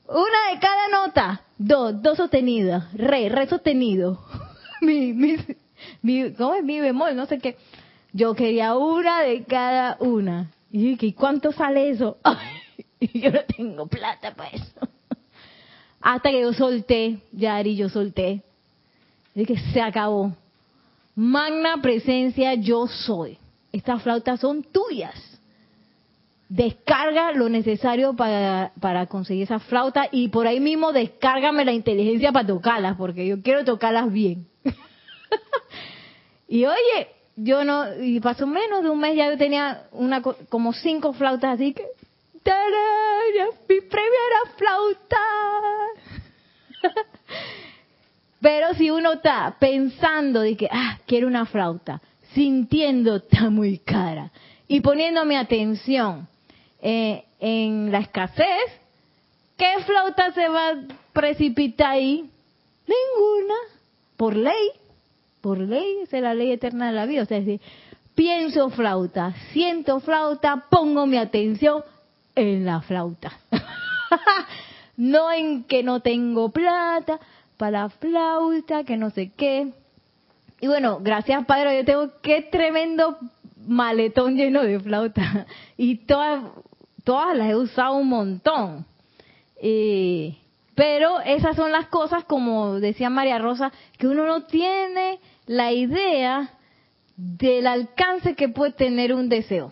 una 0.07 0.51
de 0.51 0.59
cada 0.61 0.87
nota, 0.91 1.41
dos, 1.57 2.01
dos 2.01 2.15
sostenidas, 2.15 2.91
re, 2.93 3.27
re 3.27 3.47
sostenido. 3.47 4.23
mi, 4.81 5.11
mi, 5.11 5.35
mi, 6.01 6.31
¿cómo 6.33 6.55
es? 6.55 6.63
Mi 6.63 6.79
bemol, 6.79 7.17
no 7.17 7.25
sé 7.25 7.39
qué. 7.39 7.57
Yo 8.13 8.33
quería 8.33 8.77
una 8.77 9.23
de 9.23 9.43
cada 9.43 9.97
una. 9.99 10.51
Y 10.71 10.91
dije, 10.91 11.07
¿y 11.07 11.13
cuánto 11.13 11.51
sale 11.51 11.89
eso? 11.89 12.17
Y 12.99 13.19
yo 13.21 13.31
no 13.31 13.41
tengo 13.43 13.87
plata 13.87 14.33
para 14.33 14.49
eso. 14.49 14.87
Hasta 16.01 16.29
que 16.29 16.41
yo 16.41 16.53
solté, 16.53 17.19
Yari, 17.31 17.75
yo 17.75 17.89
solté. 17.89 18.41
Y 19.33 19.45
que 19.45 19.57
se 19.57 19.81
acabó. 19.81 20.33
Magna 21.15 21.81
presencia, 21.81 22.53
yo 22.53 22.87
soy. 22.87 23.37
Estas 23.71 24.01
flautas 24.03 24.39
son 24.39 24.63
tuyas. 24.63 25.15
Descarga 26.47 27.31
lo 27.31 27.49
necesario 27.49 28.13
para, 28.15 28.71
para 28.79 29.07
conseguir 29.07 29.43
esa 29.43 29.59
flauta 29.59 30.07
y 30.11 30.29
por 30.29 30.47
ahí 30.47 30.59
mismo 30.59 30.93
descárgame 30.93 31.65
la 31.65 31.73
inteligencia 31.73 32.31
para 32.31 32.47
tocarlas, 32.47 32.95
porque 32.97 33.25
yo 33.25 33.41
quiero 33.41 33.65
tocarlas 33.65 34.11
bien. 34.11 34.45
y 36.47 36.65
oye, 36.65 37.07
yo 37.35 37.65
no, 37.65 38.01
y 38.01 38.19
pasó 38.19 38.47
menos 38.47 38.83
de 38.83 38.89
un 38.89 38.99
mes 38.99 39.15
ya 39.15 39.29
yo 39.29 39.37
tenía 39.37 39.87
una 39.91 40.21
como 40.21 40.71
cinco 40.71 41.13
flautas 41.13 41.55
así 41.55 41.73
que 41.73 41.83
¡Tarán! 42.45 42.95
mi 43.67 43.81
primera 43.81 44.39
flauta. 44.55 45.17
Pero 48.39 48.73
si 48.75 48.91
uno 48.91 49.13
está 49.13 49.55
pensando 49.59 50.41
de 50.41 50.55
que, 50.55 50.69
ah, 50.71 50.99
quiero 51.07 51.27
una 51.27 51.47
flauta, 51.47 52.01
sintiendo 52.33 53.15
está 53.15 53.49
muy 53.49 53.79
cara 53.79 54.31
y 54.67 54.81
poniéndome 54.81 55.37
atención 55.37 56.27
eh, 56.81 57.23
en 57.39 57.91
la 57.91 57.99
escasez, 57.99 58.45
¿qué 59.57 59.79
flauta 59.83 60.31
se 60.33 60.47
va 60.47 60.69
a 60.69 60.75
precipitar 61.13 61.93
ahí? 61.93 62.29
Ninguna, 62.87 63.55
por 64.17 64.35
ley, 64.35 64.69
por 65.41 65.57
ley, 65.57 66.01
es 66.03 66.11
la 66.11 66.35
ley 66.35 66.51
eterna 66.51 66.87
de 66.87 66.93
la 66.93 67.07
vida. 67.07 67.23
O 67.23 67.25
sea, 67.25 67.39
decir, 67.39 67.59
pienso 68.13 68.69
flauta, 68.69 69.33
siento 69.53 69.99
flauta, 70.01 70.67
pongo 70.69 71.07
mi 71.07 71.17
atención 71.17 71.83
en 72.35 72.65
la 72.65 72.81
flauta. 72.81 73.31
no 74.97 75.31
en 75.31 75.63
que 75.63 75.83
no 75.83 76.01
tengo 76.01 76.49
plata 76.49 77.19
para 77.57 77.83
la 77.83 77.89
flauta, 77.89 78.83
que 78.83 78.97
no 78.97 79.09
sé 79.09 79.31
qué. 79.35 79.71
Y 80.59 80.67
bueno, 80.67 80.99
gracias 81.01 81.45
Padre, 81.45 81.77
yo 81.77 81.85
tengo 81.85 82.11
qué 82.21 82.41
tremendo 82.41 83.17
maletón 83.67 84.35
lleno 84.35 84.63
de 84.63 84.79
flauta. 84.79 85.45
Y 85.77 85.97
todas, 86.05 86.43
todas 87.03 87.35
las 87.35 87.49
he 87.49 87.55
usado 87.55 87.95
un 87.95 88.07
montón. 88.07 88.85
pero 90.75 91.19
esas 91.21 91.55
son 91.55 91.71
las 91.71 91.87
cosas, 91.87 92.23
como 92.25 92.79
decía 92.79 93.09
María 93.09 93.39
Rosa, 93.39 93.71
que 93.97 94.07
uno 94.07 94.25
no 94.25 94.43
tiene 94.43 95.19
la 95.45 95.71
idea 95.71 96.49
del 97.15 97.67
alcance 97.67 98.35
que 98.35 98.49
puede 98.49 98.73
tener 98.73 99.13
un 99.13 99.29
deseo. 99.29 99.71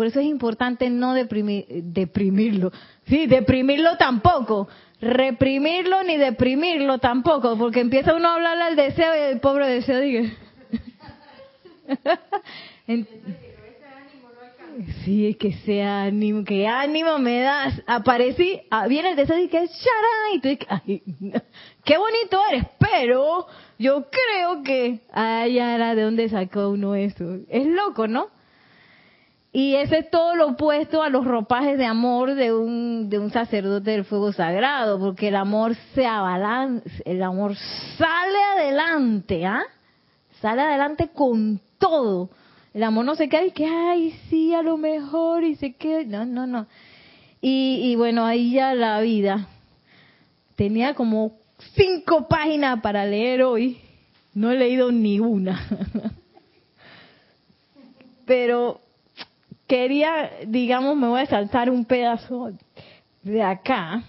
Por 0.00 0.06
eso 0.06 0.18
es 0.20 0.26
importante 0.28 0.88
no 0.88 1.12
deprimir, 1.12 1.66
deprimirlo. 1.68 2.72
Sí, 3.04 3.26
deprimirlo 3.26 3.98
tampoco. 3.98 4.66
Reprimirlo 4.98 6.02
ni 6.04 6.16
deprimirlo 6.16 6.96
tampoco, 6.96 7.58
porque 7.58 7.80
empieza 7.80 8.14
uno 8.14 8.28
a 8.28 8.34
hablar 8.36 8.56
al 8.62 8.76
deseo 8.76 9.14
y 9.14 9.18
el 9.30 9.40
pobre 9.40 9.68
deseo 9.68 10.00
dice. 10.00 10.34
Sí, 15.04 15.26
es 15.26 15.36
que 15.36 15.52
sea 15.66 16.04
ánimo, 16.04 16.44
que 16.44 16.66
ánimo 16.66 17.18
me 17.18 17.40
das. 17.40 17.82
Aparecí, 17.86 18.62
ah, 18.70 18.86
viene 18.86 19.10
el 19.10 19.16
deseo 19.16 19.38
y 19.38 19.48
que 19.48 19.64
y 19.64 20.40
tú 20.40 20.48
dices, 20.48 20.66
ay, 20.70 21.02
qué 21.84 21.98
bonito 21.98 22.40
eres, 22.48 22.64
pero 22.78 23.46
yo 23.78 24.06
creo 24.08 24.62
que, 24.62 25.00
ay, 25.12 25.58
ahora, 25.58 25.94
¿de 25.94 26.02
dónde 26.02 26.30
sacó 26.30 26.70
uno 26.70 26.94
eso? 26.94 27.40
Es 27.50 27.66
loco, 27.66 28.08
¿no? 28.08 28.28
Y 29.52 29.74
ese 29.74 29.98
es 29.98 30.10
todo 30.10 30.36
lo 30.36 30.50
opuesto 30.50 31.02
a 31.02 31.08
los 31.08 31.24
ropajes 31.24 31.76
de 31.76 31.84
amor 31.84 32.34
de 32.34 32.52
un, 32.54 33.10
de 33.10 33.18
un 33.18 33.32
sacerdote 33.32 33.90
del 33.90 34.04
fuego 34.04 34.32
sagrado, 34.32 34.98
porque 35.00 35.28
el 35.28 35.36
amor 35.36 35.74
se 35.94 36.06
abalanza, 36.06 36.88
el 37.04 37.20
amor 37.22 37.56
sale 37.98 38.38
adelante, 38.56 39.44
¿ah? 39.44 39.64
Sale 40.40 40.62
adelante 40.62 41.08
con 41.12 41.60
todo. 41.78 42.30
El 42.72 42.84
amor 42.84 43.04
no 43.04 43.16
se 43.16 43.28
queda 43.28 43.44
y 43.44 43.50
que, 43.50 43.66
ay, 43.66 44.14
sí, 44.28 44.54
a 44.54 44.62
lo 44.62 44.76
mejor, 44.76 45.42
y 45.42 45.56
se 45.56 45.72
queda. 45.72 46.24
No, 46.24 46.24
no, 46.24 46.46
no. 46.46 46.66
Y, 47.40 47.80
y 47.90 47.96
bueno, 47.96 48.24
ahí 48.24 48.52
ya 48.52 48.72
la 48.74 49.00
vida. 49.00 49.48
Tenía 50.54 50.94
como 50.94 51.32
cinco 51.74 52.28
páginas 52.28 52.80
para 52.80 53.04
leer 53.04 53.42
hoy. 53.42 53.80
No 54.32 54.52
he 54.52 54.56
leído 54.56 54.92
ni 54.92 55.18
una. 55.18 55.60
Pero 58.26 58.80
quería, 59.70 60.32
digamos, 60.48 60.96
me 60.96 61.06
voy 61.06 61.20
a 61.20 61.26
saltar 61.26 61.70
un 61.70 61.84
pedazo 61.84 62.50
de 63.22 63.40
acá 63.40 64.02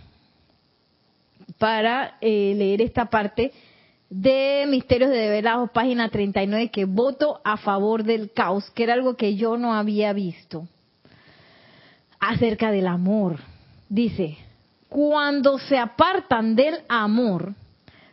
para 1.59 2.17
eh, 2.19 2.55
leer 2.57 2.81
esta 2.81 3.11
parte 3.11 3.51
de 4.09 4.65
Misterios 4.67 5.11
de 5.11 5.17
Develados, 5.17 5.69
página 5.69 6.09
39, 6.09 6.71
que 6.71 6.85
voto 6.85 7.41
a 7.43 7.57
favor 7.57 8.03
del 8.03 8.31
caos, 8.31 8.71
que 8.71 8.81
era 8.81 8.93
algo 8.93 9.15
que 9.15 9.35
yo 9.35 9.55
no 9.55 9.75
había 9.75 10.13
visto, 10.13 10.67
acerca 12.19 12.71
del 12.71 12.87
amor. 12.87 13.37
Dice, 13.87 14.39
cuando 14.89 15.59
se 15.59 15.77
apartan 15.77 16.55
del 16.55 16.79
amor, 16.89 17.53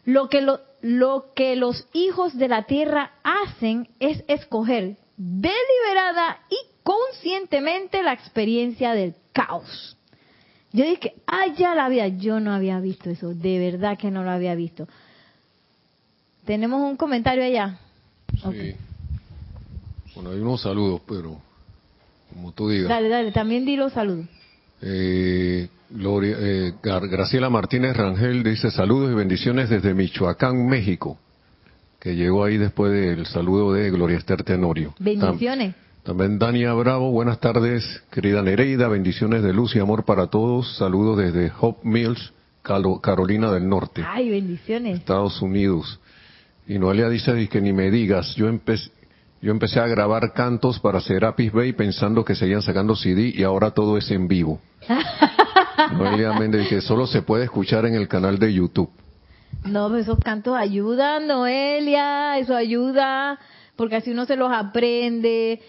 lo 0.05 0.28
que, 0.28 0.42
lo, 0.42 0.61
lo 0.82 1.32
que 1.34 1.57
los 1.57 1.88
hijos 1.94 2.36
de 2.36 2.49
la 2.49 2.64
tierra 2.64 3.12
hacen 3.22 3.88
es 4.01 4.22
escoger 4.28 4.99
deliberada 5.16 6.40
y 6.51 6.78
conscientemente 6.89 8.03
la 8.03 8.14
experiencia 8.14 8.95
del 8.95 9.14
caos. 9.34 9.95
Yo 10.72 10.86
dije, 10.86 11.12
ah, 11.26 11.53
ya 11.55 11.74
la 11.74 11.84
había, 11.84 12.09
yo 12.09 12.41
no 12.41 12.55
había 12.55 12.80
visto 12.80 13.11
eso, 13.11 13.34
de 13.34 13.59
verdad 13.59 13.99
que 13.99 14.11
no 14.11 14.24
lo 14.24 14.30
había 14.30 14.55
visto. 14.55 14.89
¿Tenemos 16.47 16.80
un 16.80 16.97
comentario 16.97 17.45
allá? 17.45 17.78
Sí. 18.32 18.74
Bueno, 20.14 20.30
hay 20.30 20.39
unos 20.39 20.62
saludos, 20.62 21.03
pero 21.07 21.39
como 22.32 22.53
tú 22.53 22.70
digas. 22.70 22.89
Dale, 22.89 23.11
dale, 23.11 23.32
también 23.32 23.66
di 23.66 23.76
los 23.76 23.93
saludos. 23.93 24.24
Eh, 24.80 25.68
Gloria, 25.91 26.36
eh, 26.41 26.72
Graciela 26.82 27.51
Martínez 27.51 27.95
Rangel 27.99 28.43
dice 28.43 28.70
saludos 28.70 29.12
y 29.12 29.14
bendiciones 29.14 29.68
desde 29.68 29.93
Michoacán, 29.93 30.66
México, 30.66 31.18
que 32.01 32.16
llegó 32.16 32.45
ahí 32.45 32.57
después 32.57 32.93
del 32.93 33.26
saludo 33.26 33.74
de 33.74 33.91
Gloria 33.91 34.16
Esther 34.16 34.43
Tenorio. 34.43 34.95
Bendiciones. 34.99 35.74
También 35.74 35.88
Dania 36.16 36.72
Bravo, 36.72 37.11
buenas 37.11 37.38
tardes, 37.38 37.84
querida 38.11 38.40
Nereida, 38.40 38.88
bendiciones 38.88 39.42
de 39.42 39.52
luz 39.52 39.76
y 39.76 39.78
amor 39.78 40.06
para 40.06 40.28
todos. 40.28 40.78
Saludos 40.78 41.18
desde 41.18 41.52
Hope 41.61 41.86
Mills, 41.86 42.32
Carolina 42.62 43.52
del 43.52 43.68
Norte. 43.68 44.02
Ay, 44.09 44.30
bendiciones. 44.30 45.00
Estados 45.00 45.42
Unidos. 45.42 46.00
Y 46.66 46.78
Noelia 46.78 47.11
dice 47.11 47.46
que 47.48 47.61
ni 47.61 47.74
me 47.74 47.90
digas, 47.90 48.34
yo 48.36 48.48
empecé, 48.48 48.90
yo 49.42 49.50
empecé 49.50 49.80
a 49.80 49.86
grabar 49.86 50.32
cantos 50.32 50.80
para 50.80 51.02
Serapis 51.02 51.52
Bay 51.52 51.74
pensando 51.74 52.24
que 52.24 52.34
seguían 52.34 52.62
sacando 52.62 52.96
CD 52.96 53.30
y 53.34 53.42
ahora 53.42 53.72
todo 53.72 53.98
es 53.98 54.11
en 54.11 54.28
vivo. 54.28 54.61
Noelia 55.92 56.32
Méndez 56.32 56.68
que 56.68 56.80
solo 56.80 57.06
se 57.06 57.20
puede 57.20 57.44
escuchar 57.44 57.84
en 57.84 57.94
el 57.94 58.09
canal 58.09 58.38
de 58.38 58.54
YouTube. 58.54 58.90
No, 59.64 59.90
pues 59.90 60.04
esos 60.04 60.20
cantos 60.20 60.56
ayudan, 60.56 61.26
Noelia, 61.26 62.38
eso 62.38 62.56
ayuda, 62.56 63.38
porque 63.76 63.96
así 63.96 64.11
uno 64.11 64.24
se 64.24 64.36
los 64.36 64.50
aprende 64.50 65.61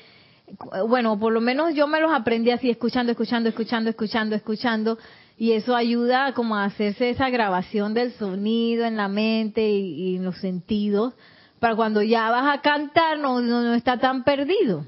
bueno, 0.87 1.19
por 1.19 1.33
lo 1.33 1.41
menos 1.41 1.73
yo 1.75 1.87
me 1.87 1.99
los 1.99 2.11
aprendí 2.11 2.51
así, 2.51 2.69
escuchando, 2.69 3.11
escuchando, 3.11 3.49
escuchando, 3.49 3.89
escuchando, 3.89 4.35
escuchando, 4.35 4.97
y 5.37 5.53
eso 5.53 5.75
ayuda 5.75 6.33
como 6.33 6.57
a 6.57 6.65
hacerse 6.65 7.09
esa 7.09 7.29
grabación 7.29 7.93
del 7.93 8.11
sonido 8.13 8.85
en 8.85 8.97
la 8.97 9.07
mente 9.07 9.69
y, 9.69 10.17
en 10.17 10.25
los 10.25 10.37
sentidos, 10.37 11.13
para 11.59 11.75
cuando 11.75 12.01
ya 12.01 12.29
vas 12.29 12.57
a 12.57 12.61
cantar 12.61 13.19
no, 13.19 13.39
no, 13.39 13.73
está 13.73 13.97
tan 13.97 14.23
perdido. 14.23 14.85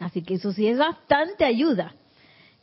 Así 0.00 0.22
que 0.22 0.34
eso 0.34 0.52
sí 0.52 0.66
es 0.66 0.76
bastante 0.76 1.44
ayuda. 1.44 1.94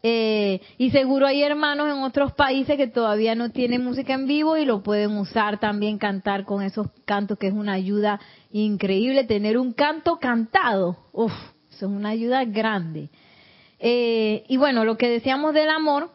Eh, 0.03 0.61
y 0.78 0.91
seguro 0.91 1.28
hay 1.28 1.43
hermanos 1.43 1.88
en 1.88 2.03
otros 2.03 2.34
países 2.34 2.78
que 2.78 2.88
todavía 2.88 3.36
no 3.36 3.51
tienen 3.51 3.84
música 3.84 4.13
en 4.13 4.28
vivo 4.28 4.57
y 4.57 4.65
lo 4.65 4.82
pueden 4.82 5.17
usar 5.17 5.59
también, 5.59 5.97
cantar 5.97 6.43
con 6.43 6.61
esos 6.61 6.88
cantos, 7.05 7.38
que 7.38 7.47
es 7.47 7.53
una 7.53 7.74
ayuda 7.74 8.20
increíble. 8.51 9.24
Tener 9.24 9.57
un 9.57 9.72
canto 9.72 10.17
cantado, 10.20 10.97
uff, 11.13 11.34
es 11.86 11.92
una 11.92 12.10
ayuda 12.10 12.46
grande. 12.46 13.10
Eh, 13.80 14.44
y 14.48 14.58
bueno, 14.58 14.84
lo 14.86 14.98
que 14.98 15.10
decíamos 15.10 15.54
del 15.54 15.70
amor, 15.70 16.12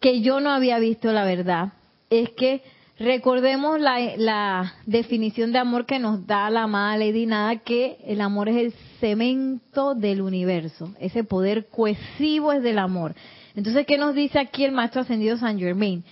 que 0.00 0.20
yo 0.20 0.40
no 0.40 0.50
había 0.50 0.78
visto 0.78 1.12
la 1.12 1.24
verdad, 1.24 1.72
es 2.10 2.30
que 2.30 2.62
recordemos 2.98 3.80
la, 3.80 4.16
la 4.16 4.74
definición 4.86 5.52
de 5.52 5.58
amor 5.58 5.86
que 5.86 5.98
nos 5.98 6.26
da 6.26 6.50
la 6.50 6.64
amada 6.64 6.96
Lady 6.96 7.26
Nada, 7.26 7.56
que 7.56 7.98
el 8.04 8.20
amor 8.20 8.48
es 8.48 8.56
el 8.56 8.72
cemento 9.00 9.94
del 9.94 10.20
universo, 10.20 10.92
ese 10.98 11.24
poder 11.24 11.68
cohesivo 11.68 12.52
es 12.52 12.62
del 12.62 12.78
amor. 12.78 13.14
Entonces, 13.54 13.86
¿qué 13.86 13.98
nos 13.98 14.14
dice 14.14 14.38
aquí 14.38 14.64
el 14.64 14.72
Maestro 14.72 15.02
Ascendido 15.02 15.36
San 15.36 15.58
Germain? 15.58 16.04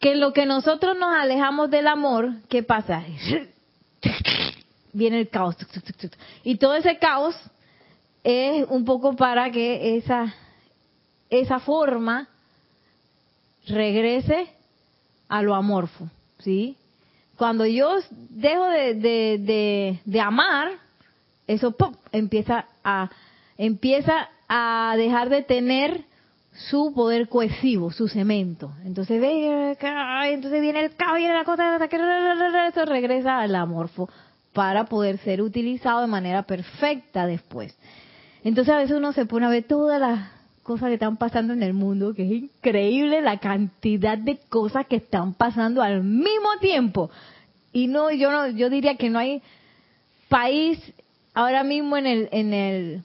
Que 0.00 0.14
lo 0.16 0.32
que 0.32 0.46
nosotros 0.46 0.96
nos 0.98 1.14
alejamos 1.14 1.70
del 1.70 1.86
amor, 1.86 2.32
¿qué 2.48 2.62
pasa? 2.62 3.04
Viene 4.92 5.20
el 5.20 5.28
caos. 5.28 5.56
Y 6.42 6.56
todo 6.56 6.74
ese 6.74 6.98
caos 6.98 7.36
es 8.24 8.66
un 8.68 8.84
poco 8.84 9.16
para 9.16 9.50
que 9.50 9.96
esa, 9.96 10.34
esa 11.28 11.60
forma 11.60 12.28
regrese 13.66 14.48
a 15.28 15.42
lo 15.42 15.54
amorfo, 15.54 16.08
¿sí? 16.38 16.76
Cuando 17.36 17.64
yo 17.64 17.96
dejo 18.28 18.64
de, 18.66 18.94
de, 18.94 19.98
de, 20.04 20.20
amar, 20.20 20.72
eso 21.46 21.74
empieza 22.12 22.66
a 22.84 23.10
empieza 23.56 24.28
a 24.48 24.94
dejar 24.96 25.28
de 25.28 25.42
tener 25.42 26.04
su 26.52 26.92
poder 26.94 27.28
cohesivo, 27.28 27.92
su 27.92 28.08
cemento. 28.08 28.72
Entonces 28.84 29.20
ve, 29.20 29.76
entonces 30.32 30.60
viene 30.60 30.84
el 30.84 30.96
caos, 30.96 31.16
viene 31.16 31.34
la 31.34 31.44
cosa, 31.44 31.78
eso 32.68 32.84
regresa 32.84 33.40
al 33.40 33.54
amorfo 33.54 34.08
para 34.52 34.84
poder 34.84 35.18
ser 35.18 35.42
utilizado 35.42 36.00
de 36.00 36.06
manera 36.06 36.42
perfecta 36.42 37.26
después. 37.26 37.76
Entonces 38.44 38.72
a 38.72 38.78
veces 38.78 38.96
uno 38.96 39.12
se 39.12 39.26
pone 39.26 39.46
a 39.46 39.50
ver 39.50 39.64
todas 39.64 40.00
las 40.00 40.28
cosas 40.62 40.88
que 40.88 40.94
están 40.94 41.16
pasando 41.16 41.52
en 41.52 41.62
el 41.62 41.74
mundo, 41.74 42.14
que 42.14 42.24
es 42.24 42.30
increíble 42.30 43.20
la 43.22 43.38
cantidad 43.38 44.16
de 44.16 44.38
cosas 44.48 44.86
que 44.86 44.96
están 44.96 45.34
pasando 45.34 45.82
al 45.82 46.02
mismo 46.02 46.48
tiempo. 46.60 47.10
Y 47.72 47.86
no, 47.86 48.10
yo 48.10 48.30
no, 48.30 48.48
yo 48.48 48.70
diría 48.70 48.96
que 48.96 49.10
no 49.10 49.18
hay 49.18 49.42
país 50.28 50.78
ahora 51.34 51.64
mismo 51.64 51.96
en 51.96 52.06
el, 52.06 52.28
en 52.32 52.54
el, 52.54 53.02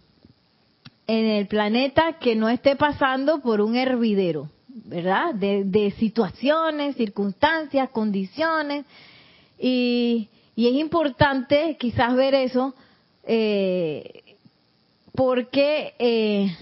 en 1.08 1.26
el 1.26 1.48
planeta 1.48 2.14
que 2.20 2.36
no 2.36 2.50
esté 2.50 2.76
pasando 2.76 3.40
por 3.40 3.62
un 3.62 3.76
hervidero, 3.76 4.50
¿verdad? 4.68 5.34
De, 5.34 5.94
situaciones, 5.98 6.96
circunstancias, 6.96 7.90
condiciones. 7.90 8.86
Y, 9.60 10.30
y, 10.56 10.68
es 10.68 10.74
importante 10.76 11.78
quizás 11.80 12.16
ver 12.16 12.36
eso, 12.36 12.76
eh, 13.24 14.24
porque 15.16 15.94
eh, 16.00 16.56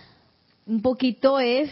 un 0.65 0.81
poquito 0.81 1.39
es 1.39 1.69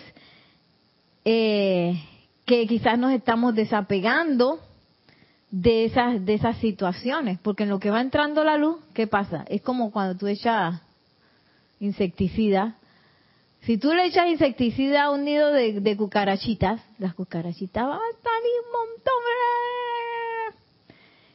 eh, 1.26 2.02
que 2.46 2.68
quizás 2.68 2.98
nos 2.98 3.14
estamos 3.14 3.56
desapegando 3.56 4.60
de 5.52 5.86
esas 5.86 6.26
de 6.26 6.34
esas 6.34 6.58
situaciones, 6.58 7.38
porque 7.40 7.64
en 7.64 7.70
lo 7.70 7.80
que 7.80 7.92
va 7.92 8.02
entrando 8.02 8.44
la 8.44 8.58
luz, 8.58 8.78
¿qué 8.94 9.06
pasa? 9.06 9.46
Es 9.50 9.62
como 9.62 9.92
cuando 9.92 10.18
tú 10.18 10.28
echas 10.28 10.82
insecticida. 11.80 12.76
Si 13.62 13.78
tú 13.78 13.94
le 13.94 14.06
echas 14.06 14.28
insecticida 14.28 15.04
a 15.04 15.12
un 15.12 15.26
nido 15.26 15.52
de, 15.52 15.98
cucarachitas, 15.98 16.82
las 16.98 17.14
cucarachitas 17.14 17.86
van 17.86 17.98
a 17.98 18.24
salir 18.24 18.52
un 18.66 18.72
montón. 18.72 19.14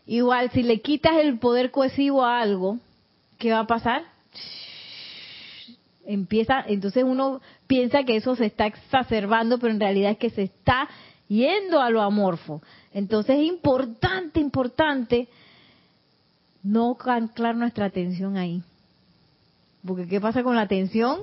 Igual, 0.07 0.51
si 0.51 0.63
le 0.63 0.81
quitas 0.81 1.17
el 1.19 1.39
poder 1.39 1.71
cohesivo 1.71 2.25
a 2.25 2.41
algo, 2.41 2.79
¿qué 3.39 3.53
va 3.53 3.61
a 3.61 3.67
pasar? 3.67 4.03
Empieza, 6.07 6.65
entonces 6.67 7.05
uno 7.05 7.41
piensa 7.67 8.05
que 8.05 8.17
eso 8.17 8.37
se 8.37 8.47
está 8.47 8.67
exacerbando, 8.67 9.59
pero 9.59 9.73
en 9.73 9.81
realidad 9.81 10.13
es 10.13 10.19
que 10.19 10.31
se 10.31 10.43
está 10.43 10.89
yendo 11.29 11.81
a 11.81 11.91
lo 11.91 12.03
amorfo. 12.03 12.63
Entonces 12.93 13.39
es 13.39 13.45
importante, 13.45 14.41
importante 14.41 15.29
no 16.63 16.97
anclar 17.05 17.57
nuestra 17.57 17.87
atención 17.87 18.37
ahí. 18.37 18.63
Porque 19.87 20.07
¿qué 20.09 20.21
pasa 20.21 20.43
con 20.43 20.57
la 20.57 20.63
atención? 20.63 21.21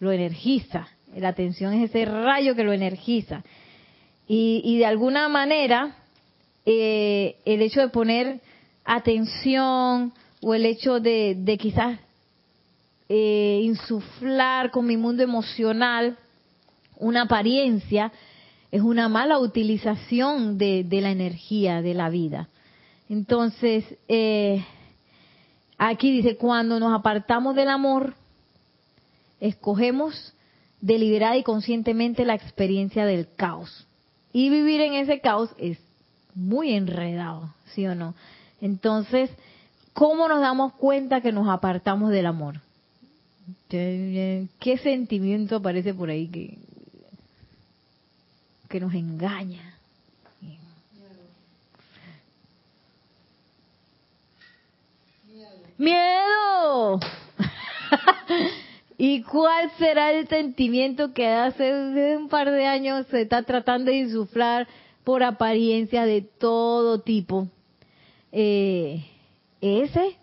Lo 0.00 0.10
energiza. 0.12 0.88
La 1.14 1.28
atención 1.28 1.72
es 1.74 1.90
ese 1.90 2.04
rayo 2.04 2.54
que 2.56 2.64
lo 2.64 2.72
energiza. 2.72 3.44
Y, 4.26 4.78
de 4.78 4.86
alguna 4.86 5.28
manera, 5.28 5.96
eh, 6.64 7.36
el 7.44 7.60
hecho 7.60 7.82
de 7.82 7.88
poner 7.88 8.40
atención 8.84 10.14
o 10.40 10.54
el 10.54 10.64
hecho 10.64 10.98
de, 10.98 11.36
de 11.38 11.58
quizás 11.58 11.98
eh, 13.08 13.60
insuflar 13.62 14.70
con 14.70 14.86
mi 14.86 14.96
mundo 14.96 15.22
emocional 15.22 16.16
una 16.98 17.22
apariencia, 17.22 18.12
es 18.70 18.82
una 18.82 19.08
mala 19.08 19.38
utilización 19.38 20.58
de, 20.58 20.86
la 20.90 21.10
energía 21.10 21.82
de 21.82 21.94
la 21.94 22.08
vida. 22.08 22.48
Entonces, 23.08 23.84
eh, 24.08 24.64
aquí 25.78 26.10
dice, 26.10 26.36
cuando 26.36 26.80
nos 26.80 26.92
apartamos 26.92 27.54
del 27.54 27.68
amor, 27.68 28.14
escogemos 29.40 30.34
deliberada 30.80 31.36
y 31.36 31.42
conscientemente 31.42 32.24
la 32.24 32.34
experiencia 32.34 33.06
del 33.06 33.28
caos. 33.36 33.86
Y 34.32 34.50
vivir 34.50 34.80
en 34.80 34.94
ese 34.94 35.20
caos 35.20 35.50
es 35.58 35.78
muy 36.34 36.72
enredado, 36.72 37.54
¿sí 37.74 37.86
o 37.86 37.94
no? 37.94 38.14
Entonces, 38.60 39.30
¿cómo 39.92 40.26
nos 40.26 40.40
damos 40.40 40.72
cuenta 40.72 41.20
que 41.20 41.32
nos 41.32 41.48
apartamos 41.48 42.10
del 42.10 42.26
amor? 42.26 42.63
¿Qué 43.68 44.78
sentimiento 44.82 45.56
aparece 45.56 45.92
por 45.94 46.10
ahí 46.10 46.28
que, 46.28 46.58
que 48.68 48.80
nos 48.80 48.94
engaña? 48.94 49.74
Miedo. 55.76 57.00
¿Y 58.96 59.22
cuál 59.22 59.70
será 59.76 60.12
el 60.12 60.28
sentimiento 60.28 61.12
que 61.12 61.26
hace 61.26 62.16
un 62.16 62.28
par 62.28 62.50
de 62.50 62.66
años 62.66 63.06
se 63.08 63.22
está 63.22 63.42
tratando 63.42 63.90
de 63.90 63.98
insuflar 63.98 64.68
por 65.02 65.24
apariencia 65.24 66.06
de 66.06 66.22
todo 66.22 67.00
tipo? 67.00 67.48
Eh, 68.30 69.04
ese, 69.60 70.16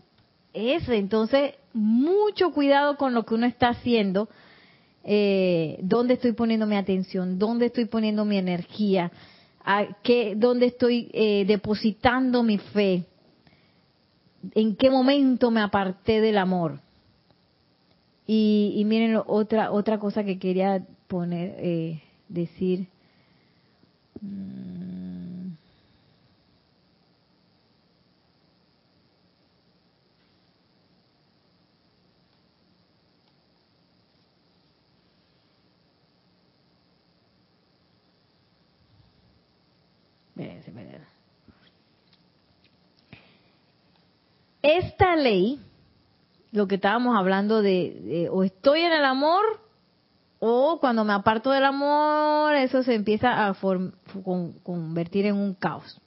ese. 0.53 0.95
Entonces, 0.95 1.55
mucho 1.74 2.51
cuidado 2.51 2.97
con 2.97 3.13
lo 3.13 3.26
que 3.26 3.36
uno 3.36 3.45
está 3.45 3.69
haciendo, 3.69 4.30
eh, 5.03 5.80
dónde 5.82 6.15
estoy 6.15 6.34
poniendo 6.34 6.65
mi 6.65 6.76
atención, 6.76 7.39
dónde 7.39 7.67
estoy 7.67 7.86
poniendo 7.86 8.26
mi 8.26 8.38
energía, 8.38 9.11
a 9.63 9.88
qué, 10.03 10.34
dónde 10.36 10.67
estoy 10.67 11.09
eh, 11.13 11.45
depositando 11.47 12.43
mi 12.43 12.57
fe, 12.57 13.05
en 14.55 14.76
qué 14.76 14.89
momento 14.89 15.51
me 15.51 15.61
aparté 15.61 16.22
del 16.22 16.38
amor. 16.38 16.80
Y, 18.28 18.84
miren 18.86 19.19
otra 19.26 19.72
otra 19.72 19.99
cosa 19.99 20.24
que 20.24 20.39
quería 20.39 20.86
poner, 21.07 21.55
eh, 21.57 22.01
decir. 22.30 22.88
Mm, 24.22 25.00
Esta 44.61 45.15
ley, 45.15 45.59
lo 46.51 46.67
que 46.67 46.75
estábamos 46.75 47.17
hablando 47.17 47.61
de, 47.61 48.29
o 48.31 48.43
estoy 48.43 48.81
en 48.81 48.93
el 48.93 49.05
amor 49.05 49.43
o 50.39 50.79
cuando 50.79 51.03
me 51.03 51.13
aparto 51.13 51.51
del 51.51 51.63
amor, 51.63 52.55
eso 52.55 52.83
se 52.83 52.95
empieza 52.95 53.47
a 53.47 53.55
convertir 54.63 55.25
en 55.25 55.35
un 55.35 55.53
caos. 55.55 55.99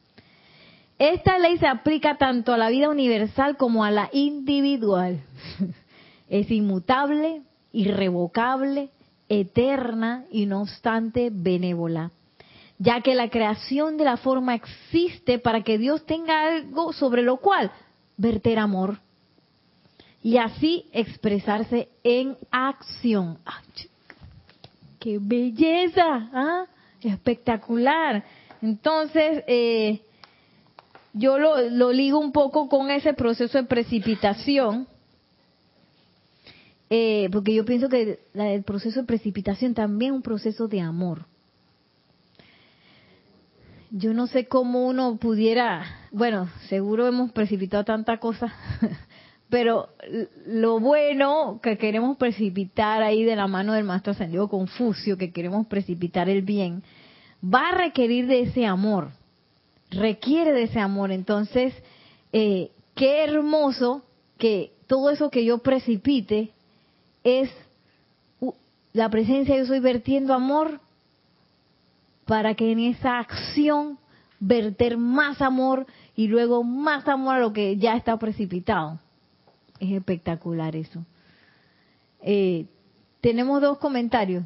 Esta 0.98 1.38
ley 1.38 1.58
se 1.58 1.66
aplica 1.66 2.16
tanto 2.18 2.52
a 2.52 2.58
la 2.58 2.68
vida 2.68 2.88
universal 2.88 3.56
como 3.56 3.84
a 3.84 3.90
la 3.90 4.08
individual. 4.12 5.20
es 6.28 6.50
inmutable, 6.50 7.42
irrevocable, 7.72 8.90
eterna 9.28 10.24
y 10.30 10.46
no 10.46 10.62
obstante 10.62 11.30
benévola 11.32 12.12
ya 12.78 13.00
que 13.00 13.14
la 13.14 13.30
creación 13.30 13.96
de 13.96 14.04
la 14.04 14.16
forma 14.16 14.54
existe 14.54 15.38
para 15.38 15.62
que 15.62 15.78
Dios 15.78 16.04
tenga 16.06 16.48
algo 16.48 16.92
sobre 16.92 17.22
lo 17.22 17.38
cual 17.38 17.70
verter 18.16 18.58
amor 18.58 18.98
y 20.22 20.38
así 20.38 20.86
expresarse 20.92 21.88
en 22.02 22.36
acción. 22.50 23.38
¡Qué 24.98 25.18
belleza! 25.20 26.30
¿ah? 26.32 26.64
Espectacular. 27.02 28.24
Entonces, 28.62 29.44
eh, 29.46 30.00
yo 31.12 31.38
lo, 31.38 31.60
lo, 31.68 31.92
ligo 31.92 32.18
un 32.18 32.32
poco 32.32 32.70
con 32.70 32.90
ese 32.90 33.12
proceso 33.12 33.58
de 33.58 33.64
precipitación, 33.64 34.88
eh, 36.88 37.28
porque 37.30 37.54
yo 37.54 37.66
pienso 37.66 37.90
que 37.90 38.20
el 38.32 38.62
proceso 38.62 39.00
de 39.00 39.06
precipitación 39.06 39.74
también 39.74 40.12
es 40.12 40.16
un 40.16 40.22
proceso 40.22 40.66
de 40.68 40.80
amor. 40.80 41.26
Yo 43.96 44.12
no 44.12 44.26
sé 44.26 44.46
cómo 44.46 44.88
uno 44.88 45.18
pudiera, 45.18 45.84
bueno, 46.10 46.48
seguro 46.68 47.06
hemos 47.06 47.30
precipitado 47.30 47.84
tanta 47.84 48.18
cosa, 48.18 48.52
pero 49.48 49.90
lo 50.46 50.80
bueno 50.80 51.60
que 51.62 51.78
queremos 51.78 52.16
precipitar 52.16 53.04
ahí 53.04 53.22
de 53.22 53.36
la 53.36 53.46
mano 53.46 53.72
del 53.72 53.84
maestro 53.84 54.10
ascendido 54.10 54.48
Confucio, 54.48 55.16
que 55.16 55.30
queremos 55.30 55.68
precipitar 55.68 56.28
el 56.28 56.42
bien, 56.42 56.82
va 57.42 57.68
a 57.68 57.74
requerir 57.76 58.26
de 58.26 58.40
ese 58.40 58.66
amor, 58.66 59.10
requiere 59.92 60.52
de 60.52 60.64
ese 60.64 60.80
amor. 60.80 61.12
Entonces, 61.12 61.72
eh, 62.32 62.72
qué 62.96 63.22
hermoso 63.22 64.02
que 64.38 64.72
todo 64.88 65.10
eso 65.10 65.30
que 65.30 65.44
yo 65.44 65.58
precipite 65.58 66.50
es 67.22 67.48
la 68.92 69.08
presencia 69.08 69.56
yo 69.56 69.66
soy 69.66 69.78
vertiendo 69.78 70.34
amor 70.34 70.80
para 72.26 72.54
que 72.54 72.72
en 72.72 72.80
esa 72.80 73.18
acción 73.18 73.98
verter 74.40 74.96
más 74.96 75.40
amor 75.40 75.86
y 76.16 76.28
luego 76.28 76.62
más 76.62 77.06
amor 77.08 77.36
a 77.36 77.40
lo 77.40 77.52
que 77.52 77.76
ya 77.76 77.96
está 77.96 78.18
precipitado. 78.18 78.98
Es 79.80 79.92
espectacular 79.92 80.76
eso. 80.76 81.04
Eh, 82.22 82.66
tenemos 83.20 83.60
dos 83.60 83.78
comentarios. 83.78 84.44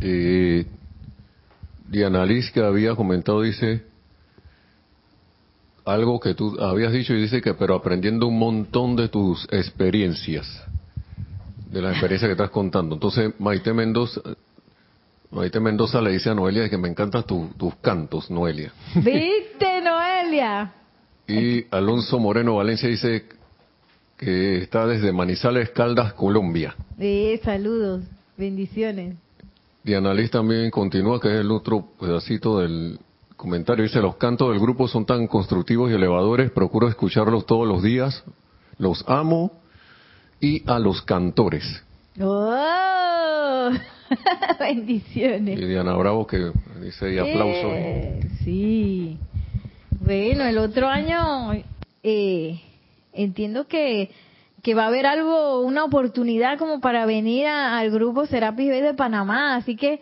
Eh, 0.00 0.66
Diana 1.88 2.24
Liz 2.24 2.50
que 2.52 2.62
había 2.62 2.94
comentado 2.94 3.42
dice 3.42 3.84
algo 5.84 6.20
que 6.20 6.34
tú 6.34 6.58
habías 6.60 6.92
dicho 6.92 7.12
y 7.12 7.22
dice 7.22 7.42
que 7.42 7.54
pero 7.54 7.74
aprendiendo 7.74 8.26
un 8.26 8.38
montón 8.38 8.96
de 8.96 9.08
tus 9.08 9.46
experiencias 9.50 10.46
de 11.70 11.82
la 11.82 11.90
experiencia 11.90 12.28
que 12.28 12.32
estás 12.32 12.50
contando. 12.50 12.94
Entonces, 12.94 13.32
Maite 13.38 13.72
Mendoza, 13.72 14.20
Maite 15.30 15.60
Mendoza 15.60 16.00
le 16.00 16.12
dice 16.12 16.30
a 16.30 16.34
Noelia 16.34 16.68
que 16.68 16.78
me 16.78 16.88
encantan 16.88 17.24
tus 17.24 17.74
cantos, 17.80 18.30
Noelia. 18.30 18.72
¿Viste, 18.94 19.80
Noelia? 19.82 20.74
y 21.30 21.66
Alonso 21.70 22.18
Moreno 22.18 22.56
Valencia 22.56 22.88
dice 22.88 23.24
que 24.16 24.58
está 24.58 24.86
desde 24.86 25.12
Manizales, 25.12 25.70
Caldas, 25.70 26.12
Colombia. 26.14 26.74
Sí, 26.98 27.40
saludos, 27.42 28.02
bendiciones. 28.36 29.16
Diana 29.82 30.12
Liz 30.12 30.30
también 30.30 30.70
continúa, 30.70 31.20
que 31.20 31.28
es 31.28 31.40
el 31.40 31.50
otro 31.50 31.86
pedacito 31.98 32.58
del 32.58 32.98
comentario. 33.36 33.84
Dice, 33.84 34.02
los 34.02 34.16
cantos 34.16 34.50
del 34.50 34.60
grupo 34.60 34.88
son 34.88 35.06
tan 35.06 35.26
constructivos 35.26 35.90
y 35.90 35.94
elevadores, 35.94 36.50
procuro 36.50 36.88
escucharlos 36.88 37.46
todos 37.46 37.66
los 37.66 37.82
días, 37.82 38.22
los 38.76 39.04
amo 39.08 39.52
y 40.40 40.62
a 40.66 40.78
los 40.78 41.02
cantores. 41.02 41.64
¡Oh! 42.20 43.70
Bendiciones. 44.60 45.58
Y 45.58 45.64
Diana 45.64 45.94
Bravo 45.94 46.26
que 46.26 46.50
dice 46.80 47.12
y 47.12 47.18
aplausos. 47.18 47.72
Eh, 47.74 48.20
sí. 48.44 49.18
Bueno, 50.00 50.44
el 50.44 50.58
otro 50.58 50.88
año 50.88 51.52
eh, 52.02 52.60
entiendo 53.12 53.66
que, 53.66 54.10
que 54.62 54.74
va 54.74 54.84
a 54.84 54.88
haber 54.88 55.06
algo, 55.06 55.60
una 55.60 55.84
oportunidad 55.84 56.58
como 56.58 56.80
para 56.80 57.06
venir 57.06 57.46
al 57.46 57.90
grupo 57.90 58.26
Serapis 58.26 58.68
B 58.68 58.82
de 58.82 58.94
Panamá, 58.94 59.56
así 59.56 59.76
que 59.76 60.00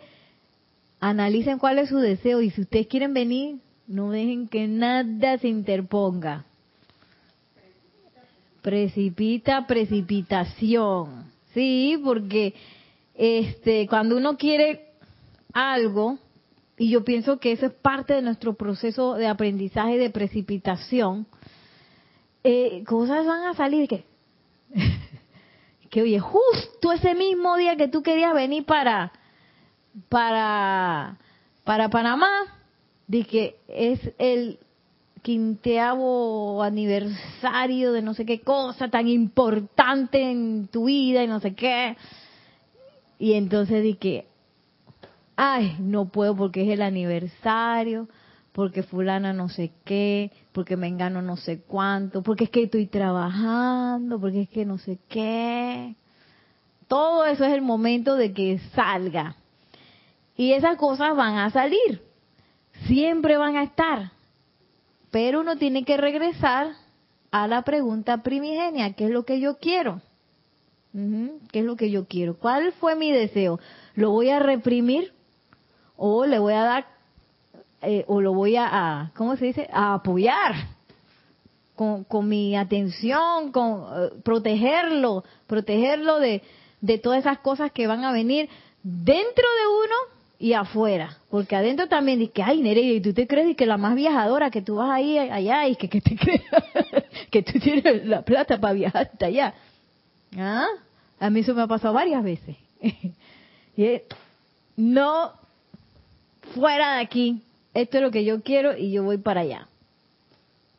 analicen 0.99 1.59
cuál 1.59 1.79
es 1.79 1.89
su 1.89 1.97
deseo 1.97 2.41
y 2.41 2.49
si 2.49 2.61
ustedes 2.61 2.87
quieren 2.87 3.13
venir, 3.13 3.57
no 3.87 4.11
dejen 4.11 4.47
que 4.47 4.67
nada 4.67 5.37
se 5.37 5.47
interponga. 5.47 6.45
Precipita, 8.61 9.65
precipitación. 9.67 11.31
Sí, 11.53 11.99
porque 12.03 12.53
este 13.15 13.87
cuando 13.87 14.17
uno 14.17 14.37
quiere 14.37 14.89
algo, 15.53 16.17
y 16.77 16.89
yo 16.89 17.03
pienso 17.03 17.39
que 17.39 17.51
eso 17.51 17.65
es 17.65 17.73
parte 17.73 18.13
de 18.13 18.21
nuestro 18.21 18.53
proceso 18.53 19.15
de 19.15 19.27
aprendizaje 19.27 19.97
de 19.97 20.09
precipitación, 20.09 21.27
eh, 22.43 22.83
cosas 22.87 23.25
van 23.25 23.47
a 23.47 23.53
salir 23.53 23.87
que, 23.89 24.05
que 25.89 26.01
oye, 26.01 26.19
justo 26.19 26.91
ese 26.93 27.15
mismo 27.15 27.57
día 27.57 27.75
que 27.75 27.89
tú 27.89 28.01
querías 28.01 28.33
venir 28.33 28.65
para, 28.65 29.11
para, 30.07 31.17
para 31.65 31.89
Panamá, 31.89 32.29
de 33.07 33.25
que 33.25 33.57
es 33.67 33.99
el 34.17 34.59
quinteavo 35.21 36.63
aniversario 36.63 37.91
de 37.91 38.01
no 38.01 38.13
sé 38.13 38.25
qué 38.25 38.41
cosa 38.41 38.89
tan 38.89 39.07
importante 39.07 40.31
en 40.31 40.67
tu 40.67 40.85
vida 40.85 41.23
y 41.23 41.27
no 41.27 41.39
sé 41.39 41.53
qué. 41.53 41.97
Y 43.17 43.33
entonces 43.33 43.83
dije, 43.83 44.25
ay, 45.35 45.75
no 45.79 46.09
puedo 46.09 46.35
porque 46.35 46.63
es 46.63 46.69
el 46.69 46.81
aniversario, 46.81 48.07
porque 48.51 48.83
fulana 48.83 49.33
no 49.33 49.49
sé 49.49 49.71
qué, 49.85 50.31
porque 50.51 50.77
me 50.77 50.87
engano 50.87 51.21
no 51.21 51.37
sé 51.37 51.61
cuánto, 51.61 52.23
porque 52.23 52.45
es 52.45 52.49
que 52.49 52.63
estoy 52.63 52.87
trabajando, 52.87 54.19
porque 54.19 54.41
es 54.41 54.49
que 54.49 54.65
no 54.65 54.77
sé 54.77 54.99
qué. 55.07 55.95
Todo 56.87 57.25
eso 57.25 57.45
es 57.45 57.53
el 57.53 57.61
momento 57.61 58.15
de 58.15 58.33
que 58.33 58.59
salga. 58.73 59.35
Y 60.35 60.53
esas 60.53 60.77
cosas 60.77 61.15
van 61.15 61.37
a 61.37 61.49
salir, 61.51 62.01
siempre 62.87 63.37
van 63.37 63.57
a 63.57 63.63
estar 63.63 64.11
pero 65.11 65.41
uno 65.41 65.57
tiene 65.57 65.83
que 65.83 65.97
regresar 65.97 66.73
a 67.31 67.47
la 67.47 67.61
pregunta 67.63 68.23
primigenia, 68.23 68.93
¿qué 68.93 69.05
es 69.05 69.11
lo 69.11 69.23
que 69.23 69.39
yo 69.39 69.57
quiero? 69.57 70.01
¿Qué 71.51 71.59
es 71.59 71.65
lo 71.65 71.75
que 71.75 71.91
yo 71.91 72.07
quiero? 72.07 72.35
¿Cuál 72.35 72.71
fue 72.73 72.95
mi 72.95 73.11
deseo? 73.11 73.59
¿Lo 73.93 74.11
voy 74.11 74.29
a 74.29 74.39
reprimir 74.39 75.13
o 75.95 76.25
le 76.25 76.39
voy 76.39 76.53
a 76.53 76.63
dar 76.63 76.87
eh, 77.81 78.03
o 78.07 78.21
lo 78.21 78.33
voy 78.33 78.55
a, 78.57 79.11
¿cómo 79.15 79.35
se 79.37 79.45
dice? 79.45 79.69
A 79.71 79.93
apoyar 79.93 80.55
con, 81.75 82.03
con 82.03 82.27
mi 82.27 82.57
atención, 82.57 83.51
con 83.51 83.85
eh, 83.93 84.09
protegerlo, 84.23 85.23
protegerlo 85.47 86.19
de, 86.19 86.41
de 86.81 86.97
todas 86.97 87.19
esas 87.19 87.39
cosas 87.39 87.71
que 87.71 87.87
van 87.87 88.03
a 88.03 88.11
venir 88.11 88.49
dentro 88.83 89.15
de 89.15 89.67
uno 89.85 90.18
y 90.41 90.53
afuera, 90.53 91.17
porque 91.29 91.57
adentro 91.57 91.87
también 91.89 92.19
dice, 92.19 92.41
ay 92.41 92.61
Nereida, 92.61 92.93
y 92.93 93.01
tú 93.01 93.13
te 93.13 93.27
crees 93.27 93.57
que 93.57 93.65
la 93.65 93.77
más 93.77 93.93
viajadora, 93.93 94.49
que 94.49 94.61
tú 94.61 94.75
vas 94.75 94.89
ahí 94.89 95.17
allá 95.17 95.67
y 95.67 95.75
que, 95.75 95.89
que 95.89 95.99
te 95.99 96.15
crees 96.17 96.41
que 97.29 97.43
tú 97.43 97.59
tienes 97.59 98.05
la 98.05 98.21
plata 98.21 98.57
para 98.57 98.73
viajar 98.73 99.09
hasta 99.11 99.25
allá. 99.25 99.53
¿Ah? 100.37 100.65
A 101.19 101.29
mí 101.29 101.41
eso 101.41 101.53
me 101.53 101.61
ha 101.61 101.67
pasado 101.67 101.93
varias 101.93 102.23
veces. 102.23 102.55
y 103.77 104.01
no 104.77 105.33
fuera 106.55 106.95
de 106.95 107.01
aquí, 107.01 107.41
esto 107.73 107.97
es 107.97 108.03
lo 108.03 108.09
que 108.09 108.23
yo 108.23 108.41
quiero 108.41 108.77
y 108.77 108.91
yo 108.91 109.03
voy 109.03 109.17
para 109.17 109.41
allá. 109.41 109.67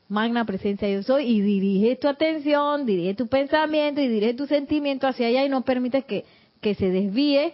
Magna 0.09 0.47
presencia 0.47 0.89
yo 0.89 1.03
soy 1.03 1.27
y 1.27 1.41
dirige 1.43 1.97
tu 1.97 2.09
atención, 2.09 2.87
dirige 2.87 3.15
tu 3.15 3.29
pensamiento 3.29 4.01
y 4.01 4.09
dirige 4.09 4.33
tu 4.33 4.47
sentimiento 4.47 5.07
hacia 5.07 5.27
allá 5.27 5.45
y 5.45 5.51
no 5.51 5.61
permites 5.63 6.05
que, 6.07 6.25
que 6.63 6.75
se 6.75 6.91
desvíe 6.91 7.53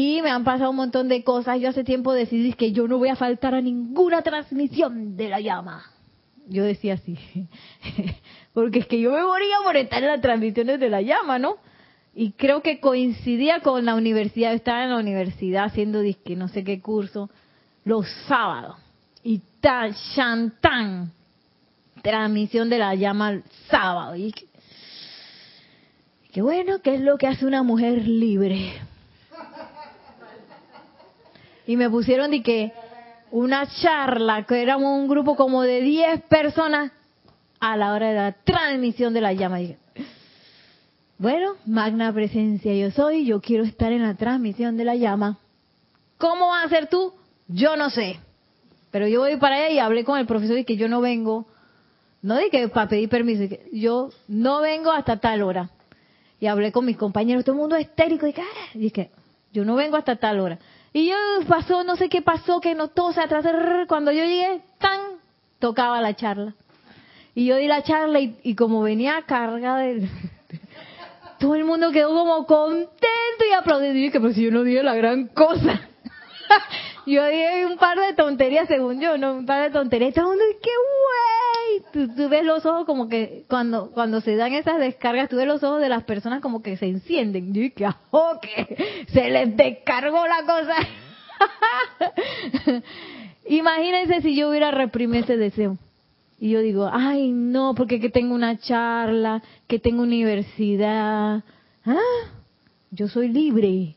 y 0.00 0.22
me 0.22 0.30
han 0.30 0.44
pasado 0.44 0.70
un 0.70 0.76
montón 0.76 1.08
de 1.08 1.24
cosas. 1.24 1.60
Yo 1.60 1.70
hace 1.70 1.82
tiempo 1.82 2.12
decidí 2.12 2.52
que 2.52 2.70
yo 2.70 2.86
no 2.86 2.98
voy 2.98 3.08
a 3.08 3.16
faltar 3.16 3.56
a 3.56 3.60
ninguna 3.60 4.22
transmisión 4.22 5.16
de 5.16 5.28
la 5.28 5.40
llama. 5.40 5.90
Yo 6.46 6.62
decía 6.62 6.94
así. 6.94 7.18
Porque 8.54 8.78
es 8.78 8.86
que 8.86 9.00
yo 9.00 9.10
me 9.10 9.24
moría 9.24 9.56
por 9.64 9.76
estar 9.76 10.00
en 10.00 10.10
las 10.10 10.20
transmisiones 10.20 10.78
de 10.78 10.88
la 10.88 11.02
llama, 11.02 11.40
¿no? 11.40 11.56
Y 12.14 12.30
creo 12.30 12.62
que 12.62 12.78
coincidía 12.78 13.58
con 13.58 13.84
la 13.84 13.96
universidad. 13.96 14.54
estaba 14.54 14.84
en 14.84 14.90
la 14.90 14.98
universidad 14.98 15.64
haciendo 15.64 15.98
disque, 15.98 16.36
no 16.36 16.46
sé 16.46 16.62
qué 16.62 16.80
curso, 16.80 17.28
los 17.82 18.06
sábados. 18.28 18.76
Y 19.24 19.42
tan, 19.60 19.96
tan, 20.60 21.10
transmisión 22.02 22.70
de 22.70 22.78
la 22.78 22.94
llama 22.94 23.30
el 23.30 23.42
sábado. 23.68 24.14
Y 24.14 24.32
qué 26.32 26.40
bueno, 26.40 26.82
¿qué 26.82 26.94
es 26.94 27.00
lo 27.00 27.18
que 27.18 27.26
hace 27.26 27.44
una 27.44 27.64
mujer 27.64 28.06
libre? 28.06 28.87
Y 31.68 31.76
me 31.76 31.90
pusieron 31.90 32.30
de 32.30 32.42
que 32.42 32.72
una 33.30 33.66
charla, 33.66 34.46
que 34.46 34.62
éramos 34.62 34.98
un 34.98 35.06
grupo 35.06 35.36
como 35.36 35.62
de 35.62 35.82
10 35.82 36.22
personas 36.22 36.92
a 37.60 37.76
la 37.76 37.92
hora 37.92 38.08
de 38.08 38.14
la 38.14 38.32
transmisión 38.32 39.12
de 39.12 39.20
la 39.20 39.34
llama. 39.34 39.58
bueno, 41.18 41.56
magna 41.66 42.10
presencia 42.10 42.74
yo 42.74 42.90
soy, 42.90 43.26
yo 43.26 43.42
quiero 43.42 43.64
estar 43.64 43.92
en 43.92 44.02
la 44.02 44.14
transmisión 44.14 44.78
de 44.78 44.86
la 44.86 44.94
llama. 44.94 45.36
¿Cómo 46.16 46.48
vas 46.48 46.64
a 46.64 46.68
ser 46.70 46.86
tú? 46.88 47.12
Yo 47.48 47.76
no 47.76 47.90
sé. 47.90 48.18
Pero 48.90 49.06
yo 49.06 49.20
voy 49.20 49.36
para 49.36 49.56
allá 49.56 49.68
y 49.68 49.78
hablé 49.78 50.04
con 50.04 50.18
el 50.18 50.26
profesor 50.26 50.56
y 50.56 50.64
que 50.64 50.78
yo 50.78 50.88
no 50.88 51.02
vengo, 51.02 51.46
no 52.22 52.38
que 52.50 52.68
para 52.68 52.88
pedir 52.88 53.10
permiso, 53.10 53.54
yo 53.72 54.08
no 54.26 54.62
vengo 54.62 54.90
hasta 54.90 55.18
tal 55.18 55.42
hora. 55.42 55.68
Y 56.40 56.46
hablé 56.46 56.72
con 56.72 56.86
mis 56.86 56.96
compañeros, 56.96 57.44
todo 57.44 57.56
el 57.56 57.60
mundo 57.60 57.76
estérico, 57.76 58.26
y 58.26 58.32
dije, 58.78 59.10
ah", 59.12 59.18
yo 59.52 59.66
no 59.66 59.74
vengo 59.74 59.98
hasta 59.98 60.16
tal 60.16 60.40
hora. 60.40 60.58
Y 60.92 61.08
yo 61.08 61.16
pasó, 61.46 61.84
no 61.84 61.96
sé 61.96 62.08
qué 62.08 62.22
pasó, 62.22 62.60
que 62.60 62.74
no 62.74 62.88
todo 62.88 63.12
se 63.12 63.20
atrasó. 63.20 63.50
Cuando 63.86 64.10
yo 64.10 64.24
llegué, 64.24 64.62
tan, 64.78 65.00
tocaba 65.58 66.00
la 66.00 66.14
charla. 66.14 66.54
Y 67.34 67.44
yo 67.44 67.56
di 67.56 67.66
la 67.66 67.82
charla 67.82 68.20
y, 68.20 68.54
como 68.54 68.82
venía 68.82 69.22
carga 69.26 69.76
de... 69.76 70.08
Todo 71.38 71.54
el 71.54 71.64
mundo 71.64 71.92
quedó 71.92 72.08
como 72.08 72.46
contento 72.46 73.44
y 73.48 73.54
aplaudiendo. 73.54 73.98
Y 73.98 74.10
que 74.10 74.18
pues 74.18 74.34
si 74.34 74.42
yo 74.42 74.50
no 74.50 74.64
dije 74.64 74.82
la 74.82 74.96
gran 74.96 75.28
cosa. 75.28 75.88
yo 77.06 77.24
dije 77.26 77.64
un 77.66 77.78
par 77.78 77.96
de 77.96 78.14
tonterías 78.14 78.66
según 78.66 79.00
yo, 79.00 79.16
no 79.18 79.34
un 79.34 79.46
par 79.46 79.62
de 79.62 79.70
tonterías. 79.70 80.14
Todo 80.14 80.32
el 80.32 80.38
mundo, 80.38 80.44
qué 80.60 80.70
güey. 80.70 81.37
Tú, 81.92 82.28
ves 82.28 82.44
los 82.44 82.64
ojos 82.66 82.84
como 82.84 83.08
que 83.08 83.44
cuando 83.48 83.90
cuando 83.90 84.20
se 84.20 84.36
dan 84.36 84.52
esas 84.52 84.78
descargas, 84.78 85.28
tú 85.28 85.36
ves 85.36 85.46
los 85.46 85.62
ojos 85.62 85.80
de 85.80 85.88
las 85.88 86.04
personas 86.04 86.40
como 86.40 86.62
que 86.62 86.76
se 86.76 86.86
encienden. 86.86 87.52
Yo 87.52 87.62
dije, 87.62 87.86
oh, 88.10 88.38
se 89.12 89.30
les 89.30 89.56
descargó 89.56 90.26
la 90.26 90.42
cosa. 90.42 90.74
Imagínense 93.46 94.20
si 94.22 94.34
yo 94.34 94.50
hubiera 94.50 94.70
reprimido 94.70 95.24
ese 95.24 95.36
deseo. 95.36 95.78
Y 96.40 96.50
yo 96.50 96.60
digo, 96.60 96.88
ay, 96.92 97.32
no, 97.32 97.74
porque 97.74 97.98
que 97.98 98.10
tengo 98.10 98.34
una 98.34 98.58
charla, 98.58 99.42
que 99.66 99.78
tengo 99.78 100.02
universidad. 100.02 101.42
¿Ah? 101.84 101.96
Yo 102.90 103.08
soy 103.08 103.28
libre. 103.28 103.94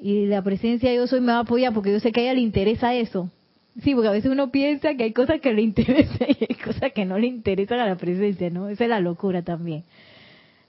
Y 0.00 0.26
la 0.26 0.42
presencia 0.42 0.90
de 0.90 0.96
yo 0.96 1.06
soy 1.06 1.20
me 1.20 1.32
va 1.32 1.38
a 1.38 1.42
apoyar 1.42 1.72
porque 1.74 1.92
yo 1.92 2.00
sé 2.00 2.12
que 2.12 2.20
a 2.20 2.22
ella 2.24 2.34
le 2.34 2.40
interesa 2.40 2.94
eso. 2.94 3.30
Sí, 3.82 3.94
porque 3.94 4.08
a 4.08 4.12
veces 4.12 4.30
uno 4.30 4.50
piensa 4.50 4.94
que 4.94 5.04
hay 5.04 5.12
cosas 5.12 5.40
que 5.40 5.52
le 5.52 5.62
interesan 5.62 6.28
y 6.40 6.46
hay 6.48 6.56
cosas 6.56 6.92
que 6.92 7.04
no 7.04 7.18
le 7.18 7.26
interesan 7.26 7.80
a 7.80 7.86
la 7.86 7.96
presencia, 7.96 8.50
¿no? 8.50 8.68
Esa 8.68 8.84
es 8.84 8.90
la 8.90 9.00
locura 9.00 9.42
también. 9.42 9.84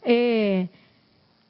Eh, 0.04 0.70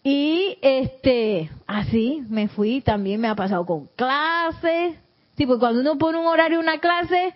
y 0.04 0.58
este, 0.62 1.50
así 1.66 2.24
me 2.30 2.48
fui, 2.48 2.82
también 2.82 3.20
me 3.20 3.28
ha 3.28 3.36
pasado 3.36 3.66
con 3.66 3.88
clases. 3.96 4.96
Sí, 5.38 5.46
porque 5.46 5.60
cuando 5.60 5.82
uno 5.82 5.98
pone 5.98 6.20
un 6.20 6.28
horario 6.28 6.60
una 6.60 6.80
clase, 6.80 7.34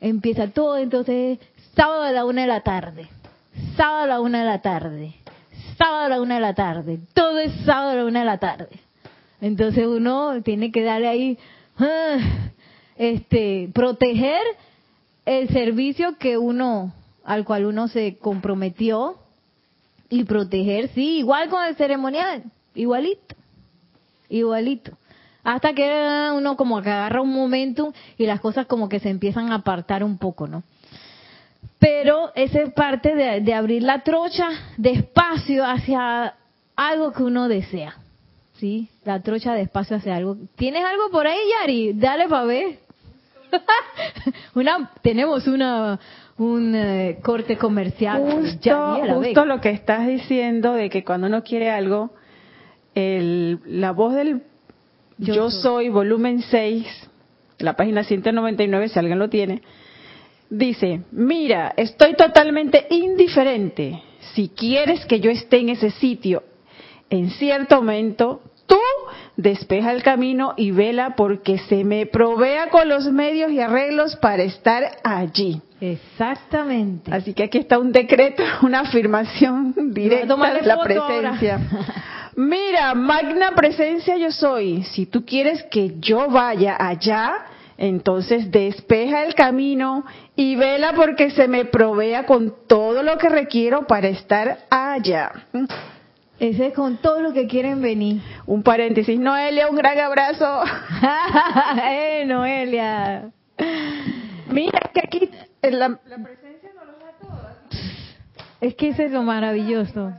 empieza 0.00 0.48
todo, 0.48 0.78
entonces, 0.78 1.38
sábado 1.74 2.02
a 2.02 2.12
la 2.12 2.24
una 2.24 2.42
de 2.42 2.48
la 2.48 2.62
tarde, 2.62 3.08
sábado 3.76 4.04
a 4.04 4.06
la 4.06 4.20
una 4.20 4.40
de 4.40 4.46
la 4.46 4.60
tarde, 4.60 5.14
sábado 5.76 6.06
a 6.06 6.08
la 6.08 6.20
una 6.20 6.34
de 6.34 6.40
la 6.40 6.54
tarde, 6.54 6.98
todo 7.14 7.38
es 7.38 7.52
sábado 7.64 7.90
a 7.90 7.94
la 7.94 8.04
una 8.04 8.20
de 8.20 8.26
la 8.26 8.38
tarde. 8.38 8.80
Entonces 9.40 9.86
uno 9.86 10.42
tiene 10.42 10.72
que 10.72 10.82
darle 10.82 11.08
ahí, 11.08 11.38
ah, 11.78 12.18
este, 12.98 13.70
proteger 13.72 14.42
el 15.24 15.48
servicio 15.48 16.18
que 16.18 16.36
uno, 16.36 16.92
al 17.24 17.44
cual 17.44 17.64
uno 17.64 17.88
se 17.88 18.18
comprometió 18.18 19.16
y 20.10 20.24
proteger, 20.24 20.88
sí, 20.90 21.18
igual 21.18 21.48
con 21.48 21.64
el 21.64 21.76
ceremonial, 21.76 22.44
igualito, 22.74 23.34
igualito 24.28 24.92
hasta 25.48 25.72
que 25.72 26.30
uno 26.34 26.58
como 26.58 26.82
que 26.82 26.90
agarra 26.90 27.22
un 27.22 27.32
momento 27.32 27.94
y 28.18 28.26
las 28.26 28.38
cosas 28.38 28.66
como 28.66 28.90
que 28.90 29.00
se 29.00 29.08
empiezan 29.08 29.50
a 29.50 29.56
apartar 29.56 30.04
un 30.04 30.18
poco, 30.18 30.46
¿no? 30.46 30.62
Pero 31.78 32.32
esa 32.34 32.60
es 32.60 32.72
parte 32.74 33.14
de, 33.14 33.40
de 33.40 33.54
abrir 33.54 33.82
la 33.82 34.02
trocha 34.02 34.46
despacio 34.76 35.64
hacia 35.64 36.34
algo 36.76 37.12
que 37.12 37.22
uno 37.22 37.48
desea, 37.48 37.96
¿sí? 38.58 38.90
La 39.04 39.22
trocha 39.22 39.54
despacio 39.54 39.96
hacia 39.96 40.16
algo. 40.16 40.36
¿Tienes 40.56 40.84
algo 40.84 41.10
por 41.10 41.26
ahí, 41.26 41.38
Yari? 41.60 41.94
Dale 41.94 42.28
para 42.28 42.44
ver. 42.44 42.87
una, 44.54 44.92
tenemos 45.02 45.46
una 45.46 45.98
un 46.38 46.74
eh, 46.74 47.18
corte 47.22 47.56
comercial. 47.56 48.22
Justo, 48.22 48.98
justo 49.14 49.44
lo 49.44 49.60
que 49.60 49.70
estás 49.70 50.06
diciendo 50.06 50.72
de 50.72 50.88
que 50.88 51.04
cuando 51.04 51.26
uno 51.26 51.42
quiere 51.42 51.70
algo, 51.70 52.10
el, 52.94 53.60
la 53.66 53.92
voz 53.92 54.14
del 54.14 54.42
yo, 55.18 55.50
soy. 55.50 55.88
volumen 55.88 56.42
6, 56.42 56.86
la 57.58 57.74
página 57.74 58.04
199, 58.04 58.88
si 58.88 58.98
alguien 58.98 59.18
lo 59.18 59.28
tiene. 59.28 59.62
Dice, 60.48 61.02
mira, 61.10 61.74
estoy 61.76 62.14
totalmente 62.14 62.86
indiferente. 62.90 64.02
Si 64.34 64.48
quieres 64.48 65.04
que 65.06 65.20
yo 65.20 65.30
esté 65.30 65.58
en 65.58 65.70
ese 65.70 65.90
sitio 65.90 66.44
en 67.10 67.30
cierto 67.30 67.76
momento, 67.76 68.42
despeja 69.38 69.92
el 69.92 70.02
camino 70.02 70.52
y 70.56 70.72
vela 70.72 71.14
porque 71.16 71.58
se 71.58 71.84
me 71.84 72.06
provea 72.06 72.70
con 72.70 72.88
los 72.88 73.10
medios 73.12 73.52
y 73.52 73.60
arreglos 73.60 74.16
para 74.16 74.42
estar 74.42 74.98
allí. 75.04 75.62
Exactamente. 75.80 77.10
Así 77.14 77.32
que 77.34 77.44
aquí 77.44 77.58
está 77.58 77.78
un 77.78 77.92
decreto, 77.92 78.42
una 78.62 78.80
afirmación 78.80 79.92
directa 79.94 80.36
de 80.52 80.62
la 80.62 80.80
presencia. 80.82 81.60
Mira, 82.36 82.94
magna 82.94 83.52
presencia 83.52 84.16
yo 84.16 84.32
soy. 84.32 84.82
Si 84.82 85.06
tú 85.06 85.24
quieres 85.24 85.62
que 85.70 85.94
yo 86.00 86.28
vaya 86.28 86.76
allá, 86.78 87.32
entonces 87.76 88.50
despeja 88.50 89.24
el 89.24 89.34
camino 89.34 90.04
y 90.34 90.56
vela 90.56 90.94
porque 90.94 91.30
se 91.30 91.46
me 91.46 91.64
provea 91.64 92.26
con 92.26 92.54
todo 92.66 93.04
lo 93.04 93.18
que 93.18 93.28
requiero 93.28 93.86
para 93.86 94.08
estar 94.08 94.58
allá. 94.68 95.30
Ese 96.40 96.68
es 96.68 96.74
con 96.74 96.98
todo 96.98 97.20
lo 97.20 97.32
que 97.32 97.46
quieren 97.46 97.82
venir. 97.82 98.22
Un 98.46 98.62
paréntesis. 98.62 99.18
Noelia, 99.18 99.68
un 99.68 99.76
gran 99.76 99.98
abrazo. 99.98 100.62
eh, 101.82 102.24
Noelia. 102.26 103.30
Mira 104.50 104.90
que 104.94 105.00
aquí 105.00 105.30
la, 105.62 105.88
la 106.06 106.18
presencia 106.22 106.70
nos 106.74 106.86
lo 106.86 106.92
da 106.98 107.12
todo. 107.20 107.48
Es 108.60 108.74
que 108.74 108.88
eso 108.88 109.02
es 109.02 109.10
lo 109.10 109.22
maravilloso. 109.22 110.12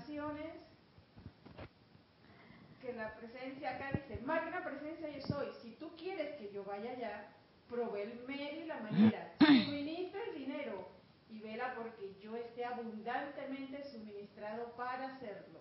provee 7.69 8.01
el 8.01 8.27
medio 8.27 8.63
y 8.63 8.65
la 8.65 8.79
manera, 8.79 9.33
suministra 9.39 10.21
el 10.29 10.39
dinero 10.39 10.89
y 11.29 11.39
vela 11.39 11.75
porque 11.75 12.15
yo 12.21 12.35
esté 12.35 12.65
abundantemente 12.65 13.83
suministrado 13.91 14.73
para 14.75 15.15
hacerlo. 15.15 15.59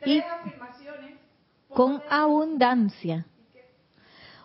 Afirmaciones 0.00 1.18
con 1.68 2.02
abundancia. 2.08 3.26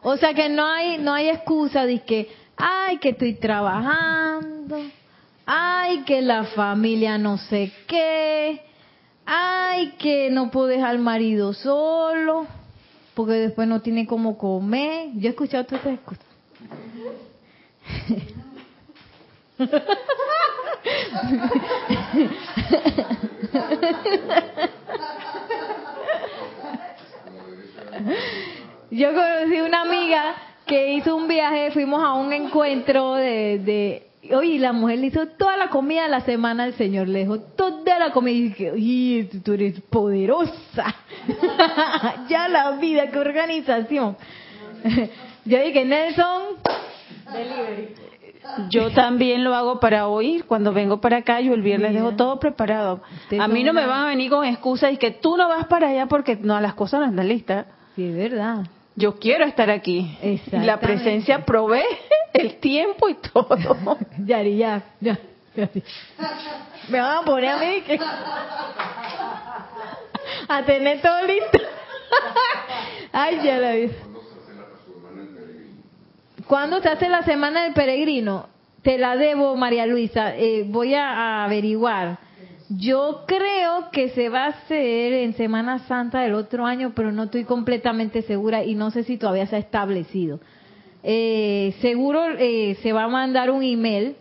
O 0.01 0.17
sea 0.17 0.33
que 0.33 0.49
no 0.49 0.65
hay 0.65 0.97
no 0.97 1.13
hay 1.13 1.29
excusa 1.29 1.85
de 1.85 2.01
que 2.03 2.29
ay 2.57 2.97
que 2.97 3.09
estoy 3.09 3.33
trabajando, 3.35 4.77
ay 5.45 6.03
que 6.03 6.21
la 6.21 6.45
familia 6.45 7.17
no 7.17 7.37
sé 7.37 7.71
qué, 7.87 8.61
ay 9.25 9.95
que 9.99 10.29
no 10.29 10.49
puedo 10.51 10.67
dejar 10.67 10.91
al 10.91 10.99
marido 10.99 11.53
solo 11.53 12.47
porque 13.13 13.33
después 13.33 13.67
no 13.67 13.81
tiene 13.81 14.07
cómo 14.07 14.37
comer. 14.37 15.09
Yo 15.15 15.27
he 15.27 15.31
escuchado 15.31 15.65
todas 15.65 15.85
estas 15.85 15.99
excusas. 15.99 16.25
Yo 28.91 29.13
conocí 29.13 29.59
una 29.61 29.81
amiga 29.81 30.35
que 30.65 30.93
hizo 30.93 31.15
un 31.15 31.27
viaje, 31.27 31.71
fuimos 31.71 32.01
a 32.01 32.13
un 32.13 32.31
encuentro 32.31 33.15
de, 33.15 33.59
de 33.59 34.09
oye, 34.33 34.59
la 34.59 34.71
mujer 34.71 34.99
le 34.99 35.07
hizo 35.07 35.27
toda 35.27 35.57
la 35.57 35.69
comida 35.69 36.03
de 36.03 36.09
la 36.09 36.21
semana 36.21 36.63
al 36.63 36.73
Señor, 36.75 37.07
le 37.09 37.19
dejó 37.19 37.39
toda 37.39 37.99
la 37.99 38.11
comida 38.11 38.37
y 38.37 38.41
dije, 38.49 38.71
oye, 38.71 39.29
tú 39.43 39.53
eres 39.53 39.81
poderosa. 39.81 40.95
ya 42.29 42.47
la 42.47 42.71
vida, 42.71 43.11
qué 43.11 43.19
organización. 43.19 44.15
Yo 45.45 45.59
dije, 45.59 45.83
Nelson, 45.83 46.55
delivery. 47.33 48.09
Yo 48.69 48.91
también 48.91 49.43
lo 49.43 49.55
hago 49.55 49.79
para 49.79 50.07
oír. 50.07 50.45
Cuando 50.45 50.73
vengo 50.73 50.99
para 51.01 51.17
acá, 51.17 51.39
yo 51.41 51.53
el 51.53 51.61
viernes 51.61 51.93
dejo 51.93 52.13
todo 52.13 52.39
preparado. 52.39 53.01
A 53.39 53.47
mí 53.47 53.63
no 53.63 53.73
me 53.73 53.85
van 53.85 54.03
a 54.03 54.07
venir 54.07 54.29
con 54.29 54.45
excusas 54.45 54.93
y 54.93 54.97
que 54.97 55.11
tú 55.11 55.37
no 55.37 55.47
vas 55.47 55.67
para 55.67 55.89
allá 55.89 56.07
porque 56.07 56.35
no, 56.35 56.59
las 56.59 56.73
cosas 56.73 57.01
no 57.01 57.07
están 57.07 57.27
listas. 57.27 57.65
Sí, 57.95 58.05
es 58.05 58.15
verdad. 58.15 58.65
Yo 58.95 59.17
quiero 59.17 59.45
estar 59.45 59.69
aquí. 59.69 60.17
La 60.51 60.79
presencia 60.79 61.45
provee 61.45 61.83
el 62.33 62.57
tiempo 62.57 63.07
y 63.09 63.15
todo. 63.15 63.57
Yari, 64.25 64.57
ya, 64.57 64.83
ya. 64.99 65.17
Me 66.89 66.99
van 66.99 67.17
a 67.17 67.21
poner 67.21 67.49
a 67.49 67.57
mí 67.57 67.81
que... 67.81 67.99
a 70.47 70.63
tener 70.63 71.01
todo 71.01 71.21
listo. 71.25 71.59
Ay, 73.11 73.39
ya 73.43 73.57
la 73.57 73.71
vi. 73.73 73.89
¿Cuándo 76.49 76.81
se 76.81 76.89
hace 76.89 77.07
la 77.09 77.21
semana 77.21 77.65
del 77.65 77.73
peregrino? 77.73 78.47
Te 78.81 78.97
la 78.97 79.15
debo, 79.15 79.55
María 79.55 79.85
Luisa. 79.85 80.35
Eh, 80.35 80.65
voy 80.67 80.95
a, 80.95 81.43
averiguar. 81.43 82.17
Yo 82.69 83.23
creo 83.27 83.91
que 83.91 84.09
se 84.09 84.29
va 84.29 84.45
a 84.45 84.47
hacer 84.47 85.13
en 85.13 85.35
Semana 85.35 85.77
Santa 85.87 86.21
del 86.21 86.33
otro 86.33 86.65
año, 86.65 86.93
pero 86.95 87.11
no 87.11 87.25
estoy 87.25 87.43
completamente 87.43 88.23
segura 88.23 88.63
y 88.63 88.73
no 88.73 88.89
sé 88.89 89.03
si 89.03 89.17
todavía 89.17 89.45
se 89.45 89.57
ha 89.57 89.59
establecido. 89.59 90.39
Eh, 91.03 91.75
seguro 91.81 92.25
eh, 92.39 92.79
se 92.81 92.93
va 92.93 93.03
a 93.03 93.09
mandar 93.09 93.51
un 93.51 93.61
email 93.61 94.15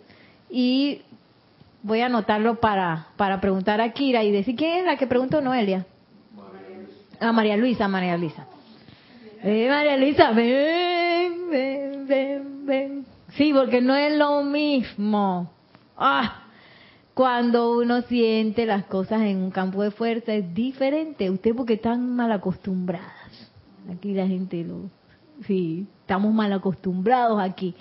y 0.51 1.01
voy 1.83 2.03
a 2.03 2.07
anotarlo 2.07 2.57
para, 2.57 3.07
para 3.17 3.41
preguntar 3.41 3.81
a 3.81 3.91
Kira 3.95 4.23
y 4.23 4.33
decir 4.33 4.55
quién 4.55 4.81
es 4.81 4.85
la 4.85 4.99
que 4.99 5.07
preguntó 5.07 5.41
Noelia. 5.41 5.87
A 7.21 7.33
María 7.33 7.57
Luisa, 7.57 7.89
María 7.89 8.19
Luisa. 8.19 8.47
Eh, 9.43 9.67
María 9.71 9.97
Luisa, 9.97 10.33
ven, 10.33 10.98
ven, 11.51 12.07
ven, 12.07 12.67
ven. 12.67 13.07
Sí, 13.35 13.53
porque 13.53 13.81
no 13.81 13.95
es 13.95 14.17
lo 14.17 14.43
mismo. 14.43 15.51
Ah, 15.97 16.45
cuando 17.15 17.79
uno 17.79 18.03
siente 18.03 18.65
las 18.65 18.85
cosas 18.85 19.23
en 19.23 19.39
un 19.39 19.51
campo 19.51 19.83
de 19.83 19.91
fuerza 19.91 20.33
es 20.35 20.55
diferente. 20.55 21.31
Usted 21.31 21.55
porque 21.55 21.75
están 21.75 22.15
mal 22.15 22.31
acostumbradas. 22.33 23.51
Aquí 23.93 24.15
la 24.15 24.27
gente 24.27 24.63
lo... 24.65 24.91
Sí, 25.47 25.87
estamos 26.01 26.33
mal 26.33 26.53
acostumbrados 26.53 27.41
aquí. 27.41 27.75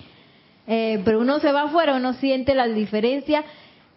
Eh, 0.68 1.02
pero 1.06 1.20
uno 1.22 1.40
se 1.40 1.52
va 1.52 1.64
afuera, 1.64 1.96
uno 1.96 2.14
siente 2.14 2.54
la 2.54 2.68
diferencia 2.68 3.44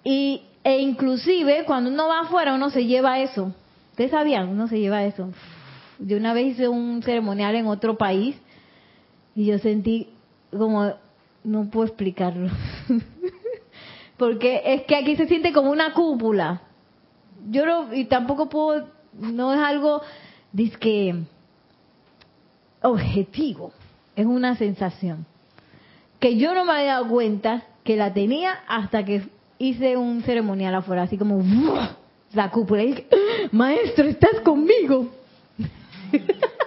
y, 0.04 0.42
e 0.62 0.78
inclusive 0.80 1.64
cuando 1.64 1.90
uno 1.90 2.06
va 2.06 2.20
afuera 2.20 2.54
uno 2.54 2.70
se 2.70 2.86
lleva 2.86 3.18
eso. 3.18 3.54
¿Ustedes 3.90 4.12
sabían? 4.12 4.48
Uno 4.48 4.68
se 4.68 4.78
lleva 4.78 5.04
eso. 5.04 5.30
Yo 5.98 6.16
una 6.16 6.32
vez 6.32 6.52
hice 6.52 6.68
un 6.68 7.02
ceremonial 7.02 7.54
en 7.54 7.66
otro 7.66 7.98
país 7.98 8.36
y 9.40 9.46
yo 9.46 9.58
sentí 9.58 10.06
como, 10.50 10.92
no 11.44 11.70
puedo 11.70 11.86
explicarlo. 11.86 12.50
Porque 14.18 14.60
es 14.66 14.82
que 14.82 14.94
aquí 14.94 15.16
se 15.16 15.26
siente 15.28 15.50
como 15.54 15.70
una 15.70 15.94
cúpula. 15.94 16.60
Yo 17.48 17.64
no, 17.64 17.94
y 17.94 18.04
tampoco 18.04 18.50
puedo, 18.50 18.88
no 19.18 19.54
es 19.54 19.60
algo, 19.60 20.02
que 20.78 21.22
objetivo, 22.82 23.72
es 24.14 24.26
una 24.26 24.56
sensación. 24.56 25.24
Que 26.18 26.36
yo 26.36 26.54
no 26.54 26.66
me 26.66 26.72
había 26.72 26.92
dado 26.96 27.08
cuenta 27.08 27.62
que 27.82 27.96
la 27.96 28.12
tenía 28.12 28.60
hasta 28.68 29.06
que 29.06 29.22
hice 29.56 29.96
un 29.96 30.22
ceremonial 30.22 30.74
afuera, 30.74 31.04
así 31.04 31.16
como 31.16 31.42
la 32.34 32.50
cúpula. 32.50 32.82
Y 32.82 32.88
dije, 32.88 33.06
Maestro, 33.52 34.06
estás 34.06 34.38
conmigo. 34.42 35.08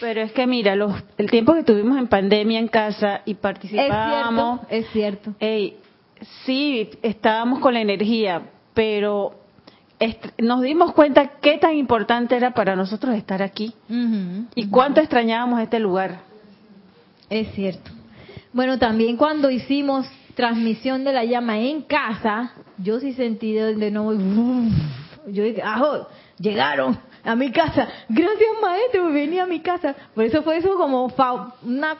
Pero 0.00 0.20
es 0.20 0.32
que 0.32 0.46
mira, 0.46 0.76
los, 0.76 0.92
el 1.16 1.30
tiempo 1.30 1.54
que 1.54 1.62
tuvimos 1.62 1.98
en 1.98 2.08
pandemia 2.08 2.58
en 2.58 2.68
casa 2.68 3.22
y 3.24 3.34
participábamos, 3.34 4.60
es 4.68 4.86
cierto. 4.90 5.32
Es 5.40 5.72
cierto. 5.72 5.78
sí, 6.44 6.90
estábamos 7.02 7.60
con 7.60 7.74
la 7.74 7.80
energía, 7.80 8.42
pero 8.74 9.34
nos 10.38 10.60
dimos 10.60 10.92
cuenta 10.92 11.38
qué 11.40 11.58
tan 11.58 11.74
importante 11.74 12.36
era 12.36 12.52
para 12.52 12.76
nosotros 12.76 13.14
estar 13.14 13.42
aquí 13.42 13.74
y 14.54 14.68
cuánto 14.68 15.00
extrañábamos 15.00 15.60
este 15.60 15.78
lugar. 15.78 16.20
Es 17.30 17.52
cierto. 17.52 17.90
Bueno, 18.52 18.78
también 18.78 19.16
cuando 19.16 19.50
hicimos 19.50 20.06
transmisión 20.34 21.04
de 21.04 21.12
la 21.12 21.24
llama 21.24 21.58
en 21.58 21.82
casa, 21.82 22.52
yo 22.78 23.00
sí 23.00 23.14
sentí 23.14 23.52
de 23.52 23.90
nuevo, 23.90 24.12
yo 25.28 25.42
dije, 25.42 25.62
¡ajo! 25.62 26.06
Llegaron 26.38 26.98
a 27.26 27.34
mi 27.34 27.50
casa. 27.50 27.88
Gracias, 28.08 28.48
maestro, 28.62 29.12
venía 29.12 29.42
a 29.42 29.46
mi 29.46 29.60
casa. 29.60 29.94
Por 30.14 30.24
eso 30.24 30.42
fue 30.42 30.58
eso 30.58 30.76
como 30.76 31.12
una 31.62 31.96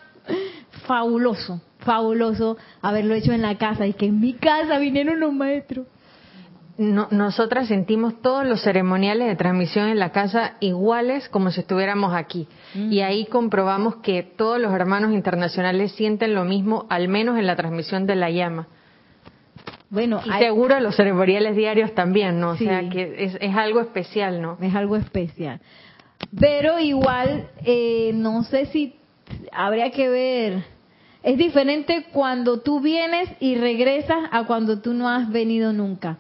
fabuloso, 0.87 1.61
fabuloso 1.79 2.57
haberlo 2.83 3.15
hecho 3.15 3.33
en 3.33 3.43
la 3.43 3.57
casa 3.57 3.87
y 3.87 3.93
que 3.93 4.07
en 4.07 4.21
mi 4.21 4.35
casa 4.35 4.79
vinieron 4.79 5.21
los 5.21 5.33
maestros. 5.33 5.87
nosotras 6.79 7.69
sentimos 7.69 8.21
todos 8.21 8.45
los 8.45 8.61
ceremoniales 8.63 9.29
de 9.29 9.37
transmisión 9.37 9.89
en 9.89 9.99
la 9.99 10.13
casa 10.13 10.57
iguales 10.61 11.29
como 11.29 11.51
si 11.51 11.61
estuviéramos 11.61 12.13
aquí. 12.15 12.49
Mm. 12.75 12.93
Y 12.93 13.01
ahí 13.01 13.27
comprobamos 13.27 13.97
que 13.97 14.23
todos 14.23 14.61
los 14.61 14.73
hermanos 14.73 15.13
internacionales 15.13 15.93
sienten 15.93 16.35
lo 16.35 16.45
mismo, 16.45 16.87
al 16.89 17.09
menos 17.09 17.39
en 17.39 17.47
la 17.47 17.57
transmisión 17.57 18.07
de 18.07 18.17
la 18.17 18.31
llama. 18.31 18.69
Bueno, 19.89 20.21
y 20.25 20.31
seguro 20.39 20.79
los 20.81 20.97
ceremoniales 20.97 21.57
diarios 21.57 21.95
también, 21.95 22.41
¿no? 22.41 22.51
O 22.51 22.57
sea, 22.57 22.89
que 22.89 23.37
es, 23.41 23.55
algo 23.55 23.81
especial, 23.81 24.43
¿no? 24.43 24.59
Es 24.61 24.75
algo 24.75 24.97
especial. 24.97 25.61
Pero 26.39 26.79
igual, 26.79 27.49
eh, 27.65 28.11
no 28.15 28.43
sé 28.43 28.67
si 28.67 28.97
habría 29.53 29.91
que 29.91 30.09
ver. 30.09 30.65
Es 31.23 31.39
diferente 31.39 32.07
cuando 32.13 32.61
tú 32.61 32.81
vienes 32.81 33.29
y 33.41 33.57
regresas 33.57 34.29
a 34.31 34.45
cuando 34.45 34.81
tú 34.81 34.93
no 34.93 35.09
has 35.09 35.31
venido 35.31 35.73
nunca. 35.73 36.19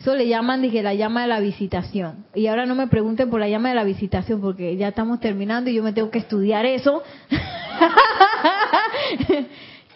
Eso 0.00 0.14
le 0.14 0.28
llaman, 0.28 0.62
dije, 0.62 0.82
la 0.82 0.94
llama 0.94 1.22
de 1.22 1.28
la 1.28 1.40
visitación. 1.40 2.26
Y 2.34 2.46
ahora 2.46 2.66
no 2.66 2.74
me 2.74 2.86
pregunten 2.86 3.30
por 3.30 3.40
la 3.40 3.48
llama 3.48 3.70
de 3.70 3.76
la 3.76 3.84
visitación 3.84 4.40
porque 4.40 4.76
ya 4.76 4.88
estamos 4.88 5.20
terminando 5.20 5.70
y 5.70 5.74
yo 5.74 5.82
me 5.82 5.92
tengo 5.92 6.10
que 6.10 6.18
estudiar 6.18 6.66
eso. 6.66 7.02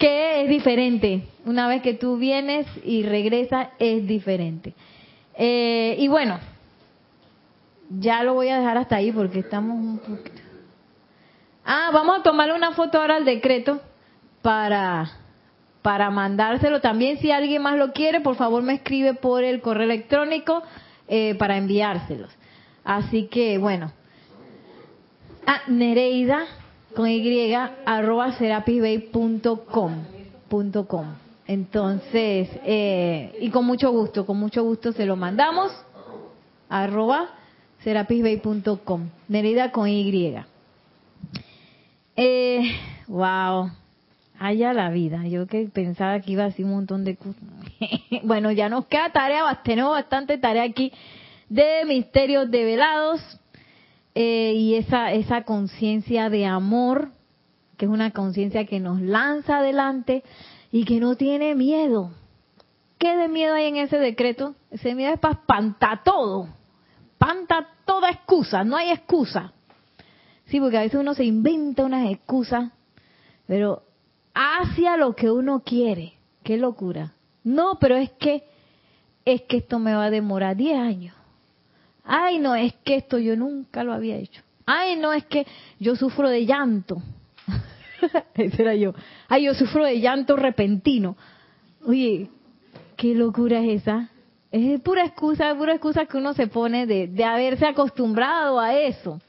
que 0.00 0.42
es 0.42 0.48
diferente. 0.48 1.28
Una 1.44 1.68
vez 1.68 1.82
que 1.82 1.94
tú 1.94 2.16
vienes 2.16 2.66
y 2.84 3.02
regresas, 3.04 3.68
es 3.78 4.06
diferente. 4.06 4.74
Eh, 5.34 5.94
y 5.98 6.08
bueno, 6.08 6.40
ya 7.90 8.24
lo 8.24 8.34
voy 8.34 8.48
a 8.48 8.58
dejar 8.58 8.78
hasta 8.78 8.96
ahí 8.96 9.12
porque 9.12 9.40
estamos 9.40 9.76
un 9.76 9.98
poquito... 9.98 10.40
Ah, 11.64 11.90
vamos 11.92 12.18
a 12.18 12.22
tomarle 12.22 12.54
una 12.54 12.72
foto 12.72 12.98
ahora 12.98 13.16
al 13.16 13.26
decreto 13.26 13.80
para, 14.40 15.10
para 15.82 16.10
mandárselo. 16.10 16.80
También 16.80 17.18
si 17.18 17.30
alguien 17.30 17.62
más 17.62 17.76
lo 17.76 17.92
quiere, 17.92 18.22
por 18.22 18.36
favor 18.36 18.62
me 18.62 18.72
escribe 18.72 19.12
por 19.12 19.44
el 19.44 19.60
correo 19.60 19.84
electrónico 19.84 20.62
eh, 21.08 21.34
para 21.34 21.58
enviárselos. 21.58 22.34
Así 22.84 23.26
que 23.26 23.58
bueno. 23.58 23.92
Ah, 25.46 25.60
Nereida 25.68 26.46
con 26.94 27.08
y 27.08 27.54
arroba 27.54 28.32
serapisbay.com. 28.32 29.92
Entonces, 31.46 32.48
eh, 32.64 33.36
y 33.40 33.50
con 33.50 33.64
mucho 33.64 33.90
gusto, 33.90 34.26
con 34.26 34.38
mucho 34.38 34.62
gusto 34.62 34.92
se 34.92 35.06
lo 35.06 35.16
mandamos. 35.16 35.72
Arroba 36.68 37.30
serapisbay.com. 37.82 39.08
Nerida 39.28 39.72
con 39.72 39.88
Y. 39.88 40.36
Eh, 42.16 42.72
wow. 43.08 43.70
Allá 44.38 44.72
la 44.72 44.90
vida. 44.90 45.26
Yo 45.26 45.46
que 45.46 45.68
pensaba 45.72 46.20
que 46.20 46.32
iba 46.32 46.44
a 46.44 46.52
ser 46.52 46.64
un 46.64 46.72
montón 46.72 47.04
de 47.04 47.18
bueno, 48.22 48.52
ya 48.52 48.68
nos 48.68 48.86
queda 48.86 49.10
tarea, 49.10 49.60
tenemos 49.64 49.92
bastante 49.92 50.38
tarea 50.38 50.62
aquí 50.62 50.92
de 51.48 51.84
misterios 51.84 52.50
develados 52.50 53.20
eh, 54.22 54.52
y 54.52 54.74
esa, 54.74 55.12
esa 55.12 55.44
conciencia 55.44 56.28
de 56.28 56.44
amor, 56.44 57.08
que 57.78 57.86
es 57.86 57.90
una 57.90 58.10
conciencia 58.10 58.66
que 58.66 58.78
nos 58.78 59.00
lanza 59.00 59.60
adelante 59.60 60.22
y 60.70 60.84
que 60.84 61.00
no 61.00 61.16
tiene 61.16 61.54
miedo. 61.54 62.10
¿Qué 62.98 63.16
de 63.16 63.28
miedo 63.28 63.54
hay 63.54 63.68
en 63.68 63.76
ese 63.76 63.96
decreto? 63.98 64.54
Ese 64.70 64.94
miedo 64.94 65.14
es 65.14 65.20
para 65.20 65.36
espantar 65.36 66.04
todo. 66.04 66.48
Espanta 67.12 67.66
toda 67.86 68.10
excusa, 68.10 68.62
no 68.62 68.76
hay 68.76 68.90
excusa. 68.90 69.54
Sí, 70.48 70.60
porque 70.60 70.76
a 70.76 70.82
veces 70.82 71.00
uno 71.00 71.14
se 71.14 71.24
inventa 71.24 71.86
unas 71.86 72.10
excusas, 72.10 72.72
pero 73.46 73.84
hacia 74.34 74.98
lo 74.98 75.16
que 75.16 75.30
uno 75.30 75.62
quiere. 75.64 76.12
Qué 76.42 76.58
locura. 76.58 77.14
No, 77.42 77.78
pero 77.80 77.96
es 77.96 78.10
que 78.10 78.44
es 79.24 79.40
que 79.48 79.56
esto 79.56 79.78
me 79.78 79.94
va 79.94 80.04
a 80.04 80.10
demorar 80.10 80.56
10 80.56 80.78
años. 80.78 81.14
Ay, 82.12 82.40
no, 82.40 82.56
es 82.56 82.74
que 82.82 82.96
esto 82.96 83.18
yo 83.18 83.36
nunca 83.36 83.84
lo 83.84 83.92
había 83.92 84.16
hecho. 84.16 84.42
Ay, 84.66 84.96
no, 84.96 85.12
es 85.12 85.24
que 85.26 85.46
yo 85.78 85.94
sufro 85.94 86.28
de 86.28 86.44
llanto. 86.44 87.00
Ese 88.34 88.62
era 88.62 88.74
yo. 88.74 88.94
Ay, 89.28 89.44
yo 89.44 89.54
sufro 89.54 89.84
de 89.84 90.00
llanto 90.00 90.34
repentino. 90.34 91.16
Oye, 91.86 92.28
qué 92.96 93.14
locura 93.14 93.60
es 93.60 93.82
esa. 93.82 94.10
Es 94.50 94.80
pura 94.80 95.04
excusa, 95.04 95.54
pura 95.54 95.74
excusa 95.74 96.06
que 96.06 96.16
uno 96.16 96.34
se 96.34 96.48
pone 96.48 96.84
de, 96.84 97.06
de 97.06 97.22
haberse 97.22 97.64
acostumbrado 97.64 98.58
a 98.58 98.74
eso. 98.74 99.20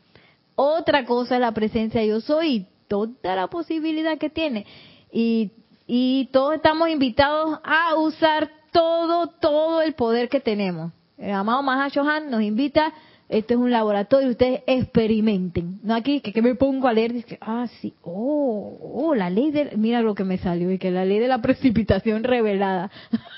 Otra 0.55 1.05
cosa 1.05 1.35
es 1.35 1.41
la 1.41 1.51
presencia 1.51 2.01
de 2.01 2.07
yo 2.07 2.19
soy 2.19 2.47
y 2.47 2.67
toda 2.87 3.35
la 3.35 3.45
posibilidad 3.45 4.17
que 4.17 4.31
tiene. 4.31 4.65
Y, 5.11 5.51
y 5.85 6.29
todos 6.31 6.55
estamos 6.55 6.89
invitados 6.89 7.59
a 7.63 7.93
usar 7.93 8.49
todo, 8.71 9.27
todo 9.27 9.83
el 9.83 9.93
poder 9.93 10.29
que 10.29 10.39
tenemos. 10.39 10.91
El 11.21 11.31
amado 11.31 11.61
Mahashohan 11.61 12.31
nos 12.31 12.41
invita, 12.41 12.91
este 13.29 13.53
es 13.53 13.59
un 13.59 13.69
laboratorio, 13.69 14.31
ustedes 14.31 14.63
experimenten. 14.65 15.79
No 15.83 15.93
aquí 15.93 16.19
que, 16.19 16.41
me 16.41 16.55
pongo 16.55 16.87
a 16.87 16.93
leer, 16.93 17.13
dice, 17.13 17.37
ah, 17.41 17.67
sí, 17.79 17.93
oh, 18.01 18.75
oh, 18.95 19.13
la 19.13 19.29
ley 19.29 19.51
de, 19.51 19.77
mira 19.77 20.01
lo 20.01 20.15
que 20.15 20.23
me 20.23 20.39
salió, 20.39 20.71
y 20.71 20.79
que 20.79 20.89
la 20.89 21.05
ley 21.05 21.19
de 21.19 21.27
la 21.27 21.37
precipitación 21.41 22.23
revelada. 22.23 22.89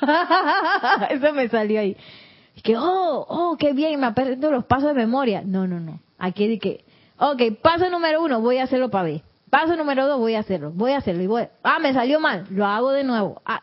Eso 1.09 1.33
me 1.33 1.49
salió 1.49 1.81
ahí. 1.81 1.97
Y 2.55 2.61
que, 2.61 2.77
oh, 2.77 3.25
oh, 3.27 3.57
qué 3.59 3.73
bien, 3.73 3.99
me 3.99 4.07
aprendo 4.07 4.49
los 4.49 4.63
pasos 4.63 4.89
de 4.89 4.93
memoria. 4.93 5.43
No, 5.45 5.67
no, 5.67 5.81
no. 5.81 5.99
Aquí 6.17 6.47
de 6.47 6.59
que, 6.59 6.85
ok, 7.17 7.59
paso 7.61 7.89
número 7.89 8.23
uno, 8.23 8.39
voy 8.39 8.59
a 8.59 8.63
hacerlo 8.63 8.89
para 8.89 9.03
ver. 9.03 9.21
Paso 9.49 9.75
número 9.75 10.07
dos, 10.07 10.19
voy 10.19 10.35
a 10.35 10.39
hacerlo, 10.39 10.71
voy 10.71 10.93
a 10.93 10.99
hacerlo. 10.99 11.21
Y 11.21 11.27
voy, 11.27 11.43
ah, 11.63 11.79
me 11.79 11.93
salió 11.93 12.21
mal, 12.21 12.45
lo 12.49 12.65
hago 12.65 12.91
de 12.91 13.03
nuevo. 13.03 13.41
Ah, 13.45 13.61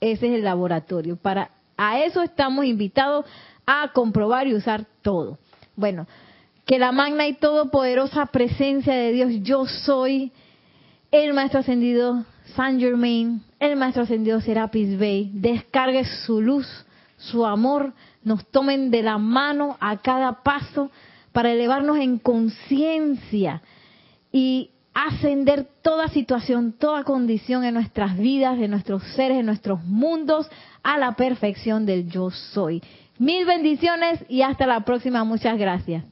ese 0.00 0.26
es 0.26 0.34
el 0.34 0.44
laboratorio. 0.44 1.16
Para, 1.16 1.50
a 1.76 2.00
eso 2.00 2.22
estamos 2.22 2.66
invitados 2.66 3.24
a 3.66 3.90
comprobar 3.92 4.46
y 4.46 4.54
usar 4.54 4.86
todo. 5.02 5.38
Bueno, 5.76 6.06
que 6.66 6.78
la 6.78 6.92
magna 6.92 7.26
y 7.26 7.34
todopoderosa 7.34 8.26
presencia 8.26 8.94
de 8.94 9.12
Dios, 9.12 9.32
yo 9.42 9.66
soy 9.66 10.32
el 11.10 11.34
Maestro 11.34 11.60
Ascendido 11.60 12.24
Saint 12.56 12.80
Germain, 12.80 13.42
el 13.60 13.76
Maestro 13.76 14.02
Ascendido 14.02 14.40
Serapis 14.40 14.98
Bey, 14.98 15.30
descargue 15.34 16.04
su 16.04 16.40
luz, 16.40 16.66
su 17.16 17.44
amor, 17.44 17.92
nos 18.22 18.46
tomen 18.46 18.90
de 18.90 19.02
la 19.02 19.18
mano 19.18 19.76
a 19.80 19.98
cada 19.98 20.42
paso 20.42 20.90
para 21.32 21.52
elevarnos 21.52 21.98
en 21.98 22.18
conciencia 22.18 23.62
y 24.32 24.70
ascender 24.94 25.66
toda 25.82 26.08
situación, 26.08 26.72
toda 26.72 27.04
condición 27.04 27.64
en 27.64 27.74
nuestras 27.74 28.16
vidas, 28.16 28.58
en 28.58 28.70
nuestros 28.70 29.02
seres, 29.14 29.38
en 29.38 29.46
nuestros 29.46 29.84
mundos, 29.84 30.48
a 30.82 30.98
la 30.98 31.12
perfección 31.12 31.84
del 31.84 32.08
yo 32.08 32.30
soy. 32.30 32.82
Mil 33.18 33.46
bendiciones 33.46 34.24
y 34.28 34.42
hasta 34.42 34.66
la 34.66 34.80
próxima. 34.80 35.24
Muchas 35.24 35.56
gracias. 35.58 36.04